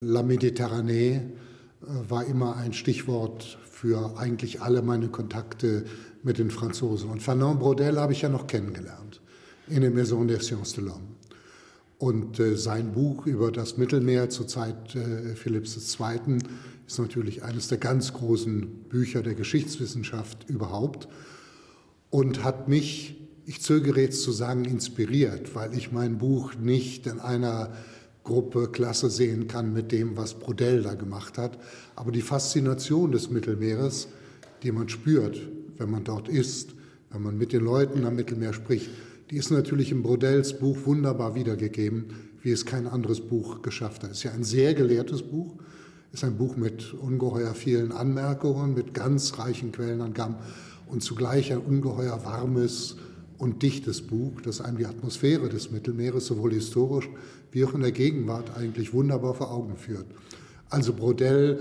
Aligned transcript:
La 0.00 0.22
Méditerranée 0.22 1.14
äh, 1.14 1.20
war 2.08 2.24
immer 2.24 2.56
ein 2.56 2.72
Stichwort 2.72 3.58
für 3.68 4.16
eigentlich 4.16 4.62
alle 4.62 4.80
meine 4.80 5.08
Kontakte 5.08 5.86
mit 6.22 6.38
den 6.38 6.52
Franzosen. 6.52 7.10
Und 7.10 7.20
Fernand 7.20 7.58
Braudel 7.58 7.98
habe 7.98 8.12
ich 8.12 8.22
ja 8.22 8.28
noch 8.28 8.46
kennengelernt 8.46 9.20
in 9.66 9.80
der 9.80 9.90
Maison 9.90 10.28
des 10.28 10.46
Sciences 10.46 10.74
de 10.74 10.84
l'Homme. 10.84 11.16
Und 11.98 12.38
äh, 12.38 12.56
sein 12.56 12.92
Buch 12.92 13.26
über 13.26 13.50
das 13.50 13.76
Mittelmeer 13.76 14.30
zur 14.30 14.46
Zeit 14.46 14.94
äh, 14.94 15.34
Philipps 15.34 15.76
II. 15.76 16.38
ist 16.86 16.98
natürlich 17.00 17.42
eines 17.42 17.66
der 17.66 17.78
ganz 17.78 18.12
großen 18.12 18.84
Bücher 18.88 19.22
der 19.22 19.34
Geschichtswissenschaft 19.34 20.48
überhaupt 20.48 21.08
und 22.10 22.44
hat 22.44 22.68
mich, 22.68 23.16
ich 23.46 23.62
zögere 23.62 24.02
jetzt 24.02 24.22
zu 24.22 24.30
sagen, 24.30 24.64
inspiriert, 24.64 25.56
weil 25.56 25.76
ich 25.76 25.90
mein 25.90 26.18
Buch 26.18 26.54
nicht 26.54 27.08
in 27.08 27.18
einer 27.18 27.72
Gruppe, 28.28 28.68
Klasse 28.70 29.08
sehen 29.08 29.48
kann 29.48 29.72
mit 29.72 29.90
dem, 29.90 30.18
was 30.18 30.34
Brodell 30.34 30.82
da 30.82 30.92
gemacht 30.92 31.38
hat. 31.38 31.58
Aber 31.96 32.12
die 32.12 32.20
Faszination 32.20 33.10
des 33.10 33.30
Mittelmeeres, 33.30 34.08
die 34.62 34.70
man 34.70 34.90
spürt, 34.90 35.40
wenn 35.78 35.90
man 35.90 36.04
dort 36.04 36.28
ist, 36.28 36.74
wenn 37.10 37.22
man 37.22 37.38
mit 37.38 37.54
den 37.54 37.64
Leuten 37.64 38.04
am 38.04 38.16
Mittelmeer 38.16 38.52
spricht, 38.52 38.90
die 39.30 39.36
ist 39.36 39.50
natürlich 39.50 39.92
im 39.92 40.02
Brodells 40.02 40.58
Buch 40.58 40.76
wunderbar 40.84 41.34
wiedergegeben, 41.34 42.10
wie 42.42 42.50
es 42.50 42.66
kein 42.66 42.86
anderes 42.86 43.22
Buch 43.22 43.62
geschafft 43.62 44.02
hat. 44.02 44.10
Es 44.10 44.18
ist 44.18 44.24
ja 44.24 44.32
ein 44.32 44.44
sehr 44.44 44.74
gelehrtes 44.74 45.22
Buch, 45.22 45.54
ist 46.12 46.22
ein 46.22 46.36
Buch 46.36 46.54
mit 46.56 46.92
ungeheuer 46.92 47.54
vielen 47.54 47.92
Anmerkungen, 47.92 48.74
mit 48.74 48.92
ganz 48.92 49.38
reichen 49.38 49.72
Quellenangaben 49.72 50.36
und 50.86 51.02
zugleich 51.02 51.50
ein 51.50 51.60
ungeheuer 51.60 52.22
warmes, 52.26 52.96
und 53.38 53.62
dichtes 53.62 54.02
Buch, 54.02 54.40
das 54.40 54.60
einem 54.60 54.78
die 54.78 54.86
Atmosphäre 54.86 55.48
des 55.48 55.70
Mittelmeeres 55.70 56.26
sowohl 56.26 56.52
historisch 56.52 57.08
wie 57.52 57.64
auch 57.64 57.74
in 57.74 57.80
der 57.80 57.92
Gegenwart 57.92 58.56
eigentlich 58.56 58.92
wunderbar 58.92 59.34
vor 59.34 59.50
Augen 59.50 59.76
führt. 59.76 60.06
Also 60.68 60.92
Brodell 60.92 61.60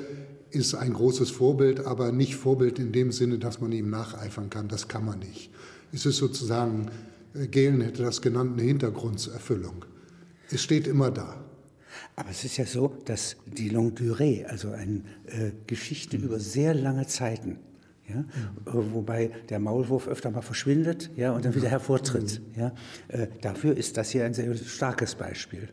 ist 0.52 0.76
ein 0.76 0.94
großes 0.94 1.30
Vorbild, 1.30 1.86
aber 1.86 2.12
nicht 2.12 2.36
Vorbild 2.36 2.80
in 2.80 2.92
dem 2.92 3.12
Sinne, 3.12 3.38
dass 3.38 3.62
man 3.62 3.72
ihm 3.72 3.90
nacheifern 3.90 4.50
kann. 4.50 4.68
Das 4.68 4.88
kann 4.88 5.06
man 5.06 5.20
nicht. 5.20 5.52
Es 5.94 6.06
ist 6.06 6.18
sozusagen, 6.18 6.90
äh, 7.34 7.48
Gehlen 7.48 7.82
hätte 7.82 8.04
das 8.04 8.22
genannt, 8.22 8.54
eine 8.54 8.68
Hintergrundserfüllung. 8.68 9.86
Es 10.50 10.62
steht 10.64 10.88
immer 10.88 11.12
da. 11.12 11.44
Aber 12.16 12.30
es 12.30 12.44
ist 12.44 12.58
ja 12.58 12.66
so, 12.66 12.98
dass 13.06 13.38
die 13.46 13.70
Longue 13.70 13.94
Durée, 13.94 14.46
also 14.46 14.72
eine 14.72 15.04
äh, 15.28 15.52
Geschichte 15.68 16.18
mhm. 16.18 16.26
über 16.26 16.40
sehr 16.40 16.74
lange 16.74 17.08
Zeiten, 17.08 17.60
ja? 18.08 18.18
Mhm. 18.18 18.94
Wobei 18.94 19.32
der 19.50 19.60
Maulwurf 19.60 20.08
öfter 20.08 20.32
mal 20.32 20.42
verschwindet 20.42 21.10
ja, 21.16 21.32
und 21.32 21.46
dann 21.46 21.56
wieder 21.56 21.70
hervortritt. 21.70 22.42
Mhm. 22.56 22.60
Ja? 22.62 22.72
Äh, 23.08 23.28
dafür 23.42 23.76
ist 23.76 23.98
das 23.98 24.10
hier 24.10 24.26
ein 24.26 24.34
sehr 24.34 24.56
starkes 24.56 25.16
Beispiel. 25.16 25.70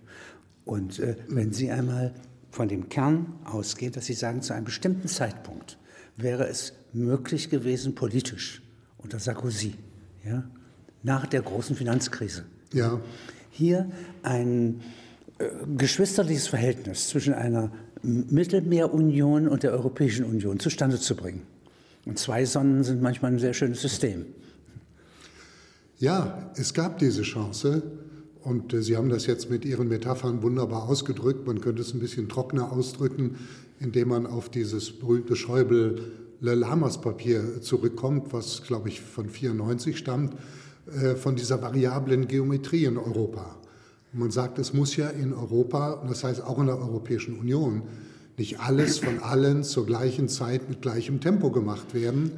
Und 0.64 0.98
äh, 0.98 1.16
wenn 1.28 1.52
Sie 1.52 1.70
einmal 1.70 2.12
von 2.50 2.68
dem 2.68 2.88
Kern 2.88 3.34
ausgehen, 3.44 3.92
dass 3.92 4.06
Sie 4.06 4.14
sagen, 4.14 4.42
zu 4.42 4.54
einem 4.54 4.64
bestimmten 4.64 5.08
Zeitpunkt 5.08 5.78
wäre 6.16 6.46
es 6.46 6.72
möglich 6.92 7.50
gewesen, 7.50 7.94
politisch, 7.94 8.62
unter 8.98 9.18
Sarkozy, 9.18 9.74
ja, 10.24 10.44
nach 11.02 11.26
der 11.26 11.42
großen 11.42 11.76
Finanzkrise, 11.76 12.44
ja. 12.72 13.00
hier 13.50 13.90
ein 14.22 14.80
äh, 15.38 15.46
geschwisterliches 15.76 16.46
Verhältnis 16.46 17.08
zwischen 17.08 17.34
einer 17.34 17.72
Mittelmeerunion 18.02 19.48
und 19.48 19.62
der 19.62 19.72
Europäischen 19.72 20.24
Union 20.24 20.60
zustande 20.60 20.98
zu 20.98 21.16
bringen. 21.16 21.42
Und 22.06 22.18
zwei 22.18 22.44
Sonnen 22.44 22.82
sind 22.84 23.00
manchmal 23.02 23.32
ein 23.32 23.38
sehr 23.38 23.54
schönes 23.54 23.80
System. 23.80 24.26
Ja, 25.98 26.50
es 26.56 26.74
gab 26.74 26.98
diese 26.98 27.22
Chance. 27.22 27.82
Und 28.42 28.74
äh, 28.74 28.82
Sie 28.82 28.96
haben 28.96 29.08
das 29.08 29.26
jetzt 29.26 29.48
mit 29.50 29.64
Ihren 29.64 29.88
Metaphern 29.88 30.42
wunderbar 30.42 30.88
ausgedrückt. 30.88 31.44
Man 31.46 31.60
könnte 31.60 31.82
es 31.82 31.94
ein 31.94 32.00
bisschen 32.00 32.28
trockener 32.28 32.72
ausdrücken, 32.72 33.36
indem 33.80 34.08
man 34.08 34.26
auf 34.26 34.50
dieses 34.50 34.92
berühmte 34.92 35.34
Schäuble-Lammers-Papier 35.34 37.62
zurückkommt, 37.62 38.32
was, 38.32 38.62
glaube 38.62 38.90
ich, 38.90 39.00
von 39.00 39.30
94 39.30 39.96
stammt, 39.96 40.34
äh, 40.86 41.14
von 41.14 41.36
dieser 41.36 41.62
variablen 41.62 42.28
Geometrie 42.28 42.84
in 42.84 42.98
Europa. 42.98 43.56
Man 44.12 44.30
sagt, 44.30 44.58
es 44.58 44.74
muss 44.74 44.94
ja 44.96 45.08
in 45.08 45.32
Europa, 45.32 45.92
und 45.92 46.10
das 46.10 46.22
heißt 46.22 46.44
auch 46.44 46.58
in 46.58 46.66
der 46.66 46.78
Europäischen 46.78 47.38
Union, 47.38 47.84
nicht 48.38 48.60
alles 48.60 48.98
von 48.98 49.20
allen 49.20 49.62
zur 49.64 49.86
gleichen 49.86 50.28
Zeit 50.28 50.68
mit 50.68 50.82
gleichem 50.82 51.20
Tempo 51.20 51.50
gemacht 51.50 51.94
werden. 51.94 52.32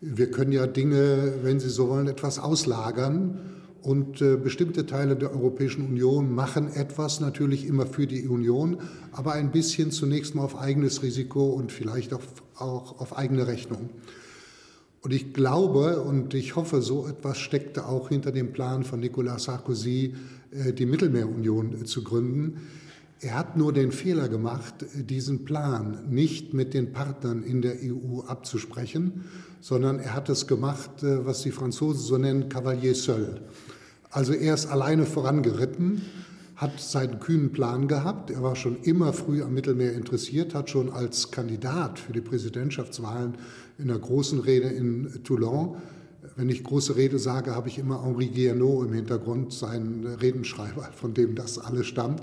Wir 0.00 0.30
können 0.30 0.52
ja 0.52 0.66
Dinge, 0.66 1.34
wenn 1.42 1.60
Sie 1.60 1.70
so 1.70 1.88
wollen, 1.88 2.08
etwas 2.08 2.38
auslagern. 2.38 3.38
Und 3.82 4.22
äh, 4.22 4.36
bestimmte 4.36 4.86
Teile 4.86 5.16
der 5.16 5.32
Europäischen 5.32 5.84
Union 5.84 6.32
machen 6.32 6.72
etwas 6.72 7.18
natürlich 7.18 7.66
immer 7.66 7.84
für 7.84 8.06
die 8.06 8.28
Union, 8.28 8.78
aber 9.10 9.32
ein 9.32 9.50
bisschen 9.50 9.90
zunächst 9.90 10.36
mal 10.36 10.44
auf 10.44 10.56
eigenes 10.56 11.02
Risiko 11.02 11.46
und 11.46 11.72
vielleicht 11.72 12.14
auch, 12.14 12.22
auch 12.56 13.00
auf 13.00 13.18
eigene 13.18 13.48
Rechnung. 13.48 13.90
Und 15.00 15.12
ich 15.12 15.34
glaube 15.34 16.00
und 16.00 16.32
ich 16.32 16.54
hoffe, 16.54 16.80
so 16.80 17.08
etwas 17.08 17.38
steckte 17.38 17.86
auch 17.86 18.08
hinter 18.08 18.30
dem 18.30 18.52
Plan 18.52 18.84
von 18.84 19.00
Nicolas 19.00 19.44
Sarkozy, 19.44 20.14
äh, 20.52 20.72
die 20.72 20.86
Mittelmeerunion 20.86 21.82
äh, 21.82 21.84
zu 21.84 22.04
gründen. 22.04 22.60
Er 23.24 23.38
hat 23.38 23.56
nur 23.56 23.72
den 23.72 23.92
Fehler 23.92 24.28
gemacht, 24.28 24.84
diesen 24.94 25.44
Plan 25.44 26.08
nicht 26.10 26.54
mit 26.54 26.74
den 26.74 26.92
Partnern 26.92 27.44
in 27.44 27.62
der 27.62 27.76
EU 27.80 28.22
abzusprechen, 28.26 29.26
sondern 29.60 30.00
er 30.00 30.14
hat 30.14 30.28
es 30.28 30.48
gemacht, 30.48 31.04
äh, 31.04 31.24
was 31.24 31.42
die 31.42 31.52
Franzosen 31.52 32.02
so 32.02 32.18
nennen, 32.18 32.48
Cavalier 32.48 32.96
seul. 32.96 33.40
Also 34.10 34.32
er 34.32 34.54
ist 34.54 34.66
alleine 34.66 35.06
vorangeritten, 35.06 36.02
hat 36.56 36.80
seinen 36.80 37.20
kühnen 37.20 37.52
Plan 37.52 37.86
gehabt. 37.86 38.30
Er 38.30 38.42
war 38.42 38.56
schon 38.56 38.82
immer 38.82 39.12
früh 39.12 39.40
am 39.40 39.54
Mittelmeer 39.54 39.92
interessiert, 39.92 40.52
hat 40.52 40.68
schon 40.68 40.90
als 40.90 41.30
Kandidat 41.30 42.00
für 42.00 42.12
die 42.12 42.20
Präsidentschaftswahlen 42.20 43.36
in 43.78 43.88
einer 43.88 44.00
großen 44.00 44.40
Rede 44.40 44.66
in 44.66 45.22
Toulon 45.22 45.76
wenn 46.36 46.48
ich 46.48 46.64
große 46.64 46.96
Rede 46.96 47.18
sage, 47.18 47.54
habe 47.54 47.68
ich 47.68 47.78
immer 47.78 48.04
Henri 48.04 48.28
Guillenot 48.28 48.86
im 48.86 48.94
Hintergrund, 48.94 49.52
seinen 49.52 50.06
Redenschreiber, 50.06 50.88
von 50.94 51.12
dem 51.14 51.34
das 51.34 51.58
alles 51.58 51.86
stammt. 51.86 52.22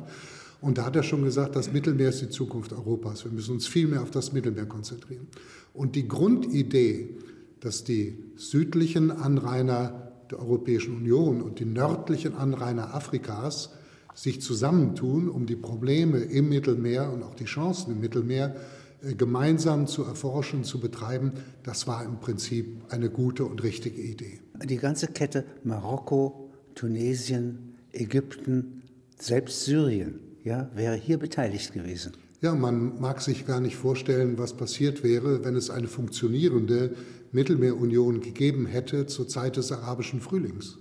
Und 0.61 0.77
da 0.77 0.85
hat 0.85 0.95
er 0.95 1.03
schon 1.03 1.23
gesagt, 1.23 1.55
das 1.55 1.71
Mittelmeer 1.71 2.09
ist 2.09 2.21
die 2.21 2.29
Zukunft 2.29 2.73
Europas. 2.73 3.23
Wir 3.23 3.31
müssen 3.31 3.53
uns 3.53 3.67
viel 3.67 3.87
mehr 3.87 4.01
auf 4.01 4.11
das 4.11 4.33
Mittelmeer 4.33 4.65
konzentrieren. 4.65 5.27
Und 5.73 5.95
die 5.95 6.07
Grundidee, 6.07 7.17
dass 7.61 7.83
die 7.83 8.17
südlichen 8.35 9.11
Anrainer 9.11 10.11
der 10.29 10.39
Europäischen 10.39 10.95
Union 10.95 11.41
und 11.41 11.59
die 11.59 11.65
nördlichen 11.65 12.35
Anrainer 12.35 12.93
Afrikas 12.93 13.71
sich 14.13 14.41
zusammentun, 14.41 15.29
um 15.29 15.45
die 15.45 15.55
Probleme 15.55 16.19
im 16.19 16.49
Mittelmeer 16.49 17.11
und 17.11 17.23
auch 17.23 17.35
die 17.35 17.45
Chancen 17.45 17.93
im 17.93 18.01
Mittelmeer 18.01 18.55
äh, 19.01 19.13
gemeinsam 19.13 19.87
zu 19.87 20.03
erforschen, 20.03 20.65
zu 20.65 20.79
betreiben, 20.79 21.31
das 21.63 21.87
war 21.87 22.03
im 22.03 22.19
Prinzip 22.19 22.83
eine 22.89 23.09
gute 23.09 23.45
und 23.45 23.63
richtige 23.63 24.01
Idee. 24.01 24.39
Die 24.65 24.77
ganze 24.77 25.07
Kette 25.07 25.45
Marokko, 25.63 26.49
Tunesien, 26.75 27.75
Ägypten, 27.93 28.83
selbst 29.17 29.63
Syrien 29.63 30.28
ja, 30.43 30.69
wäre 30.73 30.95
hier 30.95 31.17
beteiligt 31.17 31.73
gewesen. 31.73 32.13
Ja, 32.41 32.55
man 32.55 32.99
mag 33.01 33.21
sich 33.21 33.45
gar 33.45 33.59
nicht 33.59 33.75
vorstellen, 33.75 34.37
was 34.37 34.55
passiert 34.55 35.03
wäre, 35.03 35.43
wenn 35.43 35.55
es 35.55 35.69
eine 35.69 35.87
funktionierende 35.87 36.95
Mittelmeerunion 37.31 38.21
gegeben 38.21 38.65
hätte 38.65 39.07
zur 39.07 39.27
Zeit 39.27 39.57
des 39.57 39.71
arabischen 39.71 40.21
Frühlings. 40.21 40.77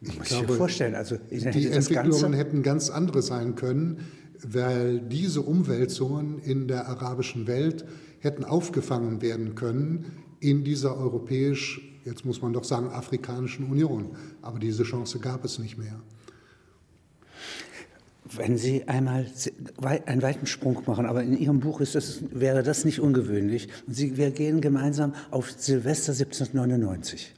Ich 0.00 0.18
muss 0.18 0.28
glaube, 0.28 0.54
vorstellen, 0.54 0.94
also 0.94 1.16
die 1.30 1.66
Entwicklungen 1.66 2.32
hätten 2.32 2.62
ganz 2.62 2.90
andere 2.90 3.22
sein 3.22 3.54
können, 3.56 4.00
weil 4.42 5.00
diese 5.00 5.40
Umwälzungen 5.40 6.38
in 6.38 6.68
der 6.68 6.88
arabischen 6.88 7.46
Welt 7.46 7.84
hätten 8.20 8.44
aufgefangen 8.44 9.22
werden 9.22 9.54
können 9.54 10.04
in 10.40 10.62
dieser 10.62 10.96
europäisch, 10.96 11.80
jetzt 12.04 12.24
muss 12.24 12.42
man 12.42 12.52
doch 12.52 12.64
sagen, 12.64 12.90
afrikanischen 12.90 13.66
Union. 13.66 14.10
Aber 14.42 14.58
diese 14.58 14.84
Chance 14.84 15.18
gab 15.18 15.44
es 15.44 15.58
nicht 15.58 15.78
mehr. 15.78 16.00
Wenn 18.36 18.58
Sie 18.58 18.86
einmal 18.86 19.26
einen 20.06 20.22
weiten 20.22 20.46
Sprung 20.46 20.82
machen, 20.86 21.06
aber 21.06 21.22
in 21.22 21.38
Ihrem 21.38 21.60
Buch 21.60 21.80
das, 21.94 22.20
wäre 22.30 22.62
das 22.62 22.84
nicht 22.84 23.00
ungewöhnlich. 23.00 23.68
Sie, 23.86 24.16
wir 24.16 24.30
gehen 24.30 24.60
gemeinsam 24.60 25.14
auf 25.30 25.50
Silvester 25.50 26.12
1799. 26.12 27.34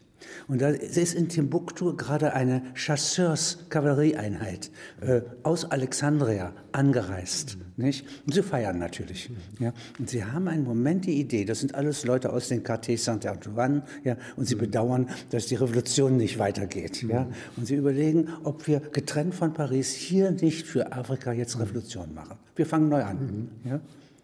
Und 0.49 0.61
da 0.61 0.69
ist 0.69 1.15
in 1.15 1.29
Timbuktu 1.29 1.97
gerade 1.97 2.35
eine 2.35 2.63
Chasseurs-Kavallerieeinheit 2.75 4.71
äh, 5.01 5.23
aus 5.43 5.71
Alexandria 5.71 6.53
angereist. 6.73 7.57
Nicht? 7.77 8.05
Und 8.27 8.35
sie 8.35 8.43
feiern 8.43 8.79
natürlich. 8.79 9.31
Ja? 9.59 9.73
Und 9.99 10.11
sie 10.11 10.25
haben 10.25 10.49
einen 10.49 10.65
Moment 10.65 11.07
die 11.07 11.19
Idee, 11.19 11.45
das 11.45 11.61
sind 11.61 11.75
alles 11.75 12.05
Leute 12.05 12.33
aus 12.33 12.49
den 12.49 12.63
Quartier 12.63 12.99
Saint-Antoine, 12.99 13.83
ja? 14.05 14.17
und 14.37 14.47
sie 14.47 14.55
bedauern, 14.55 15.09
dass 15.31 15.47
die 15.47 15.55
Revolution 15.55 16.17
nicht 16.17 16.39
weitergeht. 16.39 17.03
Ja? 17.03 17.29
Und 17.57 17.67
sie 17.67 17.77
überlegen, 17.77 18.29
ob 18.45 18.67
wir 18.67 18.81
getrennt 18.81 19.35
von 19.35 19.55
Paris 19.55 19.95
hier 19.95 20.31
nicht 20.31 20.67
für 20.67 20.93
Afrika 20.93 21.33
jetzt 21.33 21.59
Revolution 21.59 22.13
machen. 22.15 22.37
Wir 22.57 22.67
fangen 22.67 22.89
neu 22.89 23.03
an. 23.03 23.49
Ja? 23.65 23.81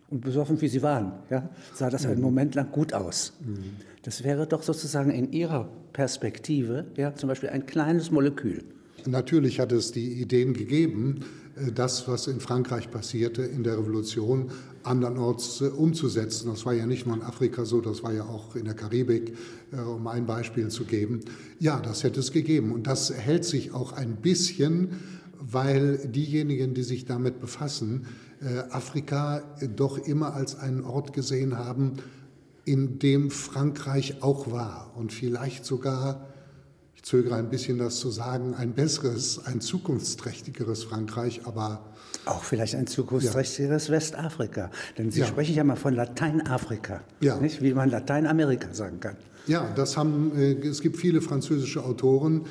Und 0.08 0.20
besoffen 0.20 0.60
wie 0.60 0.68
sie 0.68 0.82
waren, 0.82 1.12
ja, 1.30 1.48
sah 1.74 1.90
das 1.90 2.06
einen 2.06 2.20
Moment 2.20 2.54
lang 2.54 2.70
gut 2.70 2.92
aus. 2.92 3.32
Das 4.06 4.22
wäre 4.22 4.46
doch 4.46 4.62
sozusagen 4.62 5.10
in 5.10 5.32
Ihrer 5.32 5.68
Perspektive 5.92 6.86
ja, 6.96 7.16
zum 7.16 7.28
Beispiel 7.28 7.48
ein 7.48 7.66
kleines 7.66 8.12
Molekül. 8.12 8.62
Natürlich 9.04 9.58
hat 9.58 9.72
es 9.72 9.90
die 9.90 10.22
Ideen 10.22 10.54
gegeben, 10.54 11.24
äh, 11.56 11.72
das, 11.72 12.06
was 12.06 12.28
in 12.28 12.38
Frankreich 12.38 12.88
passierte 12.88 13.42
in 13.42 13.64
der 13.64 13.76
Revolution, 13.76 14.52
andernorts 14.84 15.60
äh, 15.60 15.64
umzusetzen. 15.64 16.48
Das 16.48 16.64
war 16.64 16.72
ja 16.72 16.86
nicht 16.86 17.04
nur 17.04 17.16
in 17.16 17.22
Afrika 17.22 17.64
so, 17.64 17.80
das 17.80 18.04
war 18.04 18.12
ja 18.12 18.22
auch 18.22 18.54
in 18.54 18.66
der 18.66 18.74
Karibik, 18.74 19.36
äh, 19.72 19.80
um 19.80 20.06
ein 20.06 20.24
Beispiel 20.24 20.68
zu 20.68 20.84
geben. 20.84 21.22
Ja, 21.58 21.80
das 21.80 22.04
hätte 22.04 22.20
es 22.20 22.30
gegeben. 22.30 22.70
Und 22.70 22.86
das 22.86 23.12
hält 23.12 23.44
sich 23.44 23.74
auch 23.74 23.92
ein 23.92 24.14
bisschen, 24.14 25.00
weil 25.40 25.98
diejenigen, 26.06 26.74
die 26.74 26.84
sich 26.84 27.06
damit 27.06 27.40
befassen, 27.40 28.06
Afrika 28.70 29.42
doch 29.76 29.98
immer 29.98 30.34
als 30.34 30.56
einen 30.58 30.82
Ort 30.82 31.14
gesehen 31.14 31.56
haben, 31.56 31.94
in 32.66 32.98
dem 32.98 33.30
Frankreich 33.30 34.22
auch 34.22 34.50
war 34.50 34.92
und 34.96 35.12
vielleicht 35.12 35.64
sogar 35.64 36.26
zögere 37.06 37.36
ein 37.36 37.50
bisschen 37.50 37.78
das 37.78 38.00
zu 38.00 38.10
sagen, 38.10 38.54
ein 38.54 38.72
besseres, 38.72 39.46
ein 39.46 39.60
zukunftsträchtigeres 39.60 40.82
Frankreich, 40.82 41.42
aber 41.44 41.94
auch 42.24 42.42
vielleicht 42.42 42.74
ein 42.74 42.88
zukunftsträchtigeres 42.88 43.86
ja. 43.86 43.94
Westafrika. 43.94 44.72
Denn 44.98 45.12
Sie 45.12 45.20
ja. 45.20 45.26
sprechen 45.26 45.54
ja 45.54 45.62
mal 45.62 45.76
von 45.76 45.94
Lateinafrika, 45.94 47.04
ja. 47.20 47.36
nicht? 47.36 47.62
wie 47.62 47.72
man 47.72 47.90
Lateinamerika 47.90 48.74
sagen 48.74 48.98
kann. 48.98 49.16
Ja, 49.46 49.72
das 49.76 49.96
haben, 49.96 50.32
äh, 50.36 50.54
es 50.66 50.80
gibt 50.80 50.96
viele 50.96 51.20
französische 51.20 51.84
Autoren, 51.84 52.46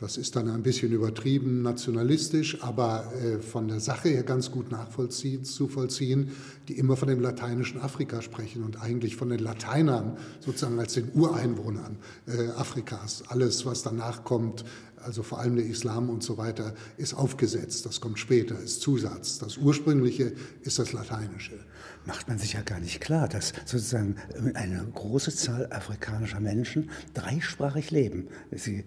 das 0.00 0.16
ist 0.16 0.34
dann 0.34 0.48
ein 0.48 0.62
bisschen 0.62 0.92
übertrieben 0.92 1.60
nationalistisch, 1.60 2.62
aber 2.62 3.12
äh, 3.22 3.38
von 3.38 3.68
der 3.68 3.80
Sache 3.80 4.08
her 4.08 4.22
ganz 4.22 4.50
gut 4.50 4.70
nachvollziehen, 4.70 5.44
zu 5.44 5.68
vollziehen, 5.68 6.30
die 6.68 6.78
immer 6.78 6.96
von 6.96 7.08
dem 7.08 7.20
lateinischen 7.20 7.82
Afrika 7.82 8.22
sprechen 8.22 8.62
und 8.62 8.80
eigentlich 8.80 9.16
von 9.16 9.28
den 9.28 9.40
Lateinern 9.40 10.16
sozusagen 10.40 10.78
als 10.78 10.94
den 10.94 11.10
Ureinwohnern 11.12 11.98
äh, 12.26 12.48
Afrikas. 12.56 13.24
Alles, 13.28 13.66
was 13.66 13.82
danach 13.82 14.24
kommt, 14.24 14.64
also 14.96 15.22
vor 15.22 15.38
allem 15.38 15.56
der 15.56 15.66
Islam 15.66 16.08
und 16.08 16.22
so 16.22 16.38
weiter, 16.38 16.72
ist 16.96 17.12
aufgesetzt. 17.12 17.84
Das 17.84 18.00
kommt 18.00 18.18
später, 18.18 18.58
ist 18.58 18.80
Zusatz. 18.80 19.38
Das 19.38 19.58
Ursprüngliche 19.58 20.32
ist 20.62 20.78
das 20.78 20.94
Lateinische 20.94 21.58
macht 22.06 22.28
man 22.28 22.38
sich 22.38 22.54
ja 22.54 22.62
gar 22.62 22.80
nicht 22.80 23.00
klar, 23.00 23.28
dass 23.28 23.52
sozusagen 23.64 24.16
eine 24.54 24.86
große 24.94 25.34
Zahl 25.34 25.68
afrikanischer 25.70 26.40
Menschen 26.40 26.90
dreisprachig 27.14 27.90
leben. 27.90 28.28
Sie 28.50 28.84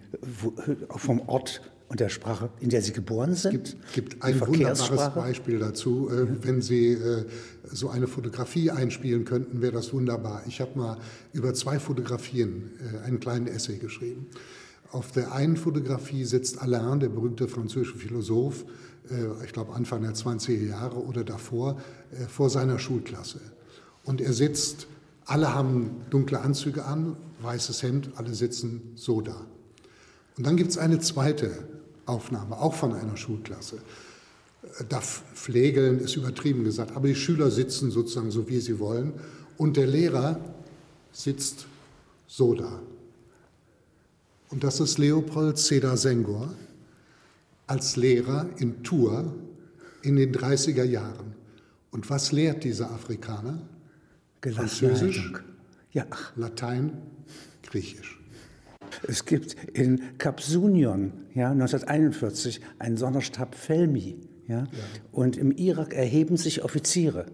vom 0.90 1.22
Ort 1.28 1.62
und 1.94 2.00
der 2.00 2.10
Sprache, 2.10 2.50
in 2.60 2.70
der 2.70 2.82
sie 2.82 2.92
geboren 2.92 3.36
sind. 3.36 3.68
Es 3.68 3.94
gibt, 3.94 3.94
gibt 3.94 4.24
ein 4.24 4.42
wunderbares 4.42 5.14
Beispiel 5.14 5.60
dazu. 5.60 6.10
Äh, 6.10 6.44
wenn 6.44 6.60
Sie 6.60 6.94
äh, 6.94 7.26
so 7.72 7.90
eine 7.90 8.08
Fotografie 8.08 8.72
einspielen 8.72 9.26
könnten, 9.26 9.62
wäre 9.62 9.74
das 9.74 9.94
wunderbar. 9.94 10.42
Ich 10.48 10.60
habe 10.60 10.72
mal 10.76 10.98
über 11.34 11.54
zwei 11.54 11.78
Fotografien 11.78 12.72
äh, 12.80 13.06
einen 13.06 13.20
kleinen 13.20 13.46
Essay 13.46 13.78
geschrieben. 13.78 14.26
Auf 14.92 15.12
der 15.12 15.34
einen 15.34 15.56
Fotografie 15.56 16.26
sitzt 16.26 16.60
Alain, 16.62 17.00
der 17.00 17.10
berühmte 17.10 17.48
französische 17.48 17.98
Philosoph, 17.98 18.64
äh, 18.64 18.66
ich 19.44 19.52
glaube 19.52 19.74
Anfang 19.74 20.02
der 20.02 20.14
20er 20.14 20.68
Jahre 20.68 21.04
oder 21.04 21.24
davor, 21.24 21.78
äh, 22.12 22.26
vor 22.26 22.50
seiner 22.50 22.80
Schulklasse. 22.80 23.40
Und 24.04 24.22
er 24.22 24.34
sitzt, 24.34 24.88
alle 25.26 25.54
haben 25.54 26.02
dunkle 26.10 26.40
Anzüge 26.40 26.86
an, 26.86 27.16
weißes 27.42 27.84
Hemd, 27.84 28.12
alle 28.16 28.34
sitzen 28.34 28.94
so 28.96 29.22
da. 29.22 29.46
Und 30.38 30.46
dann 30.46 30.58
gibt 30.58 30.72
es 30.72 30.78
eine 30.78 31.00
zweite 31.00 31.52
Aufnahme, 32.06 32.60
auch 32.60 32.74
von 32.74 32.94
einer 32.94 33.18
Schulklasse. 33.18 33.78
Äh, 34.80 34.84
da 34.88 35.02
pflegeln 35.02 36.00
ist 36.00 36.16
übertrieben 36.16 36.64
gesagt, 36.64 36.96
aber 36.96 37.08
die 37.08 37.16
Schüler 37.16 37.52
sitzen 37.52 37.92
sozusagen 37.92 38.32
so, 38.32 38.48
wie 38.48 38.60
sie 38.60 38.80
wollen. 38.80 39.14
Und 39.58 39.78
der 39.78 39.88
Lehrer 39.88 40.40
sitzt 41.12 41.68
so 42.28 42.54
da. 42.54 42.80
Und 44.50 44.64
das 44.64 44.80
ist 44.80 44.98
Leopold 44.98 45.58
Seda 45.58 45.98
Senghor 45.98 46.54
als 47.68 47.96
Lehrer 47.96 48.50
in 48.58 48.84
Tours 48.84 49.26
in 50.02 50.16
den 50.16 50.34
30er 50.34 50.84
Jahren. 50.84 51.36
Und 51.92 52.10
was 52.10 52.32
lehrt 52.32 52.64
dieser 52.64 52.92
Afrikaner? 52.92 53.62
Französisch, 54.42 55.32
ja. 55.92 56.06
Latein, 56.36 56.98
Griechisch. 57.62 58.20
Es 59.08 59.26
gibt 59.26 59.56
in 59.74 60.18
Kapsunion 60.18 61.14
ja, 61.34 61.52
1941 61.52 62.60
einen 62.80 62.98
Sonderstab 62.98 63.56
Felmi. 63.56 64.18
Ja, 64.48 64.60
ja. 64.60 64.66
Und 65.14 65.38
im 65.38 65.52
Irak 65.52 65.94
erheben 65.94 66.36
sich 66.36 66.64
Offiziere. 66.64 67.28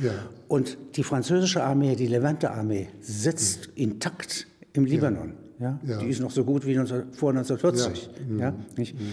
Ja. 0.00 0.10
Und 0.48 0.76
die 0.96 1.04
französische 1.04 1.62
Armee, 1.62 1.94
die 1.94 2.08
Levante-Armee, 2.08 2.88
sitzt 3.00 3.68
mhm. 3.68 3.74
intakt 3.76 4.48
im 4.72 4.84
Libanon. 4.84 5.34
Ja. 5.60 5.78
ja. 5.86 5.98
Die 5.98 6.08
ist 6.08 6.20
noch 6.20 6.32
so 6.32 6.44
gut 6.44 6.66
wie 6.66 6.74
19, 6.74 7.12
vor 7.12 7.30
1940. 7.30 8.10
Ja. 8.38 8.50
Mhm. 8.50 8.56
Nicht? 8.76 8.98
Mhm 8.98 9.06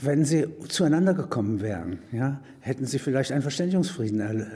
wenn 0.00 0.24
sie 0.24 0.46
zueinander 0.68 1.14
gekommen 1.14 1.60
wären, 1.60 2.00
ja, 2.12 2.40
hätten 2.60 2.86
sie 2.86 2.98
vielleicht 2.98 3.32
einen 3.32 3.42
Verständigungsfrieden 3.42 4.20
er, 4.20 4.46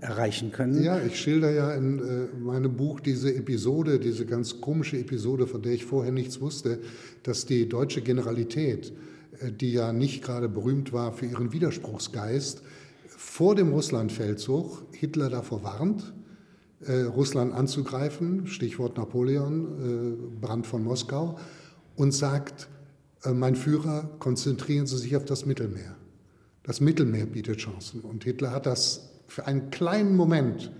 erreichen 0.00 0.52
können. 0.52 0.82
Ja, 0.82 1.00
ich 1.00 1.18
schilder 1.18 1.50
ja 1.50 1.72
in 1.72 1.98
äh, 1.98 2.36
meinem 2.38 2.76
Buch 2.76 3.00
diese 3.00 3.34
Episode, 3.34 3.98
diese 3.98 4.26
ganz 4.26 4.60
komische 4.60 4.98
Episode, 4.98 5.46
von 5.46 5.62
der 5.62 5.72
ich 5.72 5.84
vorher 5.84 6.12
nichts 6.12 6.40
wusste, 6.40 6.80
dass 7.22 7.46
die 7.46 7.68
deutsche 7.68 8.02
Generalität, 8.02 8.92
äh, 9.40 9.52
die 9.52 9.72
ja 9.72 9.92
nicht 9.92 10.22
gerade 10.22 10.48
berühmt 10.48 10.92
war 10.92 11.12
für 11.12 11.26
ihren 11.26 11.52
Widerspruchsgeist, 11.52 12.62
vor 13.08 13.54
dem 13.54 13.72
Russlandfeldzug 13.72 14.86
Hitler 14.92 15.30
davor 15.30 15.62
warnt, 15.62 16.14
äh, 16.86 17.02
Russland 17.02 17.54
anzugreifen, 17.54 18.46
Stichwort 18.46 18.96
Napoleon, 18.96 20.16
äh, 20.40 20.40
Brand 20.40 20.66
von 20.66 20.82
Moskau, 20.82 21.38
und 21.96 22.12
sagt, 22.12 22.62
äh, 22.62 22.79
mein 23.32 23.54
Führer, 23.56 24.08
konzentrieren 24.18 24.86
Sie 24.86 24.96
sich 24.96 25.16
auf 25.16 25.24
das 25.24 25.46
Mittelmeer. 25.46 25.96
Das 26.62 26.80
Mittelmeer 26.80 27.26
bietet 27.26 27.58
Chancen. 27.58 28.00
Und 28.00 28.24
Hitler 28.24 28.50
hat 28.52 28.66
das 28.66 29.10
für 29.26 29.46
einen 29.46 29.70
kleinen 29.70 30.16
Moment 30.16 30.70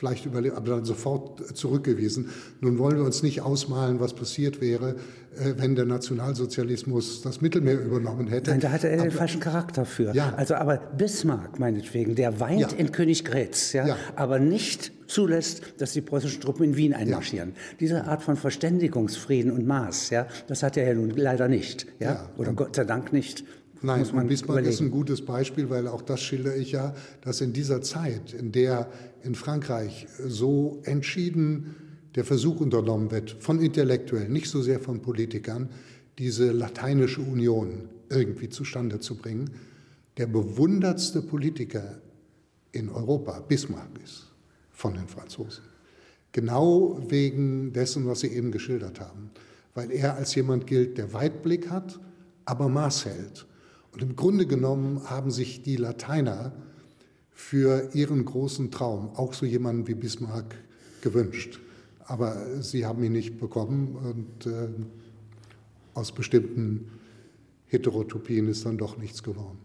vielleicht 0.00 0.24
überlebt, 0.24 0.56
aber 0.56 0.76
dann 0.76 0.84
sofort 0.86 1.56
zurückgewiesen. 1.56 2.30
Nun 2.60 2.78
wollen 2.78 2.96
wir 2.96 3.04
uns 3.04 3.22
nicht 3.22 3.42
ausmalen, 3.42 4.00
was 4.00 4.14
passiert 4.14 4.62
wäre, 4.62 4.92
äh, 4.92 4.94
wenn 5.36 5.76
der 5.76 5.84
Nationalsozialismus 5.84 7.22
das 7.22 7.40
Mittelmeer 7.40 7.80
übernommen 7.80 8.26
hätte. 8.28 8.50
Nein, 8.50 8.60
da 8.60 8.72
hatte 8.72 8.88
er 8.88 9.00
aber, 9.00 9.08
den 9.08 9.12
falschen 9.12 9.40
Charakter 9.40 9.84
für. 9.84 10.12
Ja. 10.14 10.34
Also 10.36 10.54
aber 10.54 10.78
Bismarck 10.78 11.58
meinetwegen, 11.58 12.14
der 12.14 12.40
weint 12.40 12.72
ja. 12.72 12.78
in 12.78 12.90
Königgrätz, 12.90 13.72
ja, 13.72 13.86
ja, 13.86 13.96
aber 14.16 14.38
nicht 14.38 14.92
zulässt, 15.06 15.62
dass 15.78 15.92
die 15.92 16.00
preußischen 16.00 16.40
Truppen 16.40 16.64
in 16.64 16.76
Wien 16.76 16.94
einmarschieren. 16.94 17.52
Diese 17.78 18.04
Art 18.04 18.22
von 18.22 18.36
Verständigungsfrieden 18.36 19.52
und 19.52 19.66
Maß, 19.66 20.10
ja, 20.10 20.26
das 20.48 20.62
hat 20.62 20.76
er 20.76 20.88
ja 20.88 20.94
nun 20.94 21.10
leider 21.10 21.48
nicht, 21.48 21.86
ja, 22.00 22.28
oder 22.36 22.52
Gott 22.52 22.76
sei 22.76 22.84
Dank 22.84 23.12
nicht. 23.12 23.44
Nein, 23.82 24.00
muss 24.00 24.12
man 24.12 24.26
Bismarck 24.26 24.50
überlegen. 24.50 24.74
ist 24.74 24.80
ein 24.80 24.90
gutes 24.90 25.24
Beispiel, 25.24 25.70
weil 25.70 25.88
auch 25.88 26.02
das 26.02 26.20
schildere 26.20 26.56
ich 26.56 26.72
ja, 26.72 26.94
dass 27.22 27.40
in 27.40 27.52
dieser 27.52 27.80
Zeit, 27.80 28.34
in 28.34 28.52
der 28.52 28.88
in 29.22 29.34
Frankreich 29.34 30.06
so 30.26 30.80
entschieden 30.84 31.76
der 32.14 32.24
Versuch 32.24 32.60
unternommen 32.60 33.10
wird, 33.10 33.30
von 33.30 33.60
Intellektuellen, 33.60 34.32
nicht 34.32 34.48
so 34.48 34.62
sehr 34.62 34.80
von 34.80 35.00
Politikern, 35.00 35.68
diese 36.18 36.50
lateinische 36.50 37.20
Union 37.20 37.88
irgendwie 38.08 38.48
zustande 38.48 39.00
zu 39.00 39.16
bringen, 39.16 39.50
der 40.16 40.26
bewundertste 40.26 41.22
Politiker 41.22 42.00
in 42.72 42.88
Europa 42.88 43.40
Bismarck 43.40 43.90
ist 44.04 44.26
von 44.72 44.94
den 44.94 45.08
Franzosen. 45.08 45.64
Genau 46.32 47.00
wegen 47.08 47.72
dessen, 47.72 48.06
was 48.06 48.20
Sie 48.20 48.28
eben 48.28 48.52
geschildert 48.52 49.00
haben. 49.00 49.30
Weil 49.74 49.90
er 49.90 50.16
als 50.16 50.34
jemand 50.34 50.66
gilt, 50.66 50.98
der 50.98 51.12
Weitblick 51.12 51.70
hat, 51.70 51.98
aber 52.44 52.68
Maß 52.68 53.06
hält 53.06 53.46
und 53.92 54.02
im 54.02 54.16
Grunde 54.16 54.46
genommen 54.46 55.08
haben 55.08 55.30
sich 55.30 55.62
die 55.62 55.76
Lateiner 55.76 56.52
für 57.30 57.90
ihren 57.94 58.24
großen 58.24 58.70
Traum 58.70 59.10
auch 59.14 59.34
so 59.34 59.46
jemanden 59.46 59.88
wie 59.88 59.94
Bismarck 59.94 60.56
gewünscht. 61.00 61.60
Aber 62.10 62.60
sie 62.60 62.84
haben 62.84 63.04
ihn 63.04 63.12
nicht 63.12 63.38
bekommen 63.38 63.94
und 63.94 64.44
äh, 64.52 64.68
aus 65.94 66.10
bestimmten 66.10 66.90
Heterotopien 67.66 68.48
ist 68.48 68.66
dann 68.66 68.78
doch 68.78 68.98
nichts 68.98 69.22
geworden. 69.22 69.58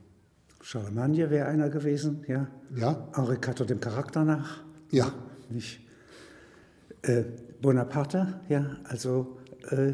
Charlemagne 0.62 1.32
wäre 1.32 1.48
einer 1.48 1.72
gewesen, 1.72 2.24
ja? 2.28 2.48
Ja. 2.76 3.10
Henri 3.16 3.38
IV 3.38 3.66
dem 3.66 3.80
Charakter 3.80 4.24
nach? 4.24 4.64
Ja. 4.92 5.12
Nicht. 5.50 5.80
Äh, 7.02 7.24
Bonaparte, 7.64 8.42
ja, 8.48 8.78
also 8.84 9.38
äh, 9.72 9.94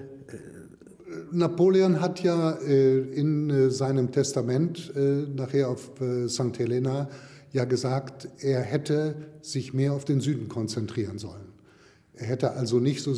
Napoleon 1.32 2.02
hat 2.02 2.22
ja 2.22 2.52
äh, 2.52 3.00
in 3.00 3.50
äh, 3.50 3.72
seinem 3.72 4.12
Testament 4.12 4.92
äh, 4.94 5.26
nachher 5.34 5.70
auf 5.70 6.02
äh, 6.02 6.28
St. 6.28 6.60
Helena 6.60 7.08
ja 7.54 7.64
gesagt, 7.64 8.28
er 8.40 8.60
hätte 8.60 9.16
sich 9.42 9.74
mehr 9.74 9.94
auf 9.94 10.04
den 10.04 10.20
Süden 10.20 10.50
konzentrieren 10.50 11.18
sollen. 11.18 11.51
Er 12.14 12.28
hätte 12.28 12.52
also 12.52 12.80
nicht 12.80 13.02
so, 13.02 13.16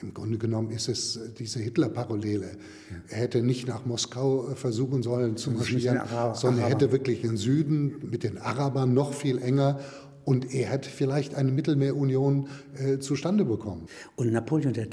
im 0.00 0.14
Grunde 0.14 0.38
genommen 0.38 0.70
ist 0.70 0.88
es 0.88 1.16
äh, 1.16 1.30
diese 1.38 1.60
Hitler-Parallele, 1.60 2.46
ja. 2.46 2.96
er 3.08 3.18
hätte 3.18 3.42
nicht 3.42 3.66
nach 3.66 3.84
Moskau 3.84 4.50
äh, 4.50 4.54
versuchen 4.54 5.02
sollen 5.02 5.36
zu 5.36 5.50
marschieren, 5.50 6.00
sondern 6.34 6.64
er 6.64 6.70
hätte 6.70 6.92
wirklich 6.92 7.22
den 7.22 7.36
Süden 7.36 8.08
mit 8.10 8.22
den 8.22 8.38
Arabern 8.38 8.94
noch 8.94 9.12
viel 9.12 9.38
enger 9.38 9.80
und 10.24 10.54
er 10.54 10.68
hätte 10.68 10.90
vielleicht 10.90 11.34
eine 11.34 11.50
Mittelmeerunion 11.50 12.48
äh, 12.76 12.98
zustande 12.98 13.44
bekommen. 13.44 13.86
Und 14.16 14.32
Napoleon 14.32 14.74
III 14.74 14.88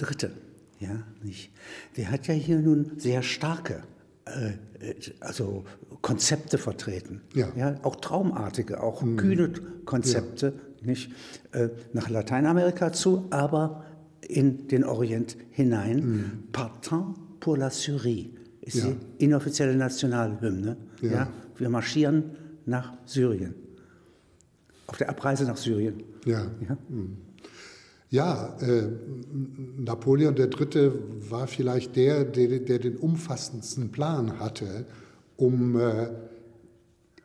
ja, 0.79 1.03
nicht. 1.23 1.51
Der 1.95 2.11
hat 2.11 2.27
ja 2.27 2.33
hier 2.33 2.59
nun 2.59 2.91
sehr 2.97 3.23
starke 3.23 3.83
also 5.19 5.65
Konzepte 6.01 6.57
vertreten. 6.57 7.21
Ja. 7.33 7.49
ja 7.55 7.75
auch 7.83 7.97
traumartige, 7.97 8.81
auch 8.81 9.01
mhm. 9.01 9.17
kühne 9.17 9.53
Konzepte, 9.85 10.53
ja. 10.55 10.61
Nicht 10.85 11.11
nach 11.93 12.09
Lateinamerika 12.09 12.91
zu, 12.93 13.25
aber 13.29 13.83
in 14.27 14.67
den 14.67 14.83
Orient 14.83 15.37
hinein. 15.51 15.97
Mhm. 15.97 16.31
Partant 16.51 17.15
pour 17.39 17.57
la 17.57 17.69
Syrie 17.69 18.33
ist 18.61 18.77
ja. 18.77 18.87
die 18.87 19.25
inoffizielle 19.25 19.75
Nationalhymne. 19.75 20.77
Ja. 21.01 21.11
ja. 21.11 21.27
Wir 21.57 21.69
marschieren 21.69 22.31
nach 22.65 22.93
Syrien. 23.05 23.53
Auf 24.87 24.97
der 24.97 25.09
Abreise 25.09 25.45
nach 25.45 25.57
Syrien. 25.57 26.03
Ja. 26.25 26.47
Ja, 26.67 26.77
mhm. 26.89 27.17
ja 28.09 28.57
äh, 28.59 28.89
Napoleon 29.77 30.35
III. 30.35 30.91
war 31.29 31.47
vielleicht 31.47 31.95
der, 31.95 32.25
der, 32.25 32.59
der, 32.59 32.79
den 32.79 32.97
umfassendsten 32.97 33.91
Plan 33.91 34.39
hatte, 34.39 34.85
um 35.37 35.79
äh, 35.79 36.07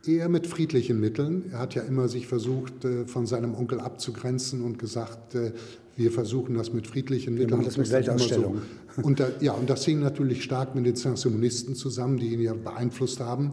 eher 0.06 0.28
mit 0.28 0.46
friedlichen 0.46 1.00
Mitteln. 1.00 1.44
Er 1.52 1.58
hat 1.58 1.74
ja 1.74 1.82
immer 1.82 2.08
sich 2.08 2.26
versucht, 2.26 2.84
äh, 2.84 3.06
von 3.06 3.26
seinem 3.26 3.54
Onkel 3.54 3.80
abzugrenzen 3.80 4.62
und 4.62 4.78
gesagt, 4.78 5.34
äh, 5.34 5.52
wir 5.96 6.10
versuchen 6.10 6.54
das 6.54 6.72
mit 6.72 6.86
friedlichen 6.86 7.34
Mitteln. 7.34 7.50
Wir 7.50 7.56
machen 7.56 7.66
das 7.66 7.76
mit 7.76 7.90
Weltausstellungen. 7.90 8.62
So. 8.96 9.02
Und 9.02 9.20
da, 9.20 9.28
ja, 9.40 9.52
und 9.52 9.68
das 9.68 9.84
hing 9.84 10.00
natürlich 10.00 10.42
stark 10.42 10.74
mit 10.74 10.86
den 10.86 10.96
Saint-Simonisten 10.96 11.74
zusammen, 11.74 12.16
die 12.16 12.32
ihn 12.32 12.40
ja 12.40 12.54
beeinflusst 12.54 13.20
haben, 13.20 13.52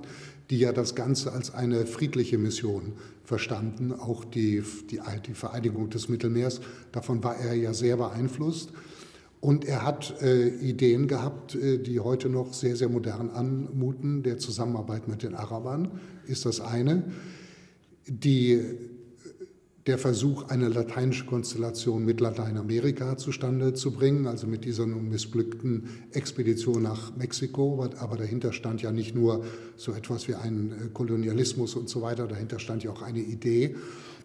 die 0.50 0.60
ja 0.60 0.72
das 0.72 0.96
Ganze 0.96 1.34
als 1.34 1.54
eine 1.54 1.86
friedliche 1.86 2.38
Mission 2.38 2.94
verstanden, 3.25 3.92
auch 3.92 4.24
die, 4.24 4.63
die, 4.89 5.01
die 5.27 5.34
Vereinigung 5.34 5.89
des 5.89 6.08
Mittelmeers. 6.08 6.62
Davon 6.94 7.22
war 7.24 7.36
er 7.38 7.54
ja 7.54 7.74
sehr 7.74 7.98
beeinflusst. 7.98 8.72
Und 9.39 9.66
er 9.66 9.86
hat 9.86 10.22
äh, 10.22 10.48
Ideen 10.48 11.08
gehabt, 11.08 11.54
äh, 11.56 11.77
die 11.77 12.00
heute 12.00 12.30
noch 12.30 12.54
sehr, 12.54 12.75
sehr 12.75 12.89
modern 12.89 13.30
anmuten. 13.30 14.24
Der 14.24 14.38
Zusammenarbeit 14.38 15.08
mit 15.08 15.22
den 15.22 15.36
Arabern 15.36 15.92
ist 16.27 16.46
das 16.46 16.62
eine. 16.62 17.03
Die 18.07 18.62
der 19.88 19.98
Versuch, 19.98 20.50
eine 20.50 20.67
lateinische 20.67 21.25
Konstellation 21.25 22.03
mit 22.03 22.19
Lateinamerika 22.19 23.15
zustande 23.15 23.74
zu 23.74 23.91
bringen, 23.91 24.27
also 24.27 24.46
mit 24.46 24.65
dieser 24.65 24.86
nun 24.86 25.07
missglückten 25.07 25.88
Expedition 26.12 26.84
nach 26.84 27.15
Mexiko. 27.15 27.89
Aber 27.98 28.17
dahinter 28.17 28.51
stand 28.51 28.81
ja 28.81 28.91
nicht 28.91 29.15
nur 29.15 29.46
so 29.77 29.93
etwas 29.93 30.27
wie 30.27 30.36
ein 30.36 30.72
äh, 30.74 30.88
Kolonialismus 30.93 31.75
und 31.75 31.88
so 31.88 32.01
weiter, 32.01 32.27
dahinter 32.27 32.60
stand 32.60 32.84
ja 32.84 32.91
auch 32.91 33.01
eine 33.01 33.19
Idee. 33.19 33.75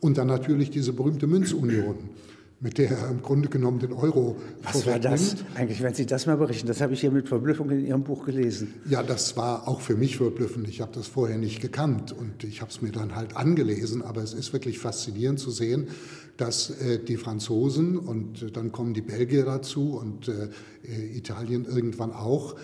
Und 0.00 0.18
dann 0.18 0.26
natürlich 0.26 0.70
diese 0.70 0.92
berühmte 0.92 1.28
Münzunion 1.28 2.10
mit 2.62 2.78
der 2.78 2.92
er 2.92 3.10
im 3.10 3.22
Grunde 3.22 3.48
genommen 3.48 3.80
den 3.80 3.92
Euro 3.92 4.36
Was 4.62 4.86
war 4.86 5.00
das 5.00 5.34
eigentlich, 5.56 5.82
wenn 5.82 5.94
Sie 5.94 6.06
das 6.06 6.26
mal 6.26 6.36
berichten? 6.36 6.68
Das 6.68 6.80
habe 6.80 6.94
ich 6.94 7.00
hier 7.00 7.10
mit 7.10 7.28
Verblüffung 7.28 7.68
in 7.70 7.84
Ihrem 7.84 8.04
Buch 8.04 8.24
gelesen. 8.24 8.74
Ja, 8.88 9.02
das 9.02 9.36
war 9.36 9.66
auch 9.66 9.80
für 9.80 9.96
mich 9.96 10.16
verblüffend. 10.16 10.68
Ich 10.68 10.80
habe 10.80 10.92
das 10.94 11.08
vorher 11.08 11.38
nicht 11.38 11.60
gekannt 11.60 12.12
und 12.12 12.44
ich 12.44 12.60
habe 12.60 12.70
es 12.70 12.80
mir 12.80 12.92
dann 12.92 13.16
halt 13.16 13.36
angelesen. 13.36 14.02
Aber 14.02 14.22
es 14.22 14.32
ist 14.32 14.52
wirklich 14.52 14.78
faszinierend 14.78 15.40
zu 15.40 15.50
sehen, 15.50 15.88
dass 16.36 16.70
äh, 16.70 17.00
die 17.00 17.16
Franzosen 17.16 17.98
und 17.98 18.42
äh, 18.42 18.50
dann 18.52 18.70
kommen 18.70 18.94
die 18.94 19.02
Belgier 19.02 19.44
dazu 19.44 19.98
und 19.98 20.28
äh, 20.28 20.48
äh 20.84 21.16
Italien 21.16 21.64
irgendwann 21.64 22.12
auch, 22.12 22.54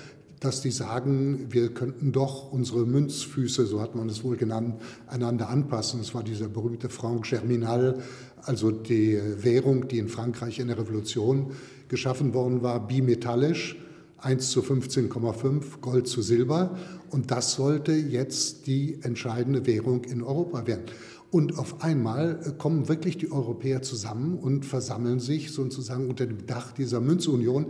dass 0.40 0.61
die 0.61 0.71
sagen, 0.71 1.47
wir 1.50 1.75
könnten 1.75 2.12
doch 2.12 2.52
unsere 2.52 2.87
Münzfüße, 2.87 3.67
so 3.67 3.81
hat 3.81 3.95
man 3.95 4.09
es 4.09 4.23
wohl 4.23 4.37
genannt, 4.37 4.81
einander 5.09 5.49
anpassen. 5.49 6.00
Es 6.00 6.14
war 6.14 6.23
dieser 6.23 6.49
berühmte 6.49 6.88
Franc 6.88 7.28
Germinal, 7.28 8.00
also 8.45 8.71
die 8.71 9.18
Währung, 9.42 9.88
die 9.88 9.99
in 9.99 10.09
Frankreich 10.09 10.59
in 10.59 10.68
der 10.68 10.78
Revolution 10.78 11.52
geschaffen 11.88 12.35
worden 12.35 12.62
war, 12.62 12.87
bimetallisch, 12.87 13.76
1 14.18 14.50
zu 14.50 14.62
15,5, 14.62 15.80
Gold 15.80 16.09
zu 16.09 16.23
Silber. 16.23 16.76
Und 17.11 17.30
das 17.30 17.54
sollte 17.54 17.92
jetzt 17.92 18.66
die 18.66 18.99
entscheidende 19.02 19.66
Währung 19.66 20.04
in 20.04 20.23
Europa 20.23 20.66
werden. 20.66 20.85
Und 21.30 21.59
auf 21.59 21.83
einmal 21.83 22.54
kommen 22.59 22.88
wirklich 22.88 23.18
die 23.18 23.30
Europäer 23.30 23.83
zusammen 23.83 24.38
und 24.38 24.64
versammeln 24.64 25.21
sich 25.21 25.52
sozusagen 25.52 26.09
unter 26.09 26.26
dem 26.26 26.47
Dach 26.47 26.73
dieser 26.73 27.00
Münzunion. 27.00 27.66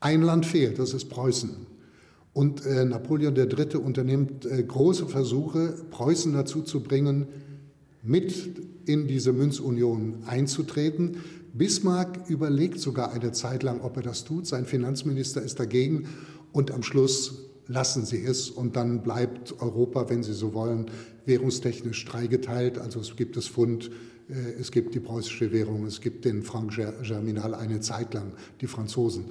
Ein 0.00 0.22
Land 0.22 0.46
fehlt, 0.46 0.78
das 0.78 0.92
ist 0.92 1.06
Preußen. 1.08 1.66
Und 2.34 2.64
äh, 2.66 2.84
Napoleon 2.84 3.34
III. 3.34 3.78
unternimmt 3.78 4.46
äh, 4.46 4.62
große 4.62 5.06
Versuche, 5.06 5.74
Preußen 5.90 6.32
dazu 6.34 6.62
zu 6.62 6.82
bringen, 6.82 7.26
mit 8.02 8.34
in 8.86 9.06
diese 9.06 9.32
Münzunion 9.32 10.24
einzutreten. 10.26 11.18
Bismarck 11.52 12.28
überlegt 12.28 12.80
sogar 12.80 13.12
eine 13.12 13.32
Zeit 13.32 13.62
lang, 13.62 13.80
ob 13.80 13.96
er 13.96 14.02
das 14.02 14.24
tut. 14.24 14.46
Sein 14.46 14.64
Finanzminister 14.64 15.42
ist 15.42 15.58
dagegen 15.58 16.06
und 16.52 16.70
am 16.70 16.82
Schluss 16.82 17.48
lassen 17.66 18.04
sie 18.04 18.24
es 18.24 18.50
und 18.50 18.76
dann 18.76 19.02
bleibt 19.02 19.60
Europa, 19.60 20.08
wenn 20.08 20.22
Sie 20.22 20.32
so 20.32 20.54
wollen, 20.54 20.86
währungstechnisch 21.26 22.04
dreigeteilt. 22.06 22.78
Also 22.78 23.00
es 23.00 23.14
gibt 23.14 23.36
das 23.36 23.46
Pfund, 23.46 23.90
äh, 24.28 24.58
es 24.58 24.72
gibt 24.72 24.94
die 24.94 25.00
preußische 25.00 25.52
Währung, 25.52 25.84
es 25.84 26.00
gibt 26.00 26.24
den 26.24 26.42
Franc 26.42 26.74
Germinal 27.02 27.54
eine 27.54 27.80
Zeit 27.80 28.14
lang, 28.14 28.32
die 28.60 28.66
Franzosen. 28.66 29.26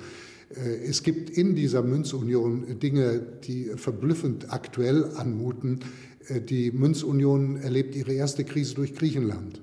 Äh, 0.55 0.85
es 0.87 1.03
gibt 1.03 1.29
in 1.31 1.55
dieser 1.55 1.81
Münzunion 1.81 2.79
Dinge, 2.79 3.19
die 3.43 3.71
verblüffend 3.75 4.53
aktuell 4.53 5.05
anmuten. 5.15 5.79
Äh, 6.27 6.41
die 6.41 6.71
Münzunion 6.71 7.57
erlebt 7.57 7.95
ihre 7.95 8.13
erste 8.13 8.43
Krise 8.43 8.75
durch 8.75 8.95
Griechenland, 8.95 9.61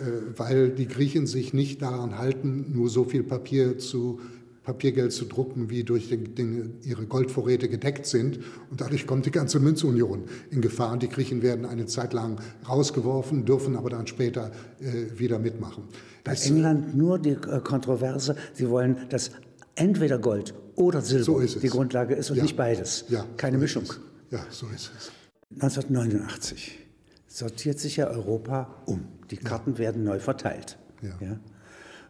äh, 0.00 0.04
weil 0.36 0.70
die 0.70 0.86
Griechen 0.86 1.26
sich 1.26 1.52
nicht 1.52 1.82
daran 1.82 2.18
halten, 2.18 2.72
nur 2.72 2.88
so 2.88 3.04
viel 3.04 3.22
Papier 3.22 3.78
zu 3.78 4.20
Papiergeld 4.64 5.12
zu 5.12 5.24
drucken, 5.24 5.70
wie 5.70 5.82
durch 5.82 6.08
den, 6.08 6.34
den, 6.36 6.74
ihre 6.84 7.04
Goldvorräte 7.04 7.68
gedeckt 7.68 8.06
sind. 8.06 8.38
Und 8.70 8.80
dadurch 8.80 9.06
kommt 9.06 9.26
die 9.26 9.32
ganze 9.32 9.58
Münzunion 9.58 10.24
in 10.50 10.60
Gefahr. 10.60 10.92
Und 10.92 11.02
die 11.02 11.08
Griechen 11.08 11.42
werden 11.42 11.66
eine 11.66 11.86
Zeit 11.86 12.12
lang 12.12 12.40
rausgeworfen, 12.68 13.44
dürfen 13.44 13.76
aber 13.76 13.90
dann 13.90 14.06
später 14.06 14.52
äh, 14.80 15.18
wieder 15.18 15.40
mitmachen. 15.40 15.84
Bei 16.22 16.32
es, 16.32 16.46
England 16.46 16.96
nur 16.96 17.18
die 17.18 17.30
äh, 17.30 17.60
Kontroverse, 17.60 18.36
sie 18.54 18.68
wollen 18.70 18.98
das 19.10 19.32
entweder 19.74 20.18
Gold 20.18 20.54
oder 20.76 21.00
Silber 21.00 21.46
so 21.46 21.58
die 21.58 21.68
Grundlage 21.68 22.14
ist 22.14 22.30
und 22.30 22.36
ja. 22.36 22.44
nicht 22.44 22.56
beides. 22.56 23.04
Ja, 23.08 23.26
Keine 23.36 23.56
so 23.56 23.62
Mischung. 23.62 23.84
Ja, 24.30 24.46
so 24.50 24.66
ist 24.74 24.92
es. 24.96 25.10
1989 25.54 26.78
sortiert 27.26 27.78
sich 27.78 27.96
ja 27.96 28.08
Europa 28.08 28.82
um. 28.86 29.04
Die 29.30 29.36
Karten 29.36 29.72
ja. 29.72 29.78
werden 29.78 30.04
neu 30.04 30.18
verteilt. 30.18 30.78
Ja. 31.02 31.38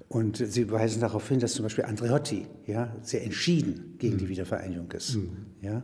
Und 0.08 0.36
Sie 0.36 0.70
weisen 0.70 1.00
darauf 1.00 1.26
hin, 1.28 1.40
dass 1.40 1.54
zum 1.54 1.62
Beispiel 1.62 1.84
Andreotti 1.84 2.46
ja, 2.66 2.94
sehr 3.00 3.24
entschieden 3.24 3.94
gegen 3.98 4.14
mhm. 4.14 4.18
die 4.18 4.28
Wiedervereinigung 4.28 4.90
ist. 4.92 5.14
Mhm. 5.16 5.46
Ja? 5.62 5.82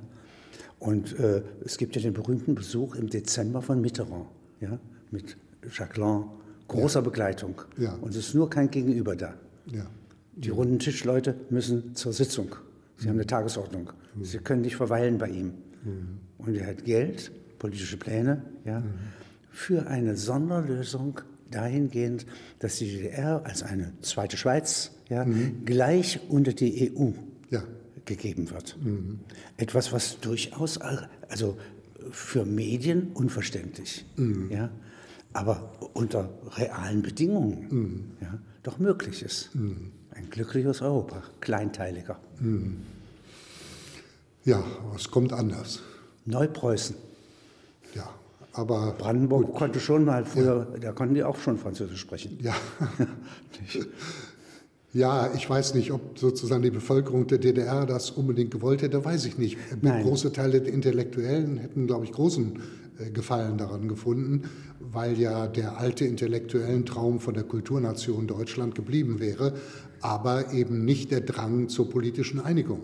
Und 0.78 1.18
äh, 1.18 1.42
es 1.64 1.78
gibt 1.78 1.96
ja 1.96 2.02
den 2.02 2.12
berühmten 2.12 2.54
Besuch 2.54 2.94
im 2.94 3.08
Dezember 3.08 3.62
von 3.62 3.80
Mitterrand 3.80 4.26
ja, 4.60 4.78
mit 5.10 5.36
Jacques 5.72 5.96
Lang, 5.96 6.30
großer 6.68 7.02
Begleitung. 7.02 7.62
Und 8.00 8.10
es 8.10 8.28
ist 8.28 8.34
nur 8.34 8.50
kein 8.50 8.70
Gegenüber 8.70 9.16
da. 9.16 9.34
Ja. 9.66 9.86
Die 10.36 10.50
runden 10.50 10.78
Tischleute 10.78 11.34
müssen 11.50 11.94
zur 11.94 12.12
Sitzung. 12.12 12.54
Sie 12.96 13.04
mhm. 13.04 13.10
haben 13.10 13.16
eine 13.16 13.26
Tagesordnung. 13.26 13.92
Mhm. 14.14 14.24
Sie 14.24 14.38
können 14.38 14.62
nicht 14.62 14.76
verweilen 14.76 15.18
bei 15.18 15.30
ihm. 15.30 15.54
Mhm. 15.84 16.18
Und 16.38 16.54
er 16.54 16.66
hat 16.66 16.84
Geld, 16.84 17.32
politische 17.58 17.96
Pläne, 17.96 18.42
ja, 18.64 18.82
für 19.50 19.86
eine 19.88 20.16
Sonderlösung 20.16 21.20
dahingehend, 21.50 22.26
dass 22.58 22.76
die 22.76 22.90
DDR 22.90 23.42
als 23.44 23.62
eine 23.62 23.92
zweite 24.02 24.36
Schweiz 24.36 24.92
ja, 25.08 25.24
mhm. 25.24 25.64
gleich 25.64 26.20
unter 26.28 26.52
die 26.52 26.92
EU 26.96 27.10
ja. 27.50 27.64
gegeben 28.04 28.50
wird. 28.50 28.76
Mhm. 28.82 29.20
Etwas, 29.56 29.92
was 29.92 30.20
durchaus 30.20 30.78
also 30.78 31.58
für 32.10 32.44
Medien 32.44 33.10
unverständlich, 33.14 34.04
mhm. 34.16 34.50
ja, 34.50 34.70
aber 35.32 35.72
unter 35.94 36.30
realen 36.56 37.02
Bedingungen 37.02 38.16
ja, 38.20 38.38
doch 38.62 38.78
möglich 38.78 39.22
ist. 39.22 39.50
Ein 39.54 40.30
glückliches 40.30 40.80
Europa, 40.80 41.22
kleinteiliger. 41.40 42.18
Ja, 44.44 44.58
aber 44.58 44.96
es 44.96 45.10
kommt 45.10 45.32
anders. 45.32 45.80
Neupreußen. 46.24 46.96
Aber. 48.58 48.94
Brandenburg 48.98 49.46
gut. 49.46 49.54
konnte 49.54 49.80
schon 49.80 50.04
mal 50.04 50.24
früher, 50.24 50.66
ja. 50.74 50.78
da 50.78 50.92
konnten 50.92 51.14
die 51.14 51.22
auch 51.24 51.36
schon 51.38 51.58
Französisch 51.58 52.00
sprechen. 52.00 52.38
Ja. 52.42 52.54
ja, 54.92 55.30
ich 55.34 55.48
weiß 55.48 55.74
nicht, 55.74 55.92
ob 55.92 56.18
sozusagen 56.18 56.62
die 56.62 56.70
Bevölkerung 56.70 57.26
der 57.26 57.38
DDR 57.38 57.86
das 57.86 58.10
unbedingt 58.10 58.50
gewollt 58.50 58.82
hätte, 58.82 59.04
weiß 59.04 59.24
ich 59.26 59.38
nicht. 59.38 59.58
Nein. 59.80 60.02
Große 60.02 60.32
Teile 60.32 60.60
der 60.60 60.72
Intellektuellen 60.72 61.58
hätten, 61.58 61.86
glaube 61.86 62.04
ich, 62.04 62.12
großen 62.12 62.58
äh, 62.98 63.10
Gefallen 63.10 63.58
daran 63.58 63.88
gefunden 63.88 64.44
weil 64.92 65.18
ja 65.18 65.46
der 65.46 65.78
alte 65.78 66.04
intellektuellen 66.04 66.86
Traum 66.86 67.20
von 67.20 67.34
der 67.34 67.44
Kulturnation 67.44 68.26
Deutschland 68.26 68.74
geblieben 68.74 69.20
wäre, 69.20 69.54
aber 70.00 70.52
eben 70.52 70.84
nicht 70.84 71.10
der 71.10 71.20
Drang 71.20 71.68
zur 71.68 71.90
politischen 71.90 72.40
Einigung. 72.40 72.80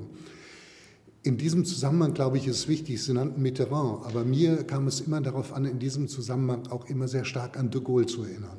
In 1.26 1.38
diesem 1.38 1.64
Zusammenhang, 1.64 2.12
glaube 2.12 2.36
ich, 2.36 2.46
ist 2.46 2.68
wichtig, 2.68 3.02
Sie 3.02 3.14
nannten 3.14 3.40
Mitterrand, 3.40 4.04
aber 4.04 4.26
mir 4.26 4.62
kam 4.64 4.86
es 4.86 5.00
immer 5.00 5.22
darauf 5.22 5.54
an, 5.54 5.64
in 5.64 5.78
diesem 5.78 6.06
Zusammenhang 6.06 6.66
auch 6.66 6.86
immer 6.90 7.08
sehr 7.08 7.24
stark 7.24 7.58
an 7.58 7.70
de 7.70 7.80
Gaulle 7.80 8.04
zu 8.04 8.24
erinnern. 8.24 8.58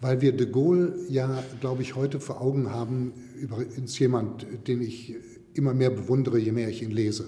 Weil 0.00 0.20
wir 0.20 0.32
de 0.32 0.50
Gaulle 0.50 0.96
ja, 1.08 1.44
glaube 1.60 1.82
ich, 1.82 1.94
heute 1.94 2.18
vor 2.18 2.40
Augen 2.40 2.72
haben, 2.72 3.12
übrigens 3.40 3.96
jemand, 4.00 4.44
den 4.66 4.82
ich 4.82 5.14
immer 5.54 5.72
mehr 5.72 5.90
bewundere, 5.90 6.36
je 6.36 6.50
mehr 6.50 6.68
ich 6.68 6.82
ihn 6.82 6.90
lese. 6.90 7.26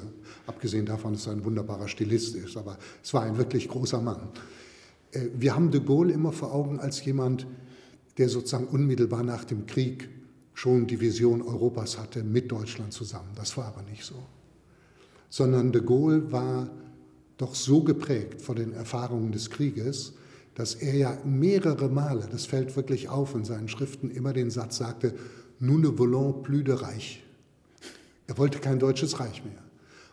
Abgesehen 0.49 0.85
davon, 0.85 1.13
dass 1.13 1.29
er 1.29 1.35
ein 1.35 1.45
wunderbarer 1.45 1.87
Stilist 1.87 2.35
ist, 2.35 2.57
aber 2.57 2.77
es 3.05 3.15
war 3.15 3.23
ein 3.23 3.39
wirklich 3.39 3.69
großer 3.69 4.01
Mann. 4.01 4.31
Äh, 5.13 5.27
wir 5.39 5.55
haben 5.55 5.71
de 5.71 5.81
Gaulle 5.81 6.13
immer 6.13 6.33
vor 6.33 6.53
Augen 6.53 6.81
als 6.81 7.05
jemand, 7.05 7.47
der 8.19 8.29
sozusagen 8.29 8.67
unmittelbar 8.67 9.23
nach 9.23 9.45
dem 9.45 9.67
Krieg 9.67 10.09
schon 10.55 10.89
die 10.89 11.01
Vision 11.01 11.41
Europas 11.41 11.99
hatte 11.99 12.25
mit 12.25 12.51
Deutschland 12.51 12.93
zusammen. 12.93 13.29
Das 13.37 13.57
war 13.57 13.67
aber 13.67 13.83
nicht 13.83 14.05
so. 14.05 14.17
Sondern 15.28 15.73
de 15.73 15.83
Gaulle 15.83 16.30
war 16.33 16.71
doch 17.37 17.54
so 17.54 17.83
geprägt 17.83 18.40
von 18.40 18.56
den 18.56 18.73
Erfahrungen 18.73 19.33
des 19.33 19.50
Krieges, 19.50 20.14
dass 20.54 20.75
er 20.75 20.95
ja 20.95 21.18
mehrere 21.25 21.88
Male, 21.88 22.26
das 22.30 22.47
fällt 22.47 22.76
wirklich 22.76 23.09
auf 23.09 23.35
in 23.35 23.45
seinen 23.45 23.68
Schriften, 23.68 24.11
immer 24.11 24.33
den 24.33 24.50
Satz 24.50 24.78
sagte, 24.78 25.14
nous 25.59 25.78
ne 25.78 25.99
voulons 25.99 26.42
plus 26.42 26.64
de 26.64 26.75
Reich. 26.75 27.23
Er 28.26 28.38
wollte 28.38 28.59
kein 28.59 28.78
deutsches 28.78 29.21
Reich 29.21 29.45
mehr. 29.45 29.62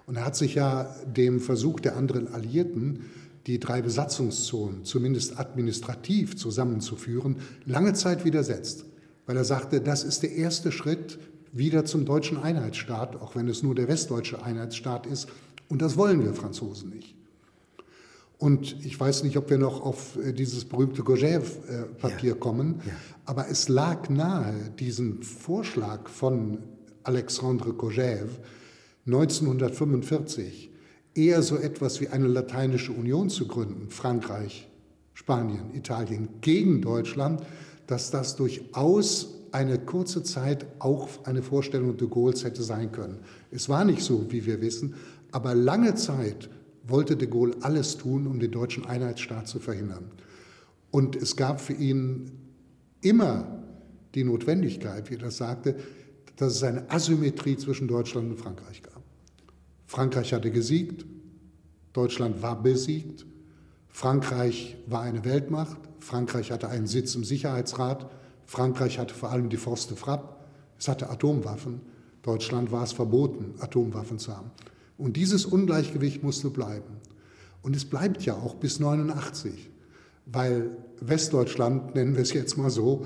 Und 0.05 0.17
er 0.17 0.25
hat 0.25 0.35
sich 0.35 0.55
ja 0.55 0.93
dem 1.05 1.39
Versuch 1.39 1.79
der 1.79 1.95
anderen 1.95 2.27
Alliierten, 2.27 3.05
die 3.47 3.59
drei 3.59 3.81
Besatzungszonen 3.81 4.85
zumindest 4.85 5.39
administrativ 5.39 6.35
zusammenzuführen, 6.35 7.37
lange 7.65 7.93
Zeit 7.93 8.25
widersetzt, 8.25 8.85
weil 9.25 9.37
er 9.37 9.45
sagte, 9.45 9.81
das 9.81 10.03
ist 10.03 10.23
der 10.23 10.33
erste 10.33 10.71
Schritt 10.71 11.19
wieder 11.53 11.85
zum 11.85 12.03
deutschen 12.05 12.37
Einheitsstaat, 12.37 13.15
auch 13.21 13.35
wenn 13.35 13.47
es 13.47 13.63
nur 13.63 13.75
der 13.75 13.87
westdeutsche 13.87 14.43
Einheitsstaat 14.43 15.05
ist. 15.05 15.29
Und 15.69 15.81
das 15.81 15.95
wollen 15.95 16.23
wir 16.23 16.33
Franzosen 16.33 16.89
nicht. 16.89 17.15
Und 18.39 18.83
ich 18.85 18.99
weiß 18.99 19.23
nicht, 19.23 19.37
ob 19.37 19.49
wir 19.49 19.57
noch 19.57 19.81
auf 19.81 20.17
äh, 20.17 20.33
dieses 20.33 20.65
berühmte 20.65 21.03
Gogève-Papier 21.03 22.31
ja. 22.31 22.35
kommen, 22.35 22.81
ja. 22.85 22.91
aber 23.25 23.47
es 23.49 23.69
lag 23.69 24.09
nahe, 24.09 24.69
diesen 24.77 25.23
Vorschlag 25.23 26.09
von 26.09 26.57
Alexandre 27.03 27.69
Gogève 27.69 28.29
1945 29.05 30.71
eher 31.15 31.41
so 31.41 31.57
etwas 31.57 32.01
wie 32.01 32.09
eine 32.09 32.27
lateinische 32.27 32.91
Union 32.91 33.29
zu 33.29 33.47
gründen, 33.47 33.89
Frankreich, 33.89 34.67
Spanien, 35.13 35.73
Italien 35.73 36.27
gegen 36.41 36.81
Deutschland, 36.81 37.43
dass 37.87 38.11
das 38.11 38.35
durchaus 38.35 39.32
eine 39.53 39.77
kurze 39.77 40.23
Zeit 40.23 40.65
auch 40.79 41.25
eine 41.25 41.43
Vorstellung 41.43 41.95
de 41.95 42.07
Gaulle's 42.07 42.43
hätte 42.43 42.63
sein 42.63 42.91
können. 42.91 43.19
Es 43.51 43.69
war 43.69 43.85
nicht 43.85 44.01
so, 44.01 44.31
wie 44.31 44.45
wir 44.45 44.61
wissen, 44.61 44.95
aber 45.31 45.53
lange 45.53 45.93
Zeit 45.95 46.49
wollte 46.85 47.15
de 47.15 47.27
Gaulle 47.27 47.55
alles 47.61 47.97
tun, 47.97 48.25
um 48.27 48.39
den 48.39 48.51
deutschen 48.51 48.85
Einheitsstaat 48.85 49.47
zu 49.47 49.59
verhindern. 49.59 50.11
Und 50.91 51.15
es 51.15 51.35
gab 51.35 51.61
für 51.61 51.73
ihn 51.73 52.31
immer 53.01 53.63
die 54.15 54.23
Notwendigkeit, 54.23 55.09
wie 55.09 55.15
er 55.15 55.21
das 55.21 55.37
sagte, 55.37 55.75
dass 56.35 56.55
es 56.55 56.63
eine 56.63 56.89
Asymmetrie 56.89 57.57
zwischen 57.57 57.87
Deutschland 57.87 58.31
und 58.31 58.37
Frankreich 58.37 58.81
gab. 58.81 59.01
Frankreich 59.85 60.33
hatte 60.33 60.49
gesiegt, 60.49 61.05
Deutschland 61.93 62.41
war 62.41 62.61
besiegt, 62.61 63.25
Frankreich 63.87 64.77
war 64.87 65.01
eine 65.01 65.23
Weltmacht, 65.23 65.77
Frankreich 65.99 66.51
hatte 66.51 66.69
einen 66.69 66.87
Sitz 66.87 67.13
im 67.13 67.23
Sicherheitsrat, 67.23 68.09
Frankreich 68.45 68.99
hatte 68.99 69.13
vor 69.13 69.31
allem 69.31 69.49
die 69.49 69.57
Forste 69.57 69.95
Frappe, 69.95 70.35
es 70.77 70.87
hatte 70.87 71.09
Atomwaffen, 71.09 71.81
Deutschland 72.21 72.71
war 72.71 72.83
es 72.83 72.93
verboten, 72.93 73.55
Atomwaffen 73.59 74.19
zu 74.19 74.35
haben. 74.35 74.51
Und 74.97 75.17
dieses 75.17 75.45
Ungleichgewicht 75.45 76.23
musste 76.23 76.49
bleiben. 76.49 76.97
Und 77.61 77.75
es 77.75 77.85
bleibt 77.85 78.23
ja 78.23 78.35
auch 78.35 78.55
bis 78.55 78.79
89, 78.79 79.69
weil 80.25 80.77
Westdeutschland, 80.99 81.95
nennen 81.95 82.15
wir 82.15 82.21
es 82.21 82.33
jetzt 82.33 82.57
mal 82.57 82.69
so, 82.69 83.05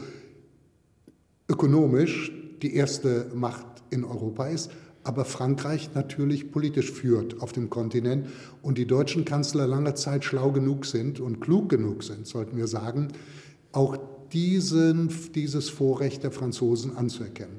ökonomisch 1.49 2.31
die 2.61 2.75
erste 2.75 3.31
Macht 3.33 3.65
in 3.89 4.03
Europa 4.03 4.47
ist, 4.47 4.71
aber 5.03 5.23
Frankreich 5.23 5.91
natürlich 5.93 6.51
politisch 6.51 6.91
führt 6.91 7.41
auf 7.41 7.53
dem 7.53 7.69
Kontinent 7.69 8.27
und 8.61 8.77
die 8.77 8.85
deutschen 8.85 9.23
Kanzler 9.23 9.65
lange 9.65 9.93
Zeit 9.93 10.25
schlau 10.25 10.51
genug 10.51 10.85
sind 10.85 11.19
und 11.21 11.39
klug 11.39 11.69
genug 11.69 12.03
sind, 12.03 12.27
sollten 12.27 12.57
wir 12.57 12.67
sagen, 12.67 13.07
auch 13.71 13.97
diesen, 14.33 15.09
dieses 15.33 15.69
Vorrecht 15.69 16.23
der 16.23 16.31
Franzosen 16.31 16.95
anzuerkennen. 16.95 17.57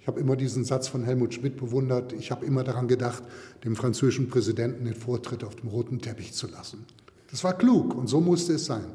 Ich 0.00 0.06
habe 0.06 0.20
immer 0.20 0.36
diesen 0.36 0.64
Satz 0.64 0.88
von 0.88 1.04
Helmut 1.04 1.34
Schmidt 1.34 1.56
bewundert. 1.56 2.12
Ich 2.14 2.30
habe 2.30 2.46
immer 2.46 2.64
daran 2.64 2.88
gedacht, 2.88 3.22
dem 3.64 3.76
französischen 3.76 4.28
Präsidenten 4.28 4.86
den 4.86 4.94
Vortritt 4.94 5.44
auf 5.44 5.56
dem 5.56 5.68
roten 5.68 6.00
Teppich 6.00 6.32
zu 6.32 6.46
lassen. 6.46 6.86
Das 7.30 7.44
war 7.44 7.56
klug 7.56 7.94
und 7.94 8.06
so 8.06 8.20
musste 8.20 8.54
es 8.54 8.64
sein. 8.64 8.86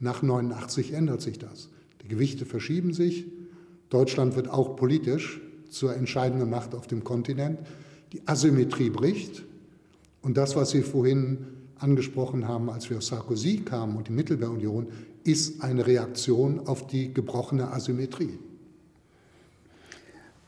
Nach 0.00 0.22
89 0.22 0.92
ändert 0.92 1.20
sich 1.20 1.38
das. 1.38 1.68
Die 2.02 2.08
Gewichte 2.08 2.46
verschieben 2.46 2.94
sich. 2.94 3.26
Deutschland 3.90 4.36
wird 4.36 4.48
auch 4.48 4.76
politisch 4.76 5.40
zur 5.68 5.94
entscheidenden 5.94 6.48
Macht 6.48 6.74
auf 6.74 6.86
dem 6.86 7.04
Kontinent. 7.04 7.58
Die 8.12 8.26
Asymmetrie 8.26 8.90
bricht. 8.90 9.44
Und 10.22 10.36
das, 10.36 10.56
was 10.56 10.70
Sie 10.70 10.82
vorhin 10.82 11.46
angesprochen 11.78 12.46
haben, 12.48 12.70
als 12.70 12.90
wir 12.90 12.98
aus 12.98 13.08
Sarkozy 13.08 13.58
kamen 13.58 13.96
und 13.96 14.08
die 14.08 14.12
Mittelmeerunion, 14.12 14.88
ist 15.24 15.62
eine 15.62 15.86
Reaktion 15.86 16.66
auf 16.66 16.86
die 16.86 17.12
gebrochene 17.12 17.70
Asymmetrie. 17.70 18.38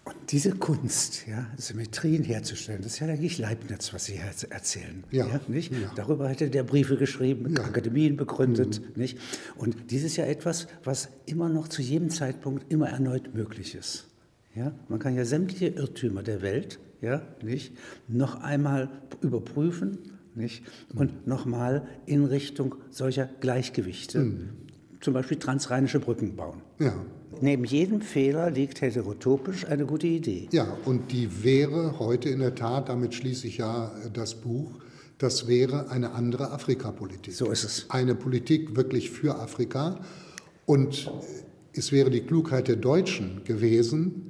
Und 0.04 0.16
diese 0.30 0.52
Kunst, 0.52 1.26
ja, 1.28 1.46
Symmetrien 1.56 2.24
herzustellen, 2.24 2.82
das 2.82 2.94
ist 2.94 3.00
ja 3.00 3.06
eigentlich 3.06 3.38
Leibniz, 3.38 3.92
was 3.92 4.06
Sie 4.06 4.16
erzählen. 4.16 5.04
Ja, 5.10 5.26
ja 5.26 5.40
nicht? 5.46 5.72
Ja. 5.72 5.92
Darüber 5.94 6.28
hätte 6.28 6.48
der 6.50 6.62
Briefe 6.62 6.96
geschrieben, 6.96 7.54
ja. 7.56 7.64
Akademien 7.64 8.16
begründet. 8.16 8.80
Mhm. 8.80 9.00
Nicht? 9.00 9.18
Und 9.56 9.76
dies 9.90 10.02
ist 10.02 10.16
ja 10.16 10.24
etwas, 10.24 10.66
was 10.82 11.10
immer 11.26 11.48
noch 11.48 11.68
zu 11.68 11.82
jedem 11.82 12.10
Zeitpunkt 12.10 12.72
immer 12.72 12.88
erneut 12.88 13.34
möglich 13.34 13.74
ist. 13.74 14.08
Ja? 14.54 14.72
Man 14.88 14.98
kann 14.98 15.14
ja 15.14 15.24
sämtliche 15.24 15.68
Irrtümer 15.68 16.22
der 16.22 16.42
Welt 16.42 16.80
ja, 17.00 17.22
nicht, 17.42 17.72
noch 18.08 18.42
einmal 18.42 18.90
überprüfen 19.22 19.98
nicht, 20.34 20.62
und 20.94 21.26
nochmal 21.26 21.86
in 22.06 22.24
Richtung 22.24 22.76
solcher 22.90 23.28
Gleichgewichte, 23.40 24.20
mhm. 24.20 24.48
zum 25.00 25.14
Beispiel 25.14 25.38
transrheinische 25.38 26.00
Brücken 26.00 26.36
bauen. 26.36 26.62
Ja. 26.78 26.94
Neben 27.40 27.64
jedem 27.64 28.00
Fehler 28.00 28.50
liegt 28.50 28.80
heterotopisch 28.80 29.66
eine 29.66 29.86
gute 29.86 30.06
Idee. 30.06 30.48
Ja, 30.52 30.76
und 30.84 31.12
die 31.12 31.44
wäre 31.44 31.98
heute 31.98 32.28
in 32.28 32.40
der 32.40 32.54
Tat, 32.54 32.88
damit 32.88 33.14
schließe 33.14 33.46
ich 33.46 33.58
ja 33.58 33.92
das 34.12 34.34
Buch, 34.34 34.80
das 35.18 35.46
wäre 35.46 35.90
eine 35.90 36.12
andere 36.12 36.50
Afrikapolitik. 36.50 37.34
So 37.34 37.50
ist 37.50 37.64
es. 37.64 37.86
Eine 37.90 38.14
Politik 38.14 38.74
wirklich 38.74 39.10
für 39.10 39.36
Afrika. 39.38 40.00
Und 40.64 41.10
es 41.74 41.92
wäre 41.92 42.10
die 42.10 42.22
Klugheit 42.22 42.68
der 42.68 42.76
Deutschen 42.76 43.44
gewesen, 43.44 44.29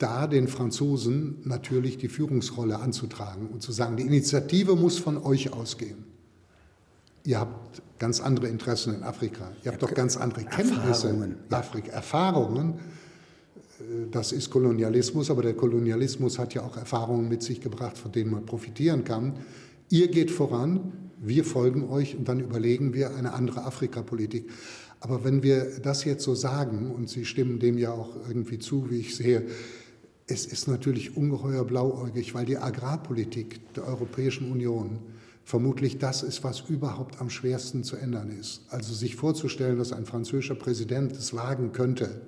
da 0.00 0.26
den 0.26 0.48
Franzosen 0.48 1.36
natürlich 1.44 1.98
die 1.98 2.08
Führungsrolle 2.08 2.80
anzutragen 2.80 3.48
und 3.48 3.62
zu 3.62 3.70
sagen, 3.70 3.96
die 3.96 4.04
Initiative 4.04 4.74
muss 4.74 4.98
von 4.98 5.18
euch 5.18 5.52
ausgehen. 5.52 6.04
Ihr 7.24 7.38
habt 7.38 7.82
ganz 7.98 8.20
andere 8.20 8.48
Interessen 8.48 8.94
in 8.94 9.02
Afrika. 9.02 9.52
Ihr 9.62 9.72
habt 9.72 9.82
doch 9.82 9.92
ganz 9.92 10.16
andere 10.16 10.44
Kenntnisse 10.44 11.08
Erfahrungen, 11.08 11.36
in 11.48 11.54
Afrika. 11.54 11.92
Erfahrungen. 11.92 12.74
Äh, 13.78 14.10
das 14.10 14.32
ist 14.32 14.48
Kolonialismus, 14.48 15.30
aber 15.30 15.42
der 15.42 15.54
Kolonialismus 15.54 16.38
hat 16.38 16.54
ja 16.54 16.62
auch 16.62 16.78
Erfahrungen 16.78 17.28
mit 17.28 17.42
sich 17.42 17.60
gebracht, 17.60 17.98
von 17.98 18.10
denen 18.10 18.30
man 18.30 18.46
profitieren 18.46 19.04
kann. 19.04 19.34
Ihr 19.90 20.08
geht 20.08 20.30
voran, 20.30 20.92
wir 21.20 21.44
folgen 21.44 21.90
euch 21.90 22.16
und 22.16 22.26
dann 22.26 22.40
überlegen 22.40 22.94
wir 22.94 23.14
eine 23.14 23.34
andere 23.34 23.64
Afrikapolitik. 23.64 24.48
Aber 25.00 25.24
wenn 25.24 25.42
wir 25.42 25.66
das 25.82 26.04
jetzt 26.04 26.24
so 26.24 26.34
sagen, 26.34 26.90
und 26.90 27.10
Sie 27.10 27.26
stimmen 27.26 27.58
dem 27.58 27.76
ja 27.76 27.92
auch 27.92 28.16
irgendwie 28.28 28.58
zu, 28.58 28.90
wie 28.90 29.00
ich 29.00 29.14
sehe, 29.14 29.46
es 30.30 30.46
ist 30.46 30.68
natürlich 30.68 31.16
ungeheuer 31.16 31.64
blauäugig, 31.64 32.34
weil 32.34 32.46
die 32.46 32.56
Agrarpolitik 32.56 33.74
der 33.74 33.86
Europäischen 33.86 34.50
Union 34.50 35.00
vermutlich 35.44 35.98
das 35.98 36.22
ist, 36.22 36.44
was 36.44 36.60
überhaupt 36.68 37.20
am 37.20 37.30
schwersten 37.30 37.82
zu 37.82 37.96
ändern 37.96 38.30
ist. 38.30 38.62
Also 38.68 38.94
sich 38.94 39.16
vorzustellen, 39.16 39.78
dass 39.78 39.92
ein 39.92 40.06
französischer 40.06 40.54
Präsident 40.54 41.12
es 41.12 41.34
wagen 41.34 41.72
könnte, 41.72 42.20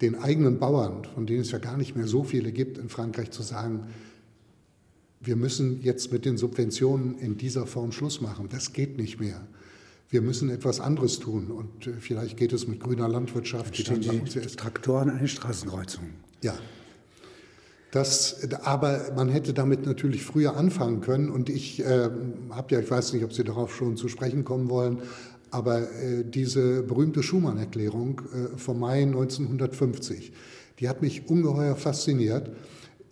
den 0.00 0.14
eigenen 0.14 0.58
Bauern, 0.58 1.04
von 1.14 1.26
denen 1.26 1.42
es 1.42 1.50
ja 1.50 1.58
gar 1.58 1.76
nicht 1.76 1.94
mehr 1.94 2.06
so 2.06 2.24
viele 2.24 2.50
gibt 2.50 2.78
in 2.78 2.88
Frankreich, 2.88 3.30
zu 3.30 3.42
sagen, 3.42 3.88
wir 5.20 5.36
müssen 5.36 5.82
jetzt 5.82 6.10
mit 6.12 6.24
den 6.24 6.36
Subventionen 6.36 7.18
in 7.18 7.36
dieser 7.36 7.66
Form 7.66 7.92
Schluss 7.92 8.20
machen. 8.20 8.48
Das 8.50 8.72
geht 8.72 8.96
nicht 8.96 9.20
mehr. 9.20 9.46
Wir 10.12 10.20
müssen 10.20 10.50
etwas 10.50 10.78
anderes 10.78 11.20
tun 11.20 11.50
und 11.50 11.86
äh, 11.86 11.94
vielleicht 11.98 12.36
geht 12.36 12.52
es 12.52 12.68
mit 12.68 12.80
grüner 12.80 13.08
Landwirtschaft. 13.08 13.78
Die, 13.78 13.82
die 13.82 14.40
Traktoren 14.56 15.08
an 15.08 15.18
den 15.18 15.26
Straßenkreuzungen. 15.26 16.10
Ja. 16.42 16.54
Das, 17.92 18.46
aber 18.62 19.12
man 19.16 19.30
hätte 19.30 19.54
damit 19.54 19.86
natürlich 19.86 20.22
früher 20.22 20.54
anfangen 20.54 21.00
können. 21.00 21.30
Und 21.30 21.48
ich 21.48 21.80
äh, 21.80 22.10
habe 22.50 22.74
ja, 22.74 22.80
ich 22.80 22.90
weiß 22.90 23.14
nicht, 23.14 23.24
ob 23.24 23.32
Sie 23.32 23.42
darauf 23.42 23.74
schon 23.74 23.96
zu 23.96 24.08
sprechen 24.08 24.44
kommen 24.44 24.68
wollen, 24.68 24.98
aber 25.50 25.80
äh, 25.80 26.24
diese 26.24 26.82
berühmte 26.82 27.22
Schumann-Erklärung 27.22 28.20
äh, 28.34 28.58
vom 28.58 28.80
Mai 28.80 29.02
1950, 29.04 30.32
die 30.78 30.90
hat 30.90 31.00
mich 31.00 31.30
ungeheuer 31.30 31.76
fasziniert. 31.76 32.50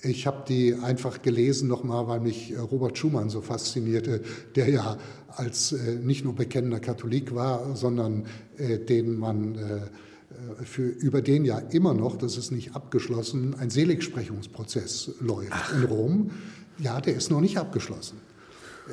Ich 0.02 0.26
habe 0.26 0.44
die 0.48 0.74
einfach 0.74 1.22
gelesen 1.22 1.68
nochmal, 1.68 2.08
weil 2.08 2.20
mich 2.20 2.52
äh, 2.52 2.58
Robert 2.58 2.96
Schumann 2.96 3.28
so 3.28 3.40
faszinierte, 3.40 4.22
der 4.54 4.68
ja 4.70 4.98
als 5.28 5.72
äh, 5.72 5.96
nicht 5.96 6.24
nur 6.24 6.34
bekennender 6.34 6.80
Katholik 6.80 7.34
war, 7.34 7.76
sondern 7.76 8.26
äh, 8.56 8.78
den 8.78 9.18
man 9.18 9.56
äh, 9.56 9.80
für, 10.64 10.82
über 10.82 11.22
den 11.22 11.44
ja 11.44 11.58
immer 11.58 11.92
noch, 11.92 12.16
das 12.16 12.36
ist 12.36 12.50
nicht 12.50 12.74
abgeschlossen, 12.74 13.54
ein 13.58 13.70
Seligsprechungsprozess 13.70 15.12
läuft 15.20 15.50
Ach. 15.50 15.74
in 15.74 15.84
Rom. 15.84 16.30
Ja, 16.78 17.00
der 17.00 17.14
ist 17.14 17.30
noch 17.30 17.40
nicht 17.40 17.58
abgeschlossen. 17.58 18.18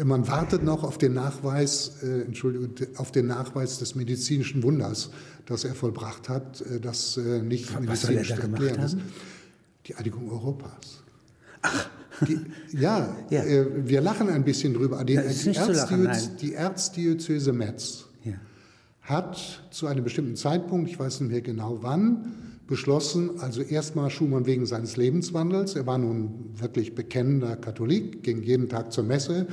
Man 0.03 0.27
wartet 0.27 0.63
noch 0.63 0.83
auf 0.83 0.97
den 0.97 1.13
Nachweis, 1.13 2.03
äh, 2.03 2.21
Entschuldigung, 2.21 2.71
auf 2.97 3.11
den 3.11 3.27
Nachweis 3.27 3.79
des 3.79 3.95
medizinischen 3.95 4.61
Wunders, 4.61 5.09
das 5.45 5.63
er 5.63 5.73
vollbracht 5.73 6.29
hat, 6.29 6.61
äh, 6.61 6.79
das 6.79 7.17
äh, 7.17 7.41
nicht 7.41 7.73
Was 7.73 7.81
medizinisch 7.81 8.31
erklärt 8.31 8.83
ist. 8.83 8.97
Die 9.87 9.95
Einigung 9.95 10.29
Europas. 10.29 11.03
Ach. 11.61 11.89
Die, 12.27 12.39
ja, 12.77 13.15
ja. 13.29 13.43
Äh, 13.43 13.87
wir 13.87 14.01
lachen 14.01 14.29
ein 14.29 14.43
bisschen 14.43 14.73
drüber. 14.73 15.03
Die, 15.03 15.13
die, 15.13 15.53
Erzdiöz, 15.55 16.35
die 16.37 16.53
Erzdiözese 16.53 17.53
Metz 17.53 18.05
ja. 18.23 18.33
hat 19.01 19.63
zu 19.71 19.87
einem 19.87 20.03
bestimmten 20.03 20.35
Zeitpunkt, 20.35 20.89
ich 20.89 20.99
weiß 20.99 21.21
nicht 21.21 21.31
mehr 21.31 21.41
genau 21.41 21.79
wann, 21.81 22.33
beschlossen, 22.67 23.39
also 23.39 23.61
erstmal 23.61 24.09
Schumann 24.09 24.45
wegen 24.45 24.65
seines 24.65 24.97
Lebenswandels, 24.97 25.75
er 25.75 25.85
war 25.85 25.97
nun 25.97 26.49
wirklich 26.55 26.95
bekennender 26.95 27.55
Katholik, 27.55 28.23
ging 28.23 28.43
jeden 28.43 28.67
Tag 28.67 28.91
zur 28.91 29.05
Messe, 29.05 29.47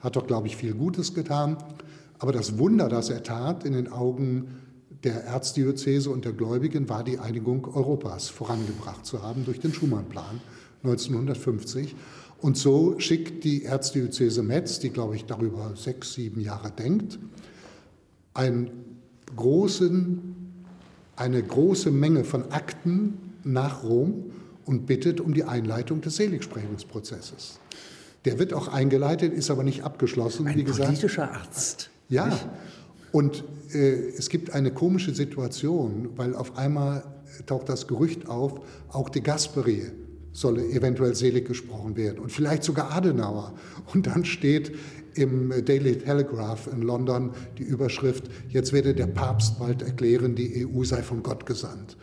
hat 0.00 0.16
doch, 0.16 0.26
glaube 0.26 0.48
ich, 0.48 0.56
viel 0.56 0.74
Gutes 0.74 1.14
getan. 1.14 1.56
Aber 2.18 2.32
das 2.32 2.58
Wunder, 2.58 2.88
das 2.88 3.10
er 3.10 3.22
tat 3.22 3.64
in 3.64 3.74
den 3.74 3.92
Augen 3.92 4.48
der 5.04 5.24
Erzdiözese 5.24 6.10
und 6.10 6.24
der 6.24 6.32
Gläubigen, 6.32 6.88
war 6.88 7.04
die 7.04 7.18
Einigung 7.18 7.66
Europas 7.66 8.28
vorangebracht 8.28 9.06
zu 9.06 9.22
haben 9.22 9.44
durch 9.44 9.60
den 9.60 9.72
Schumann-Plan 9.72 10.40
1950. 10.82 11.94
Und 12.40 12.56
so 12.56 12.98
schickt 12.98 13.44
die 13.44 13.64
Erzdiözese 13.64 14.42
Metz, 14.42 14.78
die, 14.78 14.90
glaube 14.90 15.16
ich, 15.16 15.24
darüber 15.24 15.72
sechs, 15.76 16.14
sieben 16.14 16.40
Jahre 16.40 16.70
denkt, 16.70 17.18
einen 18.34 18.70
großen, 19.34 20.36
eine 21.16 21.42
große 21.42 21.90
Menge 21.90 22.24
von 22.24 22.50
Akten 22.52 23.18
nach 23.42 23.82
Rom 23.82 24.30
und 24.64 24.86
bittet 24.86 25.20
um 25.20 25.34
die 25.34 25.44
Einleitung 25.44 26.00
des 26.00 26.16
Seligsprechungsprozesses. 26.16 27.58
Der 28.24 28.38
wird 28.38 28.52
auch 28.52 28.68
eingeleitet, 28.68 29.32
ist 29.32 29.50
aber 29.50 29.64
nicht 29.64 29.82
abgeschlossen. 29.82 30.46
Ein 30.46 30.56
wie 30.56 30.64
gesagt. 30.64 30.88
politischer 30.88 31.32
Arzt. 31.32 31.90
Ja. 32.08 32.26
Nicht? 32.26 32.46
Und 33.12 33.44
äh, 33.72 34.10
es 34.16 34.28
gibt 34.28 34.52
eine 34.52 34.70
komische 34.70 35.14
Situation, 35.14 36.10
weil 36.16 36.34
auf 36.34 36.56
einmal 36.56 37.04
taucht 37.46 37.68
das 37.68 37.86
Gerücht 37.86 38.28
auf, 38.28 38.60
auch 38.88 39.08
de 39.08 39.22
Gasperi 39.22 39.90
solle 40.32 40.64
eventuell 40.70 41.14
selig 41.14 41.46
gesprochen 41.46 41.96
werden 41.96 42.18
und 42.20 42.30
vielleicht 42.30 42.62
sogar 42.62 42.92
Adenauer. 42.92 43.54
Und 43.92 44.06
dann 44.06 44.24
steht 44.24 44.72
im 45.14 45.52
Daily 45.64 45.98
Telegraph 45.98 46.68
in 46.72 46.82
London 46.82 47.32
die 47.58 47.64
Überschrift, 47.64 48.24
jetzt 48.48 48.72
werde 48.72 48.94
der 48.94 49.08
Papst 49.08 49.58
bald 49.58 49.82
erklären, 49.82 50.36
die 50.36 50.66
EU 50.66 50.84
sei 50.84 51.02
von 51.02 51.22
Gott 51.22 51.44
gesandt. 51.44 51.96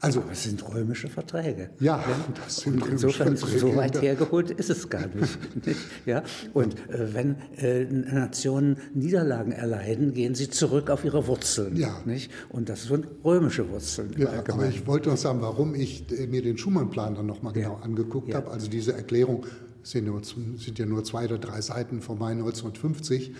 Also, 0.00 0.20
Aber 0.20 0.32
es 0.32 0.42
sind 0.42 0.66
römische 0.68 1.08
Verträge. 1.08 1.70
Ja, 1.80 2.04
das 2.44 2.56
sind 2.56 2.82
und 2.82 2.90
insofern 2.90 3.36
Verträge. 3.36 3.60
so 3.60 3.76
weit 3.76 4.02
hergeholt 4.02 4.50
ist 4.50 4.70
es 4.70 4.90
gar 4.90 5.06
nicht. 5.06 5.38
nicht? 5.66 5.80
Ja? 6.04 6.22
Und 6.52 6.74
äh, 6.90 7.14
wenn 7.14 7.36
äh, 7.56 7.84
Nationen 7.84 8.76
Niederlagen 8.94 9.52
erleiden, 9.52 10.12
gehen 10.12 10.34
sie 10.34 10.50
zurück 10.50 10.90
auf 10.90 11.04
ihre 11.04 11.26
Wurzeln. 11.26 11.76
Ja. 11.76 12.00
Nicht? 12.04 12.30
Und 12.50 12.68
das 12.68 12.84
sind 12.84 13.06
römische 13.24 13.70
Wurzeln. 13.70 14.14
Ja, 14.18 14.28
aber 14.46 14.68
ich 14.68 14.86
wollte 14.86 15.08
noch 15.08 15.16
sagen, 15.16 15.40
warum 15.40 15.74
ich 15.74 16.10
äh, 16.12 16.26
mir 16.26 16.42
den 16.42 16.58
Schumann-Plan 16.58 17.14
dann 17.14 17.26
nochmal 17.26 17.52
genau 17.52 17.78
ja. 17.78 17.82
angeguckt 17.82 18.28
ja. 18.28 18.36
habe. 18.36 18.50
Also 18.50 18.68
diese 18.68 18.94
Erklärung 18.94 19.46
sind, 19.82 20.06
nur, 20.06 20.22
sind 20.24 20.78
ja 20.78 20.86
nur 20.86 21.04
zwei 21.04 21.24
oder 21.24 21.38
drei 21.38 21.60
Seiten 21.60 22.00
von 22.00 22.18
Mai 22.18 22.32
1950 22.32 23.32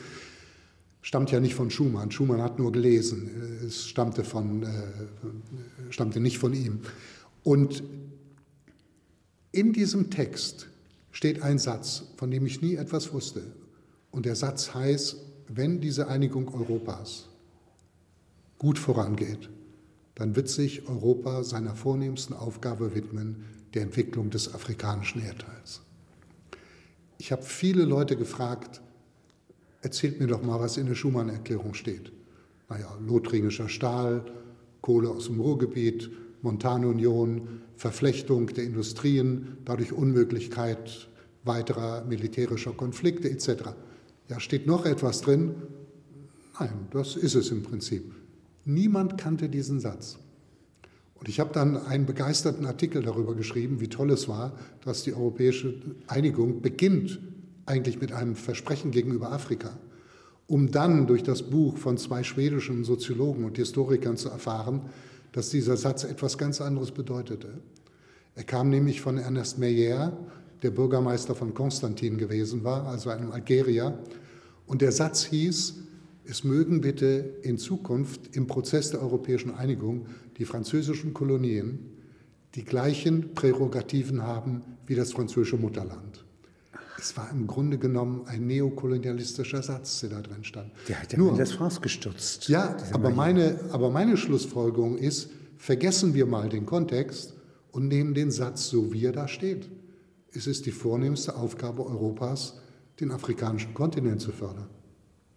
stammt 1.04 1.30
ja 1.30 1.38
nicht 1.38 1.54
von 1.54 1.70
Schumann. 1.70 2.10
Schumann 2.10 2.40
hat 2.40 2.58
nur 2.58 2.72
gelesen. 2.72 3.60
Es 3.64 3.86
stammte, 3.86 4.24
von, 4.24 4.62
äh, 4.62 5.90
stammte 5.90 6.18
nicht 6.18 6.38
von 6.38 6.54
ihm. 6.54 6.80
Und 7.42 7.82
in 9.52 9.74
diesem 9.74 10.08
Text 10.08 10.66
steht 11.12 11.42
ein 11.42 11.58
Satz, 11.58 12.04
von 12.16 12.30
dem 12.30 12.46
ich 12.46 12.62
nie 12.62 12.76
etwas 12.76 13.12
wusste. 13.12 13.42
Und 14.10 14.24
der 14.24 14.34
Satz 14.34 14.72
heißt, 14.72 15.16
wenn 15.48 15.82
diese 15.82 16.08
Einigung 16.08 16.48
Europas 16.54 17.28
gut 18.56 18.78
vorangeht, 18.78 19.50
dann 20.14 20.34
wird 20.36 20.48
sich 20.48 20.88
Europa 20.88 21.44
seiner 21.44 21.74
vornehmsten 21.74 22.34
Aufgabe 22.34 22.94
widmen, 22.94 23.44
der 23.74 23.82
Entwicklung 23.82 24.30
des 24.30 24.54
afrikanischen 24.54 25.20
Erdteils. 25.20 25.82
Ich 27.18 27.30
habe 27.30 27.42
viele 27.42 27.84
Leute 27.84 28.16
gefragt, 28.16 28.80
Erzählt 29.84 30.18
mir 30.18 30.26
doch 30.26 30.42
mal, 30.42 30.58
was 30.58 30.78
in 30.78 30.86
der 30.86 30.94
Schumann-Erklärung 30.94 31.74
steht. 31.74 32.10
Naja, 32.70 32.88
lothringischer 33.06 33.68
Stahl, 33.68 34.24
Kohle 34.80 35.10
aus 35.10 35.26
dem 35.26 35.38
Ruhrgebiet, 35.40 36.10
Montanunion, 36.40 37.60
Verflechtung 37.76 38.46
der 38.46 38.64
Industrien, 38.64 39.58
dadurch 39.66 39.92
Unmöglichkeit 39.92 41.10
weiterer 41.44 42.02
militärischer 42.06 42.72
Konflikte 42.72 43.28
etc. 43.28 43.74
Ja, 44.30 44.40
steht 44.40 44.66
noch 44.66 44.86
etwas 44.86 45.20
drin? 45.20 45.54
Nein, 46.58 46.88
das 46.90 47.16
ist 47.16 47.34
es 47.34 47.50
im 47.50 47.62
Prinzip. 47.62 48.10
Niemand 48.64 49.18
kannte 49.18 49.50
diesen 49.50 49.80
Satz. 49.80 50.16
Und 51.12 51.28
ich 51.28 51.40
habe 51.40 51.52
dann 51.52 51.76
einen 51.76 52.06
begeisterten 52.06 52.64
Artikel 52.64 53.02
darüber 53.02 53.34
geschrieben, 53.34 53.82
wie 53.82 53.88
toll 53.88 54.10
es 54.12 54.28
war, 54.28 54.58
dass 54.82 55.02
die 55.02 55.12
europäische 55.12 55.74
Einigung 56.06 56.62
beginnt 56.62 57.20
eigentlich 57.66 58.00
mit 58.00 58.12
einem 58.12 58.36
Versprechen 58.36 58.90
gegenüber 58.90 59.32
Afrika, 59.32 59.78
um 60.46 60.70
dann 60.70 61.06
durch 61.06 61.22
das 61.22 61.42
Buch 61.42 61.78
von 61.78 61.96
zwei 61.96 62.22
schwedischen 62.22 62.84
Soziologen 62.84 63.44
und 63.44 63.56
Historikern 63.56 64.16
zu 64.16 64.28
erfahren, 64.28 64.82
dass 65.32 65.50
dieser 65.50 65.76
Satz 65.76 66.04
etwas 66.04 66.38
ganz 66.38 66.60
anderes 66.60 66.92
bedeutete. 66.92 67.60
Er 68.36 68.44
kam 68.44 68.68
nämlich 68.68 69.00
von 69.00 69.18
Ernest 69.18 69.58
Meyer, 69.58 70.16
der 70.62 70.70
Bürgermeister 70.70 71.34
von 71.34 71.54
Konstantin 71.54 72.18
gewesen 72.18 72.64
war, 72.64 72.86
also 72.86 73.10
einem 73.10 73.32
Algerier. 73.32 73.98
Und 74.66 74.80
der 74.82 74.92
Satz 74.92 75.24
hieß, 75.24 75.74
es 76.24 76.42
mögen 76.42 76.80
bitte 76.80 77.36
in 77.42 77.58
Zukunft 77.58 78.34
im 78.34 78.46
Prozess 78.46 78.90
der 78.90 79.02
europäischen 79.02 79.54
Einigung 79.54 80.06
die 80.38 80.46
französischen 80.46 81.12
Kolonien 81.12 81.90
die 82.54 82.64
gleichen 82.64 83.34
Prärogativen 83.34 84.22
haben 84.22 84.62
wie 84.86 84.94
das 84.94 85.12
französische 85.12 85.56
Mutterland. 85.56 86.23
Es 86.98 87.16
war 87.16 87.30
im 87.30 87.46
Grunde 87.46 87.78
genommen 87.78 88.22
ein 88.26 88.46
neokolonialistischer 88.46 89.62
Satz, 89.62 90.00
der 90.00 90.10
da 90.10 90.20
drin 90.22 90.44
stand. 90.44 90.70
Der 90.88 91.02
hat 91.02 91.12
ja 91.12 91.18
Nur, 91.18 91.36
das 91.36 91.52
France 91.52 91.80
gestürzt. 91.80 92.48
Ja, 92.48 92.76
aber 92.92 93.10
meine, 93.10 93.58
aber 93.72 93.90
meine 93.90 94.16
Schlussfolgerung 94.16 94.96
ist, 94.96 95.30
vergessen 95.58 96.14
wir 96.14 96.26
mal 96.26 96.48
den 96.48 96.66
Kontext 96.66 97.34
und 97.72 97.88
nehmen 97.88 98.14
den 98.14 98.30
Satz 98.30 98.68
so, 98.68 98.92
wie 98.92 99.04
er 99.04 99.12
da 99.12 99.28
steht. 99.28 99.68
Es 100.32 100.46
ist 100.46 100.66
die 100.66 100.72
vornehmste 100.72 101.36
Aufgabe 101.36 101.84
Europas, 101.84 102.60
den 103.00 103.10
afrikanischen 103.10 103.74
Kontinent 103.74 104.20
zu 104.20 104.32
fördern. 104.32 104.68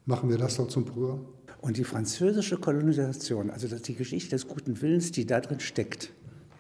Machen 0.06 0.30
wir 0.30 0.38
das 0.38 0.58
doch 0.58 0.68
zum 0.68 0.86
Programm. 0.86 1.26
Und 1.60 1.78
die 1.78 1.84
französische 1.84 2.58
Kolonisation, 2.58 3.50
also 3.50 3.68
die 3.68 3.96
Geschichte 3.96 4.32
des 4.32 4.48
guten 4.48 4.80
Willens, 4.82 5.12
die 5.12 5.26
da 5.26 5.40
drin 5.40 5.60
steckt, 5.60 6.12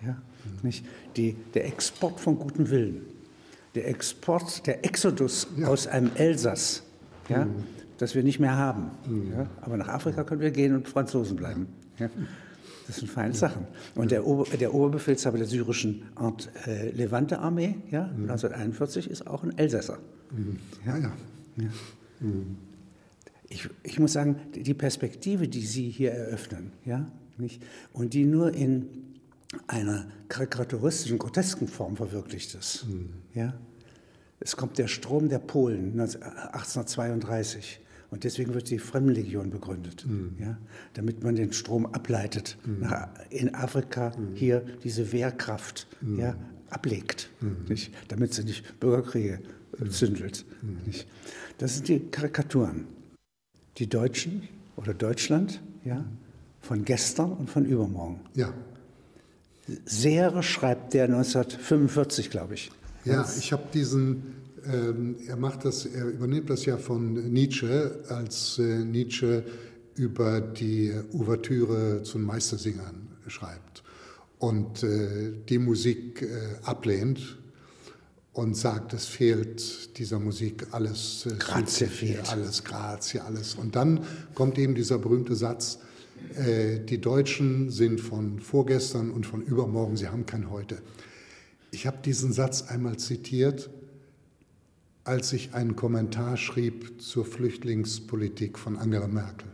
ja, 0.03 0.13
mhm. 0.13 0.19
nicht? 0.63 0.85
Die, 1.15 1.35
der 1.53 1.65
Export 1.65 2.19
von 2.19 2.37
gutem 2.39 2.69
Willen, 2.69 3.01
der 3.77 3.87
Export, 3.87 4.65
der 4.65 4.83
Exodus 4.83 5.47
ja. 5.55 5.67
aus 5.67 5.85
einem 5.85 6.09
Elsass, 6.15 6.83
ja, 7.29 7.45
mhm. 7.45 7.63
das 7.99 8.15
wir 8.15 8.23
nicht 8.23 8.39
mehr 8.39 8.57
haben. 8.57 8.91
Mhm. 9.07 9.31
Ja, 9.31 9.47
aber 9.61 9.77
nach 9.77 9.87
Afrika 9.87 10.23
können 10.23 10.41
wir 10.41 10.51
gehen 10.51 10.75
und 10.75 10.87
Franzosen 10.87 11.37
bleiben. 11.37 11.67
Ja. 11.99 12.09
Das 12.87 12.97
sind 12.97 13.11
feine 13.11 13.33
Sachen. 13.33 13.67
Und 13.95 14.11
der, 14.11 14.25
Ober, 14.25 14.45
der 14.57 14.73
Oberbefehlshaber 14.73 15.37
der 15.37 15.45
syrischen 15.45 16.03
Art, 16.15 16.49
äh, 16.65 16.89
Levante-Armee, 16.89 17.75
ja, 17.91 18.07
mhm. 18.07 18.23
1941, 18.23 19.09
ist 19.09 19.27
auch 19.27 19.43
ein 19.43 19.55
Elsasser. 19.57 19.99
Mhm. 20.31 20.57
Ja, 20.85 20.97
ja. 20.97 21.11
ja. 21.57 21.69
Mhm. 22.19 22.57
Ich, 23.49 23.69
ich, 23.83 23.99
muss 23.99 24.13
sagen, 24.13 24.37
die 24.55 24.73
Perspektive, 24.73 25.47
die 25.47 25.61
Sie 25.61 25.89
hier 25.89 26.11
eröffnen, 26.11 26.71
ja, 26.83 27.05
nicht, 27.37 27.61
und 27.93 28.13
die 28.13 28.25
nur 28.25 28.53
in 28.53 29.16
einer 29.67 30.07
karikaturistischen, 30.29 31.17
grotesken 31.17 31.67
Form 31.67 31.95
verwirklicht 31.95 32.55
ist, 32.55 32.85
mhm. 32.87 33.13
ja, 33.33 33.53
es 34.39 34.55
kommt 34.55 34.77
der 34.77 34.87
Strom 34.87 35.29
der 35.29 35.39
Polen 35.39 35.99
1832 35.99 37.79
und 38.09 38.23
deswegen 38.23 38.53
wird 38.53 38.69
die 38.69 38.79
Fremdenlegion 38.79 39.49
begründet, 39.49 40.05
mhm. 40.05 40.35
ja, 40.39 40.57
damit 40.93 41.23
man 41.23 41.35
den 41.35 41.53
Strom 41.53 41.85
ableitet, 41.87 42.57
mhm. 42.65 42.81
nach, 42.81 43.09
in 43.29 43.53
Afrika 43.55 44.11
mhm. 44.17 44.35
hier 44.35 44.63
diese 44.83 45.11
Wehrkraft 45.11 45.87
mhm. 46.01 46.19
ja, 46.19 46.35
ablegt, 46.69 47.29
mhm. 47.41 47.65
nicht, 47.67 47.93
damit 48.09 48.33
sie 48.33 48.43
nicht 48.43 48.79
Bürgerkriege 48.79 49.39
äh, 49.79 49.89
zündelt. 49.89 50.45
Nicht. 50.85 51.07
Das 51.57 51.75
sind 51.75 51.87
die 51.87 51.99
Karikaturen. 51.99 52.85
Die 53.77 53.87
Deutschen 53.87 54.47
oder 54.75 54.93
Deutschland 54.93 55.61
ja, 55.83 56.05
von 56.61 56.85
gestern 56.85 57.33
und 57.33 57.49
von 57.49 57.65
übermorgen. 57.65 58.19
Ja. 58.33 58.53
Seere 59.85 60.43
schreibt 60.43 60.93
der 60.93 61.05
1945, 61.05 62.29
glaube 62.29 62.53
ich. 62.53 62.71
Ja, 63.05 63.27
ich 63.37 63.51
habe 63.53 63.63
diesen, 63.73 64.35
ähm, 64.65 65.15
er 65.27 65.37
macht 65.37 65.65
das, 65.65 65.85
er 65.85 66.05
übernimmt 66.05 66.49
das 66.49 66.65
ja 66.65 66.77
von 66.77 67.31
Nietzsche, 67.31 68.03
als 68.09 68.59
äh, 68.59 68.79
Nietzsche 68.83 69.43
über 69.95 70.41
die 70.41 70.93
Ouvertüre 71.13 72.03
zu 72.03 72.17
den 72.17 72.27
Meistersingern 72.27 73.07
schreibt 73.27 73.83
und 74.39 74.83
äh, 74.83 75.33
die 75.49 75.57
Musik 75.57 76.21
äh, 76.21 76.27
ablehnt 76.63 77.37
und 78.33 78.55
sagt, 78.55 78.93
es 78.93 79.05
fehlt 79.05 79.97
dieser 79.97 80.19
Musik 80.19 80.67
alles 80.71 81.25
äh, 81.25 81.35
Grazie 81.39 81.87
fehlt. 81.87 82.29
alles 82.29 82.63
Grazie, 82.63 83.19
alles. 83.19 83.55
Und 83.55 83.75
dann 83.75 84.01
kommt 84.35 84.57
eben 84.59 84.75
dieser 84.75 84.99
berühmte 84.99 85.35
Satz, 85.35 85.79
die 86.89 87.01
Deutschen 87.01 87.69
sind 87.69 87.99
von 87.99 88.39
vorgestern 88.39 89.11
und 89.11 89.25
von 89.25 89.41
übermorgen, 89.41 89.97
sie 89.97 90.07
haben 90.07 90.25
kein 90.25 90.51
Heute. 90.51 90.81
Ich 91.71 91.87
habe 91.87 91.97
diesen 92.03 92.31
Satz 92.31 92.63
einmal 92.63 92.97
zitiert, 92.97 93.69
als 95.03 95.31
ich 95.33 95.53
einen 95.53 95.75
Kommentar 95.75 96.37
schrieb 96.37 97.01
zur 97.01 97.25
Flüchtlingspolitik 97.25 98.59
von 98.59 98.77
Angela 98.77 99.07
Merkel. 99.07 99.47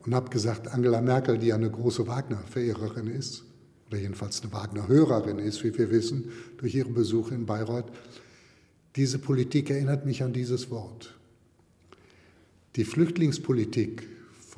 Und 0.00 0.14
habe 0.14 0.30
gesagt, 0.30 0.68
Angela 0.68 1.02
Merkel, 1.02 1.38
die 1.38 1.52
eine 1.52 1.70
große 1.70 2.06
Wagner-Verehrerin 2.06 3.06
ist, 3.06 3.44
oder 3.88 3.98
jedenfalls 3.98 4.42
eine 4.42 4.52
Wagner-Hörerin 4.52 5.38
ist, 5.38 5.62
wie 5.64 5.76
wir 5.76 5.90
wissen, 5.90 6.30
durch 6.56 6.74
ihren 6.74 6.94
Besuch 6.94 7.30
in 7.30 7.46
Bayreuth, 7.46 7.90
diese 8.96 9.18
Politik 9.18 9.70
erinnert 9.70 10.06
mich 10.06 10.22
an 10.22 10.32
dieses 10.32 10.70
Wort. 10.70 11.14
Die 12.76 12.84
Flüchtlingspolitik 12.84 14.06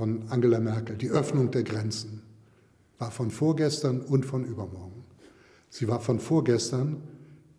von 0.01 0.23
Angela 0.31 0.61
Merkel, 0.61 0.97
die 0.97 1.11
Öffnung 1.11 1.51
der 1.51 1.63
Grenzen, 1.63 2.23
war 2.99 3.11
von 3.11 3.31
vorgestern 3.31 4.01
und 4.01 4.25
von 4.25 4.47
übermorgen. 4.47 5.05
Sie 5.69 5.89
war 5.89 6.01
von 6.01 6.21
vorgestern, 6.21 7.03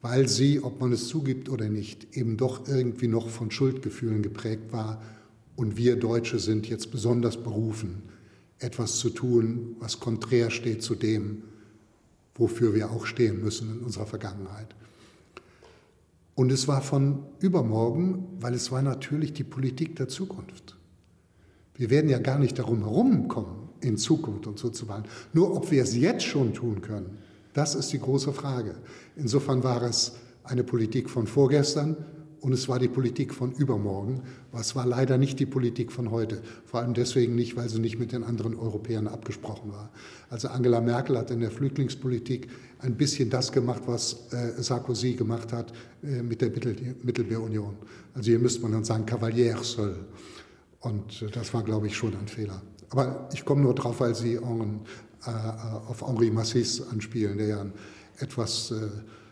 weil 0.01 0.27
sie, 0.27 0.59
ob 0.59 0.81
man 0.81 0.91
es 0.91 1.07
zugibt 1.07 1.49
oder 1.49 1.69
nicht, 1.69 2.17
eben 2.17 2.37
doch 2.37 2.67
irgendwie 2.67 3.07
noch 3.07 3.29
von 3.29 3.51
Schuldgefühlen 3.51 4.23
geprägt 4.23 4.71
war. 4.73 5.03
Und 5.55 5.77
wir 5.77 5.97
Deutsche 5.97 6.39
sind 6.39 6.67
jetzt 6.67 6.89
besonders 6.89 7.37
berufen, 7.37 8.01
etwas 8.57 8.97
zu 8.97 9.11
tun, 9.11 9.75
was 9.77 9.99
konträr 9.99 10.49
steht 10.49 10.81
zu 10.81 10.95
dem, 10.95 11.43
wofür 12.33 12.73
wir 12.73 12.89
auch 12.89 13.05
stehen 13.05 13.39
müssen 13.39 13.71
in 13.71 13.85
unserer 13.85 14.07
Vergangenheit. 14.07 14.73
Und 16.33 16.51
es 16.51 16.67
war 16.67 16.81
von 16.81 17.19
übermorgen, 17.39 18.25
weil 18.39 18.55
es 18.55 18.71
war 18.71 18.81
natürlich 18.81 19.31
die 19.31 19.43
Politik 19.43 19.95
der 19.95 20.07
Zukunft. 20.07 20.75
Wir 21.75 21.89
werden 21.89 22.09
ja 22.09 22.19
gar 22.19 22.39
nicht 22.39 22.59
darum 22.59 22.79
herumkommen, 22.79 23.69
in 23.81 23.97
Zukunft 23.97 24.47
und 24.47 24.59
so 24.59 24.69
zu 24.69 24.87
wandeln. 24.87 25.13
Nur 25.33 25.55
ob 25.55 25.71
wir 25.71 25.83
es 25.83 25.95
jetzt 25.95 26.23
schon 26.23 26.53
tun 26.53 26.81
können, 26.81 27.17
das 27.53 27.75
ist 27.75 27.91
die 27.91 27.99
große 27.99 28.33
Frage. 28.33 28.75
Insofern 29.15 29.63
war 29.63 29.81
es 29.83 30.13
eine 30.43 30.63
Politik 30.63 31.09
von 31.09 31.27
vorgestern 31.27 31.97
und 32.41 32.53
es 32.53 32.67
war 32.67 32.79
die 32.79 32.87
Politik 32.87 33.33
von 33.33 33.51
übermorgen. 33.51 34.21
Was 34.51 34.75
war 34.75 34.85
leider 34.85 35.17
nicht 35.19 35.39
die 35.39 35.45
Politik 35.45 35.91
von 35.91 36.09
heute. 36.09 36.41
Vor 36.65 36.79
allem 36.79 36.95
deswegen 36.95 37.35
nicht, 37.35 37.55
weil 37.55 37.69
sie 37.69 37.79
nicht 37.79 37.99
mit 37.99 38.11
den 38.11 38.23
anderen 38.23 38.55
Europäern 38.55 39.07
abgesprochen 39.07 39.71
war. 39.71 39.91
Also 40.29 40.47
Angela 40.47 40.81
Merkel 40.81 41.17
hat 41.17 41.29
in 41.29 41.39
der 41.39 41.51
Flüchtlingspolitik 41.51 42.47
ein 42.79 42.95
bisschen 42.95 43.29
das 43.29 43.51
gemacht, 43.51 43.83
was 43.85 44.31
äh, 44.31 44.61
Sarkozy 44.61 45.13
gemacht 45.13 45.53
hat 45.53 45.71
äh, 46.03 46.23
mit 46.23 46.41
der 46.41 46.49
Mittel 46.49 46.95
Mittelmeerunion. 47.03 47.75
Also 48.15 48.31
hier 48.31 48.39
müsste 48.39 48.61
man 48.63 48.71
dann 48.71 48.83
sagen, 48.83 49.05
Cavalier 49.05 49.57
seul. 49.61 49.95
Und 50.81 51.21
äh, 51.21 51.27
das 51.27 51.53
war, 51.53 51.63
glaube 51.63 51.87
ich, 51.87 51.95
schon 51.95 52.15
ein 52.15 52.27
Fehler. 52.27 52.61
Aber 52.89 53.29
ich 53.33 53.45
komme 53.45 53.61
nur 53.61 53.73
drauf, 53.73 54.01
weil 54.01 54.15
Sie 54.15 54.33
äh, 54.33 54.39
auf 55.87 56.05
Henri 56.05 56.29
Massis 56.29 56.81
anspielen, 56.81 57.37
der 57.37 57.47
ja 57.47 57.61
ein 57.61 57.73
etwas 58.17 58.71
äh, 58.71 58.87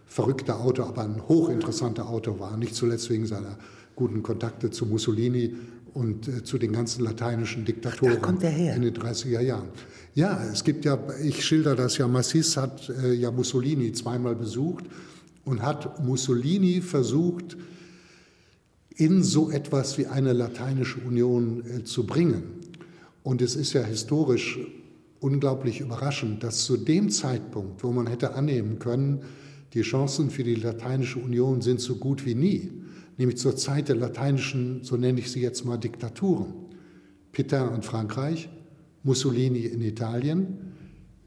verrückter 0.05 0.59
Autor, 0.59 0.87
aber 0.87 1.03
ein 1.03 1.21
hochinteressanter 1.27 2.07
Autor 2.07 2.39
war. 2.39 2.55
Nicht 2.57 2.73
zuletzt 2.73 3.09
wegen 3.09 3.25
seiner 3.25 3.57
guten 3.95 4.23
Kontakte 4.23 4.71
zu 4.71 4.85
Mussolini 4.85 5.55
und 5.93 6.27
äh, 6.27 6.43
zu 6.43 6.57
den 6.57 6.71
ganzen 6.71 7.03
lateinischen 7.03 7.65
Diktatoren 7.65 8.39
in 8.41 8.81
den 8.81 8.93
30er 8.93 9.41
Jahren. 9.41 9.69
Ja, 10.15 10.41
es 10.51 10.63
gibt 10.63 10.85
ja, 10.85 10.97
ich 11.21 11.45
schilder 11.45 11.75
das 11.75 11.97
ja, 11.97 12.07
Massis 12.07 12.57
hat 12.57 12.91
ja 13.13 13.29
Mussolini 13.31 13.91
zweimal 13.91 14.35
besucht 14.35 14.85
und 15.45 15.61
hat 15.61 16.03
Mussolini 16.03 16.81
versucht, 16.81 17.57
in 18.99 19.23
so 19.23 19.49
etwas 19.49 19.97
wie 19.97 20.07
eine 20.07 20.33
lateinische 20.33 20.99
Union 20.99 21.63
äh, 21.65 21.83
zu 21.85 22.05
bringen. 22.05 22.43
Und 23.23 23.41
es 23.41 23.55
ist 23.55 23.71
ja 23.71 23.81
historisch 23.81 24.59
unglaublich 25.21 25.79
überraschend, 25.79 26.43
dass 26.43 26.65
zu 26.65 26.75
dem 26.75 27.09
Zeitpunkt, 27.09 27.81
wo 27.83 27.91
man 27.91 28.07
hätte 28.07 28.33
annehmen 28.33 28.77
können, 28.77 29.21
die 29.73 29.81
Chancen 29.81 30.29
für 30.29 30.43
die 30.43 30.55
lateinische 30.55 31.19
Union 31.19 31.61
sind 31.61 31.79
so 31.79 31.95
gut 31.95 32.25
wie 32.25 32.35
nie, 32.35 32.71
nämlich 33.17 33.37
zur 33.37 33.55
Zeit 33.55 33.87
der 33.87 33.95
lateinischen, 33.95 34.83
so 34.83 34.97
nenne 34.97 35.19
ich 35.19 35.31
sie 35.31 35.41
jetzt 35.41 35.63
mal, 35.63 35.77
Diktaturen. 35.77 36.53
Petain 37.31 37.75
in 37.75 37.81
Frankreich, 37.83 38.49
Mussolini 39.03 39.59
in 39.59 39.81
Italien, 39.81 40.73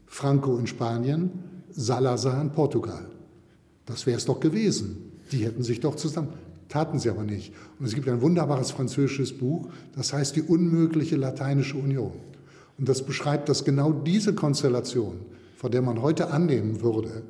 Franco 0.05 0.57
in 0.57 0.67
Spanien, 0.67 1.31
Salazar 1.71 2.39
in 2.39 2.51
Portugal. 2.51 3.09
Das 3.85 4.05
wäre 4.05 4.17
es 4.17 4.25
doch 4.25 4.39
gewesen. 4.39 5.13
Die 5.31 5.45
hätten 5.45 5.63
sich 5.63 5.79
doch 5.79 5.95
zusammen. 5.95 6.42
Taten 6.73 6.97
sie 6.97 7.11
aber 7.11 7.21
nicht. 7.21 7.53
Und 7.77 7.85
es 7.85 7.93
gibt 7.93 8.09
ein 8.09 8.21
wunderbares 8.21 8.71
französisches 8.71 9.37
Buch, 9.37 9.67
das 9.95 10.11
heißt 10.11 10.35
Die 10.35 10.41
unmögliche 10.41 11.17
lateinische 11.17 11.77
Union. 11.77 12.13
Und 12.79 12.89
das 12.89 13.05
beschreibt, 13.05 13.47
dass 13.47 13.63
genau 13.63 13.91
diese 13.91 14.33
Konstellation, 14.33 15.19
von 15.55 15.69
der 15.69 15.83
man 15.83 16.01
heute 16.01 16.31
annehmen 16.31 16.81
würde, 16.81 17.21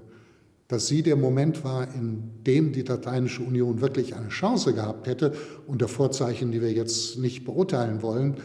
dass 0.70 0.88
sie 0.88 1.04
der 1.04 1.18
Moment 1.18 1.66
war, 1.66 1.94
in 1.94 2.24
dem 2.48 2.72
die 2.72 2.84
Lateinische 2.84 3.44
Union 3.44 3.82
wirklich 3.82 4.16
eine 4.16 4.30
Chance 4.30 4.74
gehabt 4.74 5.08
hätte, 5.08 5.34
unter 5.68 5.90
Vorzeichen, 5.90 6.54
die 6.54 6.62
wir 6.62 6.72
jetzt 6.72 7.18
nicht 7.20 7.44
beurteilen 7.44 8.02
wollen, 8.02 8.38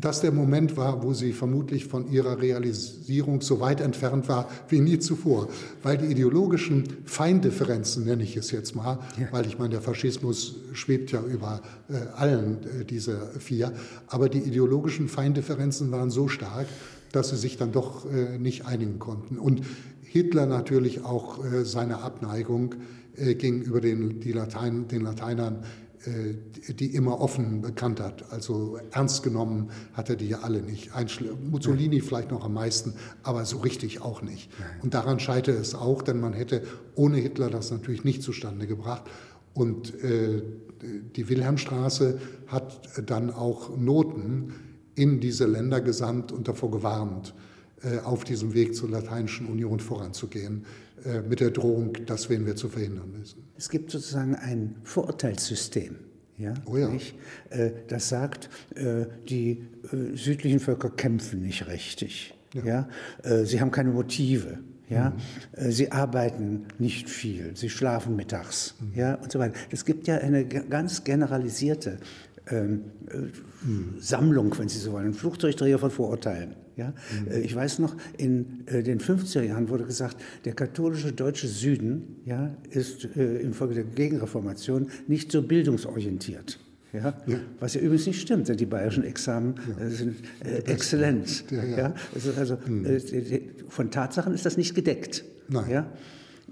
das 0.00 0.20
der 0.20 0.32
Moment 0.32 0.76
war, 0.76 1.02
wo 1.02 1.12
sie 1.12 1.32
vermutlich 1.32 1.86
von 1.86 2.10
ihrer 2.10 2.40
Realisierung 2.40 3.40
so 3.40 3.60
weit 3.60 3.80
entfernt 3.80 4.28
war 4.28 4.48
wie 4.68 4.80
nie 4.80 4.98
zuvor. 4.98 5.48
Weil 5.82 5.98
die 5.98 6.06
ideologischen 6.06 6.84
Feindifferenzen, 7.04 8.04
nenne 8.04 8.22
ich 8.22 8.36
es 8.36 8.50
jetzt 8.52 8.76
mal, 8.76 9.00
ja. 9.18 9.26
weil 9.32 9.46
ich 9.46 9.58
meine, 9.58 9.70
der 9.70 9.80
Faschismus 9.80 10.56
schwebt 10.72 11.10
ja 11.10 11.20
über 11.22 11.62
äh, 11.88 11.94
allen 12.16 12.58
äh, 12.62 12.84
diese 12.84 13.30
vier, 13.38 13.72
aber 14.06 14.28
die 14.28 14.38
ideologischen 14.38 15.08
Feindifferenzen 15.08 15.90
waren 15.90 16.10
so 16.10 16.28
stark, 16.28 16.68
dass 17.10 17.30
sie 17.30 17.36
sich 17.36 17.56
dann 17.56 17.72
doch 17.72 18.06
äh, 18.10 18.38
nicht 18.38 18.66
einigen 18.66 18.98
konnten. 18.98 19.38
Und 19.38 19.62
Hitler 20.02 20.46
natürlich 20.46 21.04
auch 21.04 21.44
äh, 21.44 21.64
seine 21.64 22.02
Abneigung 22.02 22.76
äh, 23.16 23.34
gegenüber 23.34 23.80
den, 23.80 24.20
Latein, 24.32 24.86
den 24.88 25.02
Lateinern 25.02 25.64
die 26.06 26.94
immer 26.94 27.20
offen 27.20 27.60
bekannt 27.60 28.00
hat. 28.00 28.32
Also 28.32 28.78
ernst 28.92 29.22
genommen 29.22 29.70
hat 29.94 30.10
er 30.10 30.16
die 30.16 30.28
ja 30.28 30.40
alle 30.40 30.62
nicht. 30.62 30.94
Einschl 30.94 31.36
Mussolini 31.50 32.00
vielleicht 32.00 32.30
noch 32.30 32.44
am 32.44 32.54
meisten, 32.54 32.94
aber 33.22 33.44
so 33.44 33.58
richtig 33.58 34.00
auch 34.00 34.22
nicht. 34.22 34.50
Und 34.82 34.94
daran 34.94 35.18
scheitert 35.18 35.58
es 35.58 35.74
auch, 35.74 36.02
denn 36.02 36.20
man 36.20 36.32
hätte 36.32 36.62
ohne 36.94 37.18
Hitler 37.18 37.50
das 37.50 37.70
natürlich 37.70 38.04
nicht 38.04 38.22
zustande 38.22 38.66
gebracht. 38.66 39.04
Und 39.54 39.92
äh, 40.04 40.42
die 41.16 41.28
Wilhelmstraße 41.28 42.20
hat 42.46 42.80
dann 43.06 43.30
auch 43.30 43.76
Noten 43.76 44.52
in 44.94 45.20
diese 45.20 45.46
Länder 45.46 45.80
gesandt 45.80 46.32
und 46.32 46.48
davor 46.48 46.70
gewarnt, 46.70 47.34
äh, 47.82 47.98
auf 48.00 48.24
diesem 48.24 48.54
Weg 48.54 48.74
zur 48.74 48.90
Lateinischen 48.90 49.46
Union 49.46 49.80
voranzugehen, 49.80 50.64
äh, 51.04 51.20
mit 51.22 51.40
der 51.40 51.50
Drohung, 51.50 51.92
das 52.06 52.28
werden 52.28 52.46
wir 52.46 52.56
zu 52.56 52.68
verhindern 52.68 53.14
wissen. 53.20 53.47
Es 53.58 53.68
gibt 53.68 53.90
sozusagen 53.90 54.34
ein 54.36 54.76
Vorurteilssystem. 54.84 55.96
Ja, 56.38 56.54
oh 56.66 56.76
ja. 56.76 56.90
Äh, 57.50 57.72
das 57.88 58.08
sagt, 58.08 58.48
die 59.28 59.66
südlichen 60.14 60.60
Völker 60.60 60.88
kämpfen 60.88 61.42
nicht 61.42 61.66
richtig. 61.66 62.34
Ja. 62.54 62.86
ja? 63.24 63.44
Sie 63.44 63.60
haben 63.60 63.72
keine 63.72 63.90
Motive. 63.90 64.58
Ja, 64.88 65.10
mhm. 65.58 65.70
sie 65.70 65.92
arbeiten 65.92 66.64
nicht 66.78 67.10
viel, 67.10 67.54
sie 67.54 67.68
schlafen 67.68 68.16
mittags, 68.16 68.74
mhm. 68.80 68.98
ja 68.98 69.14
und 69.16 69.30
so 69.30 69.38
weiter. 69.38 69.52
Es 69.70 69.84
gibt 69.84 70.06
ja 70.06 70.16
eine 70.16 70.46
ganz 70.46 71.04
generalisierte 71.04 71.98
ähm, 72.50 72.84
äh, 73.08 74.00
Sammlung, 74.00 74.56
wenn 74.58 74.68
Sie 74.68 74.78
so 74.78 74.92
wollen, 74.92 75.06
ein 75.06 75.14
Flugzeugträger 75.14 75.78
von 75.78 75.90
Vorurteilen. 75.90 76.54
Ja? 76.78 76.94
Mhm. 77.26 77.30
Äh, 77.30 77.40
ich 77.40 77.54
weiß 77.54 77.80
noch, 77.80 77.94
in 78.16 78.62
äh, 78.66 78.82
den 78.82 79.00
50er 79.00 79.42
Jahren 79.42 79.68
wurde 79.68 79.84
gesagt, 79.84 80.16
der 80.44 80.54
katholische 80.54 81.12
deutsche 81.12 81.48
Süden 81.48 82.16
ja, 82.24 82.54
ist 82.70 83.04
äh, 83.16 83.40
infolge 83.40 83.74
der 83.74 83.84
Gegenreformation 83.84 84.88
nicht 85.08 85.30
so 85.30 85.42
bildungsorientiert. 85.42 86.58
Ja? 86.92 87.14
ja? 87.26 87.38
Was 87.60 87.74
ja 87.74 87.82
übrigens 87.82 88.06
nicht 88.06 88.20
stimmt, 88.20 88.48
denn 88.48 88.56
die 88.56 88.66
bayerischen 88.66 89.04
Examen 89.04 89.56
ja. 89.68 89.84
Äh, 89.84 89.90
sind 89.90 90.16
äh, 90.42 90.58
exzellent. 90.70 91.44
Ja, 91.50 91.64
ja. 91.64 91.94
Also, 92.14 92.32
also 92.36 92.56
mhm. 92.66 92.98
von 93.68 93.90
Tatsachen 93.90 94.32
ist 94.32 94.46
das 94.46 94.56
nicht 94.56 94.74
gedeckt. 94.74 95.24
Nein. 95.48 95.70
Ja? 95.70 95.92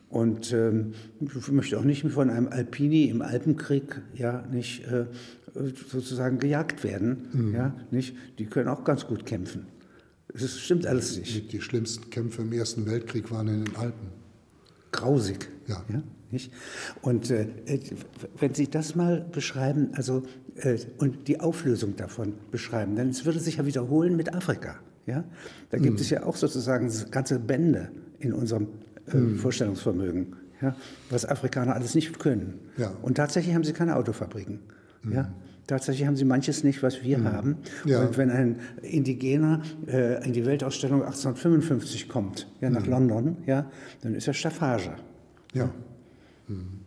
Und 0.09 0.53
ähm, 0.53 0.93
ich 1.21 1.49
möchte 1.51 1.79
auch 1.79 1.85
nicht 1.85 2.07
von 2.09 2.31
einem 2.31 2.49
Alpini 2.49 3.05
im 3.05 3.23
Alpenkrieg 3.23 4.03
ja 4.15 4.45
nicht 4.51 4.87
äh, 4.87 5.07
sozusagen 5.91 6.39
gejagt 6.39 6.85
werden. 6.85 7.29
Mhm. 7.33 7.55
Ja, 7.55 7.77
nicht? 7.91 8.15
Die 8.39 8.47
können 8.47 8.69
auch 8.69 8.85
ganz 8.85 9.07
gut 9.07 9.25
kämpfen. 9.27 9.67
Das 10.33 10.59
stimmt 10.59 10.87
alles 10.87 11.17
nicht. 11.17 11.53
Die 11.53 11.61
schlimmsten 11.61 12.11
Kämpfe 12.11 12.43
im 12.43 12.53
Ersten 12.53 12.87
Weltkrieg 12.87 13.31
waren 13.31 13.49
in 13.49 13.65
den 13.65 13.77
Alpen. 13.77 14.09
Grausig. 14.93 15.49
Ja. 15.67 15.85
ja 15.93 16.03
nicht? 16.31 16.53
Und 17.03 17.31
äh, 17.31 17.47
wenn 18.39 18.55
Sie 18.55 18.69
das 18.69 18.95
mal 18.95 19.27
beschreiben, 19.33 19.91
also 19.93 20.23
äh, 20.57 20.79
und 20.99 21.29
die 21.29 21.41
Auflösung 21.41 21.97
davon 21.97 22.35
beschreiben, 22.51 22.97
dann 22.97 23.09
es 23.09 23.25
würde 23.25 23.41
sich 23.41 23.57
ja 23.57 23.67
wiederholen 23.67 24.17
mit 24.17 24.35
Afrika. 24.35 24.77
Ja? 25.07 25.25
Da 25.71 25.79
gibt 25.79 25.95
mhm. 25.95 26.01
es 26.01 26.11
ja 26.11 26.25
auch 26.25 26.37
sozusagen 26.37 26.91
ganze 27.11 27.39
Bände 27.39 27.91
in 28.19 28.33
unserem 28.33 28.69
äh, 29.12 29.17
mhm. 29.17 29.39
Vorstellungsvermögen, 29.39 30.37
ja? 30.61 30.75
was 31.11 31.25
Afrikaner 31.25 31.75
alles 31.75 31.95
nicht 31.95 32.19
können. 32.19 32.61
Ja. 32.77 32.93
Und 33.03 33.17
tatsächlich 33.17 33.55
haben 33.55 33.65
sie 33.65 33.73
keine 33.73 33.97
Autofabriken. 33.97 34.61
Mhm. 35.03 35.12
Ja? 35.12 35.33
Tatsächlich 35.67 36.07
haben 36.07 36.17
sie 36.17 36.25
manches 36.25 36.63
nicht, 36.63 36.83
was 36.83 37.03
wir 37.03 37.19
mhm. 37.19 37.25
haben. 37.25 37.57
Ja. 37.85 38.03
Und 38.07 38.17
wenn 38.17 38.31
ein 38.31 38.61
Indigener 38.83 39.63
äh, 39.89 40.25
in 40.25 40.33
die 40.33 40.47
Weltausstellung 40.47 41.03
1855 41.03 42.09
kommt, 42.09 42.47
ja, 42.61 42.71
nach 42.71 42.85
mhm. 42.85 42.91
London, 42.91 43.37
ja, 43.47 43.69
dann 44.03 44.15
ist 44.15 44.29
er 44.29 44.35
Staffage. 44.35 44.91
Ja. 45.55 45.71
Mhm. 46.47 46.81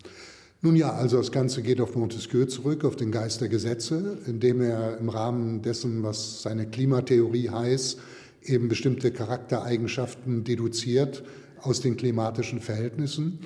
Nun 0.62 0.76
ja, 0.76 0.92
also 0.92 1.16
das 1.16 1.32
Ganze 1.32 1.62
geht 1.62 1.80
auf 1.80 1.94
Montesquieu 1.94 2.44
zurück, 2.44 2.84
auf 2.84 2.96
den 2.96 3.10
Geist 3.10 3.40
der 3.40 3.48
Gesetze, 3.48 4.18
indem 4.26 4.60
er 4.60 4.98
im 4.98 5.08
Rahmen 5.08 5.62
dessen, 5.62 6.02
was 6.02 6.42
seine 6.42 6.66
Klimatheorie 6.66 7.48
heißt, 7.48 7.98
eben 8.42 8.68
bestimmte 8.68 9.10
Charaktereigenschaften 9.10 10.44
deduziert 10.44 11.22
aus 11.62 11.80
den 11.80 11.96
klimatischen 11.96 12.60
Verhältnissen. 12.60 13.40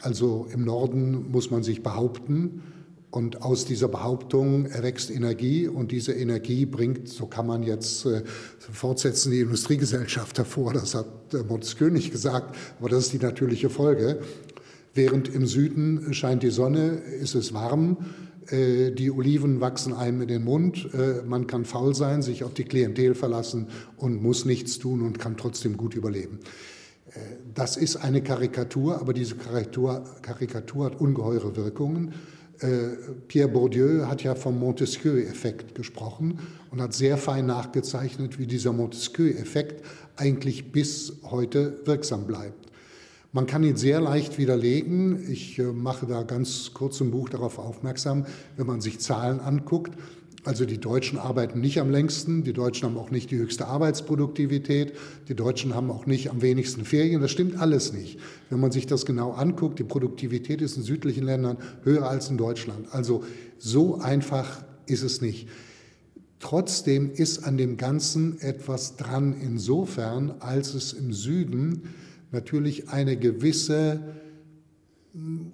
Also 0.00 0.48
im 0.52 0.64
Norden 0.64 1.30
muss 1.30 1.50
man 1.50 1.62
sich 1.62 1.82
behaupten 1.82 2.62
und 3.10 3.42
aus 3.42 3.64
dieser 3.64 3.88
Behauptung 3.88 4.66
erwächst 4.66 5.10
Energie 5.10 5.66
und 5.66 5.90
diese 5.90 6.12
Energie 6.12 6.64
bringt, 6.64 7.08
so 7.08 7.26
kann 7.26 7.46
man 7.46 7.62
jetzt 7.62 8.06
äh, 8.06 8.22
fortsetzen, 8.72 9.32
die 9.32 9.40
Industriegesellschaft 9.40 10.38
hervor. 10.38 10.72
Das 10.72 10.94
hat 10.94 11.06
Montesquieu 11.48 11.90
nicht 11.90 12.12
gesagt, 12.12 12.56
aber 12.78 12.88
das 12.88 13.04
ist 13.04 13.12
die 13.12 13.18
natürliche 13.18 13.68
Folge. 13.68 14.20
Während 14.94 15.28
im 15.28 15.46
Süden 15.46 16.12
scheint 16.14 16.42
die 16.42 16.50
Sonne, 16.50 17.02
ist 17.20 17.34
es 17.34 17.52
warm, 17.52 17.96
äh, 18.50 18.90
die 18.92 19.10
Oliven 19.10 19.60
wachsen 19.60 19.92
einem 19.92 20.22
in 20.22 20.28
den 20.28 20.44
Mund, 20.44 20.88
äh, 20.94 21.22
man 21.24 21.46
kann 21.46 21.64
faul 21.64 21.94
sein, 21.94 22.22
sich 22.22 22.44
auf 22.44 22.54
die 22.54 22.64
Klientel 22.64 23.14
verlassen 23.14 23.68
und 23.96 24.22
muss 24.22 24.44
nichts 24.44 24.78
tun 24.78 25.02
und 25.02 25.18
kann 25.18 25.36
trotzdem 25.36 25.76
gut 25.76 25.94
überleben. 25.94 26.40
Äh, 27.12 27.18
das 27.54 27.76
ist 27.76 27.96
eine 27.96 28.22
Karikatur, 28.22 29.00
aber 29.00 29.12
diese 29.12 29.36
Karikatur, 29.36 30.04
Karikatur 30.22 30.86
hat 30.86 31.00
ungeheure 31.00 31.56
Wirkungen. 31.56 32.14
Pierre 33.28 33.48
Bourdieu 33.48 34.06
hat 34.06 34.22
ja 34.22 34.34
vom 34.34 34.58
Montesquieu-Effekt 34.58 35.74
gesprochen 35.74 36.38
und 36.70 36.80
hat 36.80 36.92
sehr 36.92 37.16
fein 37.16 37.46
nachgezeichnet, 37.46 38.38
wie 38.38 38.46
dieser 38.46 38.72
Montesquieu-Effekt 38.72 39.84
eigentlich 40.16 40.72
bis 40.72 41.14
heute 41.30 41.80
wirksam 41.86 42.26
bleibt. 42.26 42.70
Man 43.32 43.46
kann 43.46 43.62
ihn 43.62 43.76
sehr 43.76 44.00
leicht 44.00 44.38
widerlegen. 44.38 45.30
Ich 45.30 45.58
äh, 45.60 45.62
mache 45.62 46.06
da 46.06 46.24
ganz 46.24 46.72
kurz 46.74 47.00
im 47.00 47.12
Buch 47.12 47.28
darauf 47.28 47.60
aufmerksam, 47.60 48.26
wenn 48.56 48.66
man 48.66 48.80
sich 48.80 48.98
Zahlen 48.98 49.38
anguckt. 49.38 49.92
Also 50.42 50.64
die 50.64 50.78
Deutschen 50.78 51.18
arbeiten 51.18 51.60
nicht 51.60 51.80
am 51.80 51.90
längsten, 51.90 52.44
die 52.44 52.54
Deutschen 52.54 52.88
haben 52.88 52.96
auch 52.96 53.10
nicht 53.10 53.30
die 53.30 53.36
höchste 53.36 53.66
Arbeitsproduktivität, 53.66 54.94
die 55.28 55.34
Deutschen 55.34 55.74
haben 55.74 55.90
auch 55.90 56.06
nicht 56.06 56.30
am 56.30 56.40
wenigsten 56.40 56.86
Ferien. 56.86 57.20
Das 57.20 57.30
stimmt 57.30 57.60
alles 57.60 57.92
nicht. 57.92 58.18
Wenn 58.48 58.58
man 58.58 58.72
sich 58.72 58.86
das 58.86 59.04
genau 59.04 59.32
anguckt, 59.32 59.78
die 59.78 59.84
Produktivität 59.84 60.62
ist 60.62 60.78
in 60.78 60.82
südlichen 60.82 61.24
Ländern 61.24 61.58
höher 61.82 62.08
als 62.08 62.30
in 62.30 62.38
Deutschland. 62.38 62.86
Also 62.92 63.22
so 63.58 63.98
einfach 63.98 64.64
ist 64.86 65.02
es 65.02 65.20
nicht. 65.20 65.46
Trotzdem 66.38 67.10
ist 67.10 67.44
an 67.44 67.58
dem 67.58 67.76
Ganzen 67.76 68.40
etwas 68.40 68.96
dran 68.96 69.34
insofern, 69.38 70.36
als 70.40 70.72
es 70.72 70.94
im 70.94 71.12
Süden 71.12 71.90
natürlich 72.32 72.88
eine 72.88 73.18
gewisse, 73.18 74.00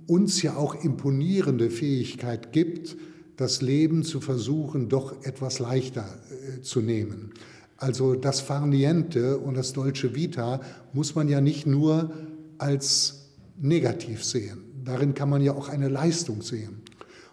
uns 0.06 0.42
ja 0.42 0.54
auch 0.54 0.76
imponierende 0.76 1.70
Fähigkeit 1.70 2.52
gibt, 2.52 2.96
das 3.36 3.62
Leben 3.62 4.02
zu 4.02 4.20
versuchen, 4.20 4.88
doch 4.88 5.24
etwas 5.24 5.58
leichter 5.58 6.06
äh, 6.30 6.62
zu 6.62 6.80
nehmen. 6.80 7.32
Also 7.76 8.14
das 8.14 8.40
Farniente 8.40 9.38
und 9.38 9.54
das 9.54 9.72
Dolce 9.72 10.14
Vita 10.14 10.60
muss 10.92 11.14
man 11.14 11.28
ja 11.28 11.40
nicht 11.40 11.66
nur 11.66 12.10
als 12.58 13.26
negativ 13.60 14.24
sehen. 14.24 14.58
Darin 14.84 15.14
kann 15.14 15.28
man 15.28 15.42
ja 15.42 15.52
auch 15.52 15.68
eine 15.68 15.88
Leistung 15.88 16.40
sehen. 16.42 16.80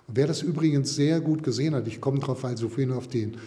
Und 0.08 0.18
wer 0.18 0.28
das 0.28 0.42
übrigens 0.42 0.96
sehr 0.96 1.22
gut 1.22 1.44
gesehen 1.44 1.76
hat, 1.76 1.88
ich 1.88 2.02
komme 2.02 2.20
darauf, 2.20 2.44
weil 2.44 2.58
vorhin 2.58 2.92
auf 2.92 3.08
den 3.08 3.38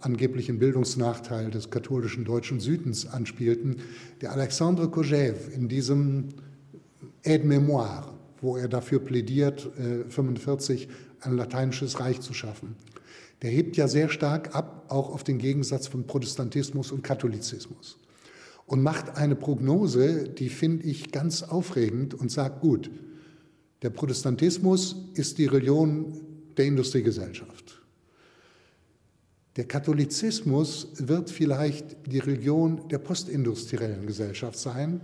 angeblichen 0.00 0.58
Bildungsnachteil 0.58 1.50
des 1.50 1.70
katholischen 1.70 2.24
deutschen 2.24 2.60
Südens 2.60 3.06
anspielten, 3.06 3.76
der 4.20 4.32
Alexandre 4.32 4.86
Kojève 4.86 5.50
in 5.54 5.68
diesem 5.68 6.28
Aide-Mémoire, 7.24 8.08
wo 8.40 8.56
er 8.56 8.68
dafür 8.68 8.98
plädiert, 8.98 9.66
1945 9.76 10.84
äh, 10.84 10.88
ein 11.20 11.36
lateinisches 11.36 12.00
Reich 12.00 12.20
zu 12.20 12.34
schaffen, 12.34 12.76
der 13.42 13.50
hebt 13.50 13.76
ja 13.76 13.88
sehr 13.88 14.08
stark 14.08 14.54
ab, 14.54 14.86
auch 14.88 15.10
auf 15.10 15.24
den 15.24 15.38
Gegensatz 15.38 15.86
von 15.86 16.06
Protestantismus 16.06 16.92
und 16.92 17.02
Katholizismus. 17.02 17.98
Und 18.64 18.82
macht 18.82 19.16
eine 19.16 19.36
Prognose, 19.36 20.28
die 20.28 20.48
finde 20.48 20.86
ich 20.86 21.12
ganz 21.12 21.42
aufregend 21.42 22.14
und 22.14 22.32
sagt, 22.32 22.60
gut, 22.60 22.90
der 23.82 23.90
Protestantismus 23.90 24.96
ist 25.14 25.38
die 25.38 25.46
Religion 25.46 26.20
der 26.56 26.64
Industriegesellschaft. 26.64 27.82
Der 29.56 29.66
Katholizismus 29.66 30.88
wird 30.98 31.30
vielleicht 31.30 31.96
die 32.06 32.18
Religion 32.18 32.88
der 32.88 32.98
postindustriellen 32.98 34.06
Gesellschaft 34.06 34.58
sein, 34.58 35.00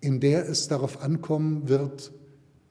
in 0.00 0.20
der 0.20 0.48
es 0.48 0.68
darauf 0.68 1.02
ankommen 1.02 1.68
wird, 1.68 2.12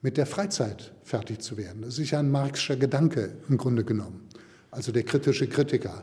mit 0.02 0.16
der 0.16 0.26
Freizeit 0.26 0.92
fertig 1.02 1.42
zu 1.42 1.56
werden. 1.56 1.82
Das 1.82 1.98
ist 1.98 2.10
ja 2.10 2.18
ein 2.18 2.30
marxischer 2.30 2.76
Gedanke 2.76 3.32
im 3.48 3.58
Grunde 3.58 3.84
genommen. 3.84 4.28
Also 4.70 4.92
der 4.92 5.02
kritische 5.02 5.46
Kritiker, 5.46 6.02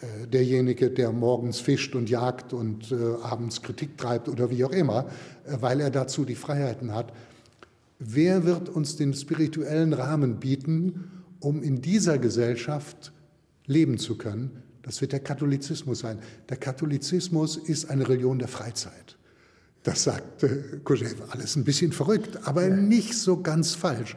äh, 0.00 0.26
derjenige, 0.26 0.90
der 0.90 1.12
morgens 1.12 1.60
fischt 1.60 1.94
und 1.94 2.10
jagt 2.10 2.52
und 2.52 2.90
äh, 2.92 2.94
abends 3.22 3.62
Kritik 3.62 3.96
treibt 3.96 4.28
oder 4.28 4.50
wie 4.50 4.64
auch 4.64 4.72
immer, 4.72 5.06
äh, 5.46 5.56
weil 5.60 5.80
er 5.80 5.90
dazu 5.90 6.24
die 6.24 6.34
Freiheiten 6.34 6.92
hat. 6.92 7.12
Wer 7.98 8.44
wird 8.44 8.68
uns 8.68 8.96
den 8.96 9.14
spirituellen 9.14 9.92
Rahmen 9.92 10.40
bieten, 10.40 11.22
um 11.38 11.62
in 11.62 11.80
dieser 11.80 12.18
Gesellschaft 12.18 13.12
leben 13.66 13.98
zu 13.98 14.18
können, 14.18 14.62
das 14.82 15.00
wird 15.00 15.12
der 15.12 15.20
Katholizismus 15.20 16.00
sein. 16.00 16.18
Der 16.48 16.56
Katholizismus 16.56 17.56
ist 17.56 17.88
eine 17.88 18.08
Religion 18.08 18.40
der 18.40 18.48
Freizeit. 18.48 19.16
Das 19.82 20.04
sagt 20.04 20.42
äh, 20.44 20.78
Kojève. 20.84 21.28
Alles 21.30 21.56
ein 21.56 21.64
bisschen 21.64 21.92
verrückt, 21.92 22.38
aber 22.44 22.68
nicht 22.68 23.14
so 23.14 23.40
ganz 23.42 23.74
falsch. 23.74 24.16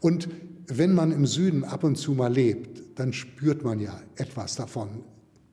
Und 0.00 0.28
wenn 0.66 0.94
man 0.94 1.12
im 1.12 1.26
Süden 1.26 1.64
ab 1.64 1.84
und 1.84 1.96
zu 1.96 2.12
mal 2.12 2.32
lebt, 2.32 2.82
dann 2.98 3.12
spürt 3.12 3.62
man 3.62 3.78
ja 3.78 4.00
etwas 4.16 4.56
davon. 4.56 4.88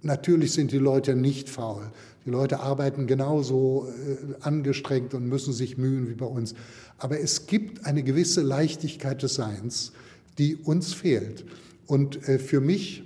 Natürlich 0.01 0.53
sind 0.53 0.71
die 0.71 0.79
Leute 0.79 1.15
nicht 1.15 1.49
faul. 1.49 1.91
Die 2.25 2.29
Leute 2.29 2.59
arbeiten 2.59 3.05
genauso 3.05 3.87
äh, 3.87 4.35
angestrengt 4.41 5.13
und 5.13 5.27
müssen 5.27 5.53
sich 5.53 5.77
mühen 5.77 6.09
wie 6.09 6.15
bei 6.15 6.25
uns. 6.25 6.55
Aber 6.97 7.19
es 7.19 7.47
gibt 7.47 7.85
eine 7.85 8.03
gewisse 8.03 8.41
Leichtigkeit 8.41 9.21
des 9.23 9.35
Seins, 9.35 9.91
die 10.37 10.55
uns 10.55 10.93
fehlt. 10.93 11.45
Und 11.85 12.27
äh, 12.27 12.39
für 12.39 12.59
mich 12.59 13.03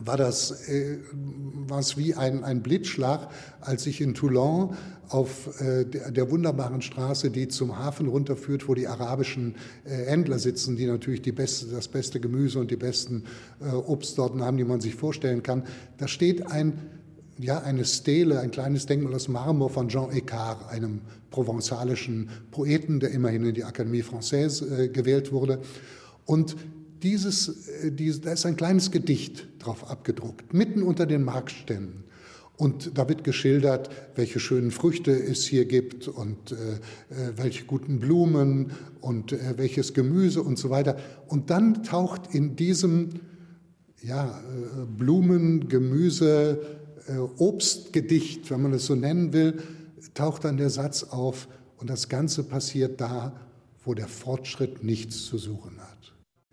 war 0.00 0.16
das 0.16 0.68
äh, 0.68 0.98
was 1.12 1.96
wie 1.96 2.14
ein, 2.14 2.44
ein 2.44 2.62
Blitzschlag, 2.62 3.28
als 3.60 3.86
ich 3.86 4.00
in 4.00 4.14
Toulon 4.14 4.76
auf 5.08 5.60
äh, 5.60 5.84
der, 5.84 6.10
der, 6.10 6.30
wunderbaren 6.30 6.82
Straße, 6.82 7.30
die 7.30 7.48
zum 7.48 7.78
Hafen 7.78 8.08
runterführt, 8.08 8.68
wo 8.68 8.74
die 8.74 8.88
arabischen 8.88 9.54
äh, 9.84 9.90
Händler 9.90 10.38
sitzen, 10.38 10.76
die 10.76 10.86
natürlich 10.86 11.22
die 11.22 11.32
beste, 11.32 11.66
das 11.66 11.88
beste 11.88 12.20
Gemüse 12.20 12.58
und 12.58 12.70
die 12.70 12.76
besten 12.76 13.24
äh, 13.60 13.68
Obstsorten 13.72 14.42
haben, 14.42 14.56
die 14.56 14.64
man 14.64 14.80
sich 14.80 14.94
vorstellen 14.94 15.42
kann. 15.42 15.64
Da 15.98 16.08
steht 16.08 16.46
ein, 16.46 16.78
ja, 17.38 17.60
eine 17.60 17.84
Stele, 17.84 18.40
ein 18.40 18.50
kleines 18.50 18.86
Denkmal 18.86 19.14
aus 19.14 19.28
Marmor 19.28 19.70
von 19.70 19.88
Jean 19.88 20.10
Ecart, 20.10 20.68
einem 20.70 21.02
provenzalischen 21.30 22.30
Poeten, 22.50 23.00
der 23.00 23.10
immerhin 23.10 23.44
in 23.44 23.54
die 23.54 23.64
Académie 23.64 24.04
Française 24.04 24.84
äh, 24.84 24.88
gewählt 24.88 25.32
wurde. 25.32 25.60
Und 26.26 26.56
dieses, 27.04 27.68
äh, 27.68 27.92
dieses, 27.92 28.22
da 28.22 28.32
ist 28.32 28.46
ein 28.46 28.56
kleines 28.56 28.90
Gedicht 28.90 29.46
drauf 29.58 29.88
abgedruckt, 29.90 30.52
mitten 30.52 30.82
unter 30.82 31.06
den 31.06 31.22
Marktständen. 31.22 32.04
Und 32.56 32.96
da 32.96 33.08
wird 33.08 33.24
geschildert, 33.24 33.90
welche 34.14 34.38
schönen 34.38 34.70
Früchte 34.70 35.10
es 35.10 35.44
hier 35.44 35.64
gibt 35.64 36.06
und 36.06 36.52
äh, 36.52 36.54
äh, 36.54 37.32
welche 37.36 37.64
guten 37.64 37.98
Blumen 37.98 38.70
und 39.00 39.32
äh, 39.32 39.54
welches 39.56 39.92
Gemüse 39.92 40.40
und 40.40 40.56
so 40.56 40.70
weiter. 40.70 40.96
Und 41.26 41.50
dann 41.50 41.82
taucht 41.82 42.32
in 42.32 42.54
diesem 42.54 43.10
ja, 44.02 44.38
äh, 44.38 44.84
Blumen, 44.86 45.68
Gemüse, 45.68 46.60
äh, 47.08 47.18
Obstgedicht, 47.18 48.50
wenn 48.50 48.62
man 48.62 48.72
es 48.72 48.86
so 48.86 48.94
nennen 48.94 49.32
will, 49.32 49.60
taucht 50.14 50.44
dann 50.44 50.56
der 50.56 50.70
Satz 50.70 51.02
auf 51.02 51.48
und 51.78 51.90
das 51.90 52.08
Ganze 52.08 52.44
passiert 52.44 53.00
da, 53.00 53.34
wo 53.84 53.94
der 53.94 54.08
Fortschritt 54.08 54.84
nichts 54.84 55.24
zu 55.24 55.38
suchen 55.38 55.80
hat. 55.80 55.93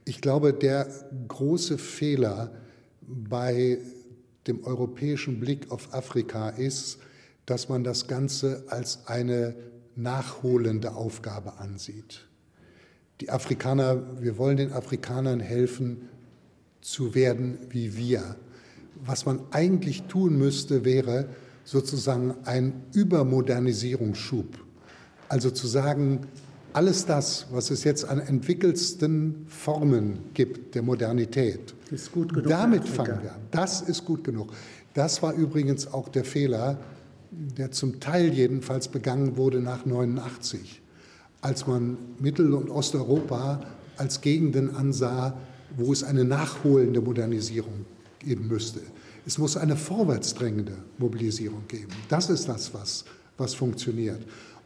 Ich 0.06 0.22
glaube, 0.22 0.54
der 0.54 0.88
große 1.28 1.78
Fehler 1.78 2.52
bei 3.02 3.78
dem 4.48 4.64
europäischen 4.64 5.40
Blick 5.40 5.72
auf 5.72 5.94
Afrika 5.94 6.50
ist, 6.50 6.98
dass 7.46 7.70
man 7.70 7.84
das 7.84 8.08
Ganze 8.08 8.64
als 8.68 9.08
eine 9.08 9.56
nachholende 9.96 10.96
Aufgabe 10.96 11.60
ansieht. 11.60 12.28
Die 13.20 13.30
Afrikaner, 13.30 14.22
wir 14.22 14.38
wollen 14.38 14.58
den 14.58 14.74
Afrikanern 14.74 15.40
helfen, 15.40 16.10
zu 16.82 17.14
werden 17.14 17.60
wie 17.70 17.96
wir. 17.96 18.36
Was 19.04 19.26
man 19.26 19.42
eigentlich 19.52 20.04
tun 20.04 20.38
müsste, 20.38 20.86
wäre, 20.86 21.30
sozusagen 21.64 22.34
ein 22.46 22.84
Übermodernisierungsschub. 22.94 24.58
Also 25.30 25.52
zu 25.52 25.68
sagen, 25.68 26.28
alles 26.74 27.06
das, 27.06 27.48
was 27.52 27.72
es 27.72 27.84
jetzt 27.84 28.06
an 28.06 28.20
entwickelsten 28.20 29.46
Formen 29.48 30.20
gibt 30.34 30.76
der 30.76 30.82
Modernität, 30.82 31.74
ist 31.92 32.12
gut 32.12 32.34
genug 32.34 32.50
damit 32.50 32.88
fangen 32.88 33.22
wir 33.22 33.34
an. 33.34 33.42
Das 33.52 33.82
ist 33.82 34.06
gut 34.06 34.24
genug. 34.24 34.52
Das 34.94 35.22
war 35.22 35.34
übrigens 35.34 35.88
auch 35.88 36.10
der 36.10 36.26
Fehler, 36.26 36.78
der 37.32 37.72
zum 37.72 38.00
Teil 38.00 38.34
jedenfalls 38.34 38.88
begangen 38.88 39.38
wurde 39.38 39.62
nach 39.62 39.86
89, 39.86 40.82
als 41.42 41.68
man 41.68 41.98
Mittel- 42.20 42.54
und 42.54 42.70
Osteuropa 42.70 43.62
als 43.98 44.22
Gegenden 44.22 44.76
ansah, 44.76 45.38
wo 45.78 45.94
es 45.94 46.04
eine 46.04 46.26
nachholende 46.26 47.02
Modernisierung 47.02 47.86
geben 48.20 48.48
müsste. 48.48 48.82
Es 49.26 49.38
muss 49.38 49.56
eine 49.56 49.78
vorwärtsdrängende 49.78 50.74
Mobilisierung 50.98 51.64
geben. 51.68 51.92
Das 52.10 52.30
ist 52.30 52.48
das, 52.48 52.74
was, 52.74 53.06
was 53.38 53.54
funktioniert. 53.54 54.22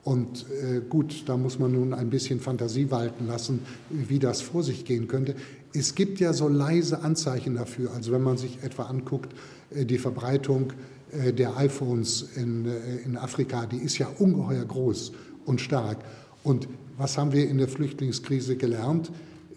Und 0.06 0.46
äh, 0.52 0.82
gut, 0.88 1.24
da 1.26 1.36
muss 1.36 1.58
man 1.58 1.72
nun 1.72 1.92
ein 1.92 2.12
bisschen 2.12 2.40
Fantasie 2.40 2.92
walten 2.92 3.26
lassen, 3.26 3.62
wie 3.90 4.20
das 4.20 4.40
vor 4.40 4.62
sich 4.62 4.86
gehen 4.86 5.08
könnte. 5.08 5.34
Es 5.74 5.96
gibt 5.96 6.20
ja 6.20 6.32
so 6.32 6.48
leise 6.48 7.02
Anzeichen 7.02 7.56
dafür. 7.56 7.92
Also 7.92 8.12
wenn 8.12 8.22
man 8.22 8.38
sich 8.38 8.62
etwa 8.62 8.84
anguckt, 8.84 9.34
äh, 9.72 9.84
die 9.84 9.98
Verbreitung 9.98 10.74
äh, 11.12 11.34
der 11.34 11.58
iPhones 11.58 12.22
in, 12.36 12.68
äh, 12.68 12.98
in 13.04 13.18
Afrika, 13.18 13.66
die 13.66 13.78
ist 13.78 13.98
ja 13.98 14.08
ungeheuer 14.20 14.64
groß 14.64 15.12
und 15.48 15.60
stark. 15.60 15.98
Und 16.44 16.68
was 16.98 17.18
haben 17.18 17.34
wir 17.34 17.50
in 17.50 17.58
der 17.58 17.68
Flüchtlingskrise 17.68 18.58
gelernt? 18.58 19.12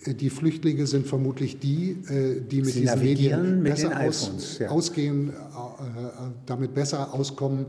Äh, 0.05 0.15
die 0.15 0.31
Flüchtlinge 0.31 0.87
sind 0.87 1.07
vermutlich 1.07 1.59
die, 1.59 1.97
äh, 2.09 2.41
die 2.41 2.63
mit 2.63 2.75
Sie 2.75 2.81
diesen 2.83 3.01
Medien 3.01 3.63
mit 3.63 3.75
besser 3.75 4.01
aus, 4.01 4.59
ja. 4.59 4.69
ausgehen, 4.69 5.31
äh, 5.31 5.33
damit 6.47 6.75
besser 6.75 7.15
auskommen 7.15 7.67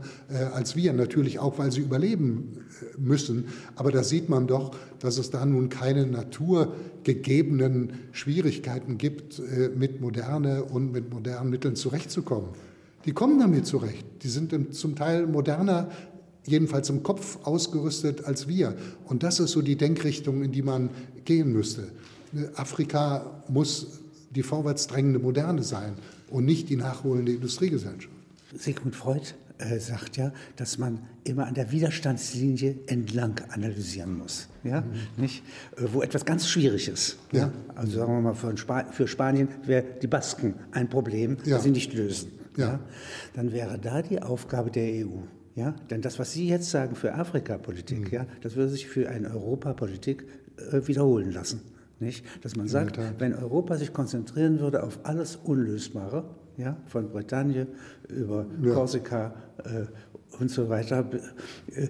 als 0.54 0.76
wir. 0.76 0.92
Natürlich 0.92 1.38
auch, 1.38 1.58
weil 1.58 1.72
sie 1.72 1.80
überleben 1.80 2.58
müssen. 2.98 3.46
Aber 3.74 3.90
da 3.90 4.02
sieht 4.02 4.28
man 4.28 4.46
doch, 4.46 4.74
dass 4.98 5.18
es 5.18 5.30
da 5.30 5.44
nun 5.44 5.68
keine 5.68 6.06
naturgegebenen 6.06 7.92
Schwierigkeiten 8.12 8.98
gibt, 8.98 9.42
mit 9.76 10.00
Moderne 10.00 10.64
und 10.64 10.92
mit 10.92 11.12
modernen 11.12 11.50
Mitteln 11.50 11.76
zurechtzukommen. 11.76 12.50
Die 13.06 13.12
kommen 13.12 13.38
damit 13.38 13.66
zurecht. 13.66 14.06
Die 14.22 14.28
sind 14.28 14.74
zum 14.74 14.96
Teil 14.96 15.26
moderner 15.26 15.90
jedenfalls 16.46 16.88
im 16.90 17.02
Kopf 17.02 17.38
ausgerüstet 17.44 18.24
als 18.24 18.48
wir. 18.48 18.74
Und 19.04 19.22
das 19.22 19.40
ist 19.40 19.52
so 19.52 19.62
die 19.62 19.76
Denkrichtung, 19.76 20.42
in 20.42 20.52
die 20.52 20.62
man 20.62 20.90
gehen 21.24 21.52
müsste. 21.52 21.88
Afrika 22.54 23.42
muss 23.48 24.00
die 24.30 24.42
vorwärtsdrängende 24.42 25.18
Moderne 25.18 25.62
sein 25.62 25.94
und 26.30 26.44
nicht 26.44 26.68
die 26.68 26.76
nachholende 26.76 27.32
Industriegesellschaft. 27.32 28.14
Sigmund 28.56 28.96
Freud 28.96 29.34
äh, 29.58 29.78
sagt 29.78 30.16
ja, 30.16 30.32
dass 30.56 30.78
man 30.78 31.00
immer 31.24 31.46
an 31.46 31.54
der 31.54 31.70
Widerstandslinie 31.70 32.78
entlang 32.86 33.40
analysieren 33.50 34.16
muss. 34.16 34.48
Ja? 34.64 34.80
Mhm. 34.80 34.86
Nicht? 35.16 35.42
Äh, 35.76 35.82
wo 35.92 36.02
etwas 36.02 36.24
ganz 36.24 36.48
schwierig 36.48 36.88
ist. 36.88 37.18
Ja. 37.32 37.40
ja? 37.40 37.52
Also 37.74 37.98
sagen 37.98 38.12
wir 38.14 38.20
mal, 38.20 38.34
für, 38.34 38.56
Spa 38.56 38.84
für 38.90 39.06
Spanien 39.06 39.48
wäre 39.66 39.84
die 40.00 40.06
Basken 40.06 40.54
ein 40.72 40.88
Problem, 40.88 41.36
ja. 41.44 41.56
das 41.56 41.64
sie 41.64 41.70
nicht 41.70 41.92
lösen. 41.92 42.32
Ja. 42.56 42.66
ja. 42.66 42.80
Dann 43.34 43.52
wäre 43.52 43.78
da 43.78 44.02
die 44.02 44.22
Aufgabe 44.22 44.70
der 44.70 45.06
EU. 45.06 45.18
Ja? 45.56 45.74
Denn 45.90 46.00
das, 46.00 46.18
was 46.18 46.32
Sie 46.32 46.48
jetzt 46.48 46.70
sagen 46.70 46.96
für 46.96 47.14
Afrikapolitik, 47.14 48.10
mhm. 48.10 48.14
ja, 48.14 48.26
das 48.40 48.56
würde 48.56 48.70
sich 48.70 48.86
für 48.86 49.08
eine 49.08 49.30
Europapolitik 49.30 50.24
äh, 50.72 50.86
wiederholen 50.86 51.32
lassen. 51.32 51.60
Nicht? 52.00 52.24
Dass 52.42 52.56
man 52.56 52.66
sagt, 52.66 52.98
wenn 53.18 53.34
Europa 53.34 53.76
sich 53.76 53.92
konzentrieren 53.92 54.58
würde 54.58 54.82
auf 54.82 55.00
alles 55.04 55.36
Unlösbare, 55.36 56.24
ja, 56.56 56.76
von 56.86 57.10
Bretagne 57.10 57.66
über 58.08 58.46
ja. 58.62 58.74
Korsika 58.74 59.34
äh, 59.58 59.86
und 60.40 60.50
so 60.50 60.68
weiter 60.68 61.08
äh, 61.74 61.88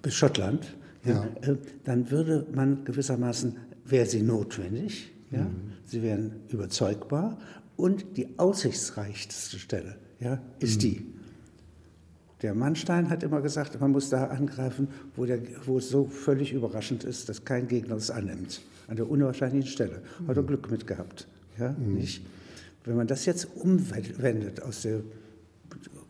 bis 0.00 0.14
Schottland, 0.14 0.76
ja. 1.04 1.24
Äh, 1.42 1.56
dann 1.84 2.10
würde 2.10 2.46
man 2.54 2.84
gewissermaßen, 2.84 3.56
wäre 3.84 4.06
sie 4.06 4.22
notwendig, 4.22 5.12
ja, 5.30 5.40
mhm. 5.42 5.72
sie 5.84 6.02
wären 6.02 6.36
überzeugbar 6.48 7.38
und 7.76 8.16
die 8.16 8.38
aussichtsreichste 8.38 9.58
Stelle 9.58 9.96
ja, 10.20 10.40
ist 10.60 10.76
mhm. 10.76 10.80
die. 10.80 11.06
Der 12.42 12.54
Mannstein 12.54 13.08
hat 13.08 13.22
immer 13.22 13.40
gesagt, 13.40 13.80
man 13.80 13.92
muss 13.92 14.10
da 14.10 14.26
angreifen, 14.26 14.88
wo, 15.16 15.24
der, 15.24 15.38
wo 15.64 15.78
es 15.78 15.88
so 15.88 16.06
völlig 16.06 16.52
überraschend 16.52 17.04
ist, 17.04 17.28
dass 17.28 17.44
kein 17.44 17.68
Gegner 17.68 17.96
es 17.96 18.10
annimmt. 18.10 18.62
An 18.88 18.96
der 18.96 19.08
unwahrscheinlichen 19.08 19.70
Stelle. 19.70 20.02
Hat 20.26 20.36
er 20.36 20.42
mhm. 20.42 20.48
Glück 20.48 20.70
mit 20.70 20.86
gehabt. 20.86 21.28
Ja, 21.58 21.72
mhm. 21.72 21.94
nicht? 21.94 22.26
Wenn 22.84 22.96
man 22.96 23.06
das 23.06 23.26
jetzt 23.26 23.46
umwendet 23.54 24.60
aus 24.62 24.82
der 24.82 25.02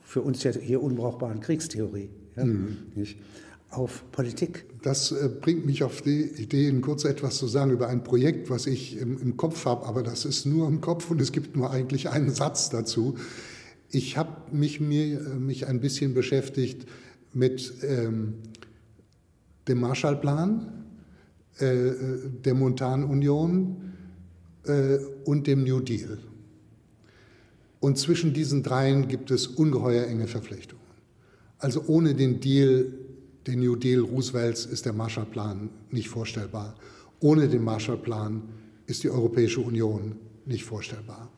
für 0.02 0.20
uns 0.20 0.42
ja 0.42 0.50
hier 0.52 0.82
unbrauchbaren 0.82 1.40
Kriegstheorie 1.40 2.10
ja, 2.36 2.44
mhm. 2.44 2.76
nicht? 2.94 3.18
auf 3.70 4.04
Politik. 4.12 4.66
Das 4.82 5.12
äh, 5.12 5.28
bringt 5.28 5.64
mich 5.64 5.82
auf 5.82 6.02
die 6.02 6.22
Idee, 6.22 6.70
kurz 6.80 7.04
etwas 7.04 7.38
zu 7.38 7.46
sagen 7.46 7.70
über 7.70 7.88
ein 7.88 8.04
Projekt, 8.04 8.50
was 8.50 8.66
ich 8.66 8.98
im, 8.98 9.18
im 9.18 9.36
Kopf 9.38 9.64
habe, 9.64 9.86
aber 9.86 10.02
das 10.02 10.26
ist 10.26 10.44
nur 10.44 10.68
im 10.68 10.82
Kopf 10.82 11.10
und 11.10 11.20
es 11.20 11.32
gibt 11.32 11.56
nur 11.56 11.70
eigentlich 11.70 12.10
einen 12.10 12.30
Satz 12.30 12.68
dazu. 12.68 13.16
Ich 13.92 14.16
habe 14.16 14.50
mich, 14.50 14.80
äh, 14.80 15.16
mich 15.38 15.66
ein 15.66 15.80
bisschen 15.80 16.14
beschäftigt 16.14 16.88
mit 17.34 17.72
ähm, 17.82 18.34
dem 19.68 19.80
Marshallplan, 19.80 20.84
äh, 21.60 21.88
äh, 21.88 22.30
der 22.44 22.54
Montanunion 22.54 23.92
äh, 24.64 24.96
und 25.24 25.46
dem 25.46 25.62
New 25.64 25.80
Deal. 25.80 26.18
Und 27.80 27.98
zwischen 27.98 28.32
diesen 28.32 28.62
dreien 28.62 29.08
gibt 29.08 29.30
es 29.30 29.46
ungeheuer 29.46 30.06
enge 30.06 30.26
Verflechtungen. 30.26 30.82
Also 31.58 31.84
ohne 31.86 32.14
den 32.14 32.40
Deal, 32.40 32.92
den 33.46 33.60
New 33.60 33.76
Deal 33.76 34.00
Roosevelts 34.00 34.64
ist 34.66 34.86
der 34.86 34.94
Marshallplan 34.94 35.68
nicht 35.90 36.08
vorstellbar. 36.08 36.76
Ohne 37.20 37.48
den 37.48 37.62
Marshallplan 37.62 38.42
ist 38.86 39.02
die 39.02 39.10
Europäische 39.10 39.60
Union 39.60 40.16
nicht 40.46 40.64
vorstellbar. 40.64 41.30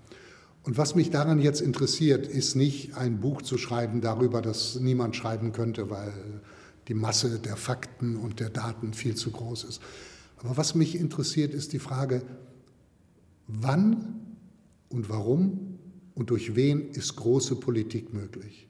Und 0.64 0.78
was 0.78 0.94
mich 0.94 1.10
daran 1.10 1.38
jetzt 1.38 1.60
interessiert, 1.60 2.26
ist 2.26 2.56
nicht 2.56 2.96
ein 2.96 3.20
Buch 3.20 3.42
zu 3.42 3.58
schreiben 3.58 4.00
darüber, 4.00 4.40
das 4.40 4.80
niemand 4.80 5.14
schreiben 5.14 5.52
könnte, 5.52 5.90
weil 5.90 6.12
die 6.88 6.94
Masse 6.94 7.38
der 7.38 7.56
Fakten 7.56 8.16
und 8.16 8.40
der 8.40 8.50
Daten 8.50 8.94
viel 8.94 9.14
zu 9.14 9.30
groß 9.30 9.64
ist. 9.64 9.82
Aber 10.38 10.56
was 10.56 10.74
mich 10.74 10.96
interessiert, 10.96 11.54
ist 11.54 11.72
die 11.72 11.78
Frage, 11.78 12.22
wann 13.46 14.20
und 14.88 15.10
warum 15.10 15.78
und 16.14 16.30
durch 16.30 16.56
wen 16.56 16.90
ist 16.90 17.16
große 17.16 17.56
Politik 17.56 18.14
möglich? 18.14 18.68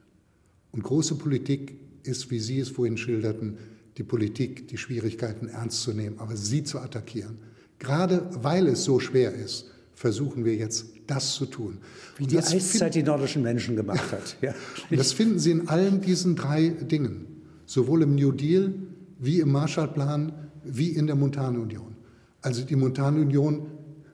Und 0.72 0.82
große 0.82 1.14
Politik 1.14 1.78
ist, 2.03 2.30
wie 2.30 2.40
Sie 2.40 2.59
es 2.59 2.70
vorhin 2.70 2.97
schilderten, 2.97 3.59
die 3.97 4.03
Politik, 4.03 4.68
die 4.68 4.78
Schwierigkeiten 4.78 5.49
ernst 5.49 5.82
zu 5.82 5.92
nehmen, 5.92 6.18
aber 6.18 6.36
sie 6.36 6.64
zu 6.64 6.80
attackieren. 6.80 7.38
Gerade 7.78 8.28
weil 8.42 8.66
es 8.66 8.84
so 8.84 8.99
schwer 8.99 9.32
ist, 9.32 9.70
versuchen 9.95 10.45
wir 10.45 10.55
jetzt 10.55 10.86
das 11.07 11.34
zu 11.34 11.47
tun. 11.47 11.78
Wie 12.16 12.26
die 12.26 12.38
Eiszeit 12.38 12.95
die 12.95 13.03
nordischen 13.03 13.42
Menschen 13.42 13.76
gemacht 13.76 14.12
hat. 14.12 14.36
Ja. 14.40 14.55
das 14.90 15.12
finden 15.12 15.38
Sie 15.38 15.51
in 15.51 15.68
allen 15.68 16.01
diesen 16.01 16.36
drei 16.36 16.68
Dingen, 16.68 17.26
sowohl 17.66 18.03
im 18.03 18.14
New 18.14 18.32
Deal 18.32 18.74
wie 19.18 19.40
im 19.40 19.53
Marshallplan 19.53 20.32
wie 20.64 20.88
in 20.88 21.07
der 21.07 21.16
Montanunion. 21.16 21.95
Also 22.42 22.62
die 22.62 22.76
Montanunion, 22.76 23.66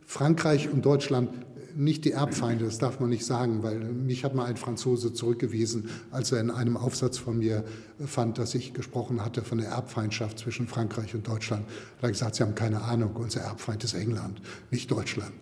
Frankreich 0.05 0.69
und 0.69 0.85
Deutschland 0.85 1.31
nicht 1.77 2.05
die 2.05 2.13
Erbfeinde, 2.13 2.65
das 2.65 2.79
darf 2.79 3.01
man 3.01 3.11
nicht 3.11 3.25
sagen, 3.25 3.63
weil 3.63 3.79
mich 3.79 4.25
hat 4.25 4.35
mal 4.35 4.45
ein 4.47 4.57
Franzose 4.57 5.13
zurückgewiesen, 5.13 5.89
als 6.11 6.33
er 6.33 6.41
in 6.41 6.51
einem 6.51 6.77
Aufsatz 6.77 7.19
von 7.19 7.39
mir 7.39 7.65
fand, 8.05 8.39
dass 8.39 8.55
ich 8.55 8.75
gesprochen 8.75 9.25
hatte 9.25 9.43
von 9.43 9.59
der 9.59 9.69
Erbfeindschaft 9.69 10.39
zwischen 10.39 10.67
Frankreich 10.67 11.15
und 11.15 11.27
Deutschland. 11.27 11.65
Da 11.67 12.03
hat 12.03 12.03
er 12.03 12.11
gesagt, 12.11 12.35
Sie 12.37 12.43
haben 12.43 12.55
keine 12.55 12.83
Ahnung, 12.83 13.15
unser 13.17 13.41
Erbfeind 13.41 13.85
ist 13.85 13.95
England, 13.95 14.41
nicht 14.71 14.91
Deutschland. 14.91 15.33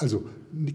Also 0.00 0.24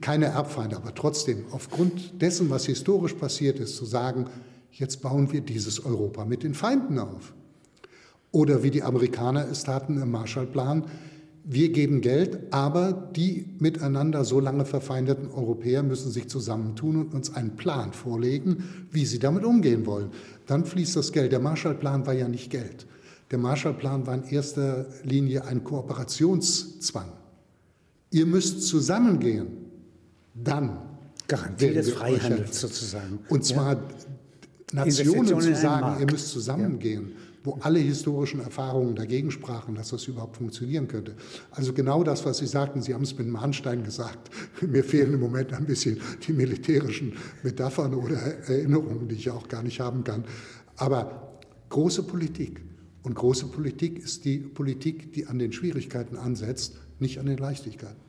keine 0.01 0.25
Erbfeinde, 0.25 0.77
aber 0.77 0.93
trotzdem 0.93 1.45
aufgrund 1.49 2.21
dessen, 2.21 2.51
was 2.51 2.67
historisch 2.67 3.15
passiert 3.15 3.59
ist, 3.59 3.75
zu 3.75 3.83
sagen, 3.83 4.27
jetzt 4.71 5.01
bauen 5.01 5.31
wir 5.31 5.41
dieses 5.41 5.83
Europa 5.83 6.25
mit 6.25 6.43
den 6.43 6.53
Feinden 6.53 6.99
auf. 6.99 7.33
Oder 8.31 8.61
wie 8.61 8.69
die 8.69 8.83
Amerikaner 8.83 9.47
es 9.49 9.63
taten 9.63 9.99
im 9.99 10.11
Marshallplan, 10.11 10.85
wir 11.43 11.71
geben 11.71 12.01
Geld, 12.01 12.53
aber 12.53 12.91
die 12.91 13.45
miteinander 13.57 14.25
so 14.25 14.39
lange 14.39 14.65
verfeindeten 14.65 15.31
Europäer 15.31 15.81
müssen 15.81 16.11
sich 16.11 16.27
zusammentun 16.27 16.95
und 16.95 17.13
uns 17.15 17.35
einen 17.35 17.55
Plan 17.55 17.93
vorlegen, 17.93 18.87
wie 18.91 19.05
sie 19.05 19.19
damit 19.19 19.43
umgehen 19.43 19.87
wollen. 19.87 20.09
Dann 20.45 20.65
fließt 20.65 20.95
das 20.95 21.11
Geld. 21.11 21.31
Der 21.31 21.39
Marshallplan 21.39 22.05
war 22.05 22.13
ja 22.13 22.27
nicht 22.27 22.51
Geld. 22.51 22.85
Der 23.31 23.39
Marshallplan 23.39 24.05
war 24.05 24.13
in 24.13 24.23
erster 24.25 24.85
Linie 25.03 25.45
ein 25.45 25.63
Kooperationszwang. 25.63 27.11
Ihr 28.11 28.25
müsst 28.25 28.67
zusammengehen. 28.67 29.47
Dann. 30.33 30.79
Garantie 31.27 31.73
des 31.73 31.91
Freihandels 31.91 32.61
sozusagen. 32.61 33.19
Und 33.29 33.43
zwar 33.43 33.73
ja. 33.73 33.79
Nationen 34.73 35.41
zu 35.41 35.55
sagen, 35.55 35.99
ihr 35.99 36.11
müsst 36.11 36.29
zusammengehen. 36.29 37.09
Ja. 37.09 37.15
wo 37.43 37.59
alle 37.61 37.77
historischen 37.77 38.39
Erfahrungen 38.39 38.95
dagegen 38.95 39.29
sprachen, 39.29 39.75
dass 39.75 39.89
das 39.89 40.07
überhaupt 40.07 40.37
funktionieren 40.37 40.87
könnte. 40.87 41.13
Also 41.51 41.73
genau 41.73 42.03
das, 42.03 42.25
was 42.25 42.39
Sie 42.39 42.47
sagten, 42.47 42.81
Sie 42.81 42.91
haben 42.91 43.03
es 43.03 43.15
mit 43.15 43.27
Mahnstein 43.27 43.83
gesagt. 43.83 44.31
Mir 44.61 44.83
fehlen 44.83 45.13
im 45.13 45.19
Moment 45.19 45.53
ein 45.53 45.65
bisschen 45.65 46.01
die 46.27 46.33
militärischen 46.33 47.13
Metaphern 47.43 47.93
oder 47.93 48.17
Erinnerungen, 48.17 49.07
die 49.07 49.15
ich 49.15 49.29
auch 49.29 49.47
gar 49.47 49.61
nicht 49.61 49.79
haben 49.79 50.03
kann. 50.03 50.25
Aber 50.77 51.39
große 51.69 52.03
Politik. 52.03 52.61
Und 53.03 53.13
große 53.13 53.45
Politik 53.47 53.99
ist 53.99 54.25
die 54.25 54.39
Politik, 54.39 55.13
die 55.13 55.27
an 55.27 55.37
den 55.37 55.53
Schwierigkeiten 55.53 56.17
ansetzt, 56.17 56.77
nicht 56.99 57.19
an 57.19 57.25
den 57.25 57.37
Leichtigkeiten. 57.37 58.04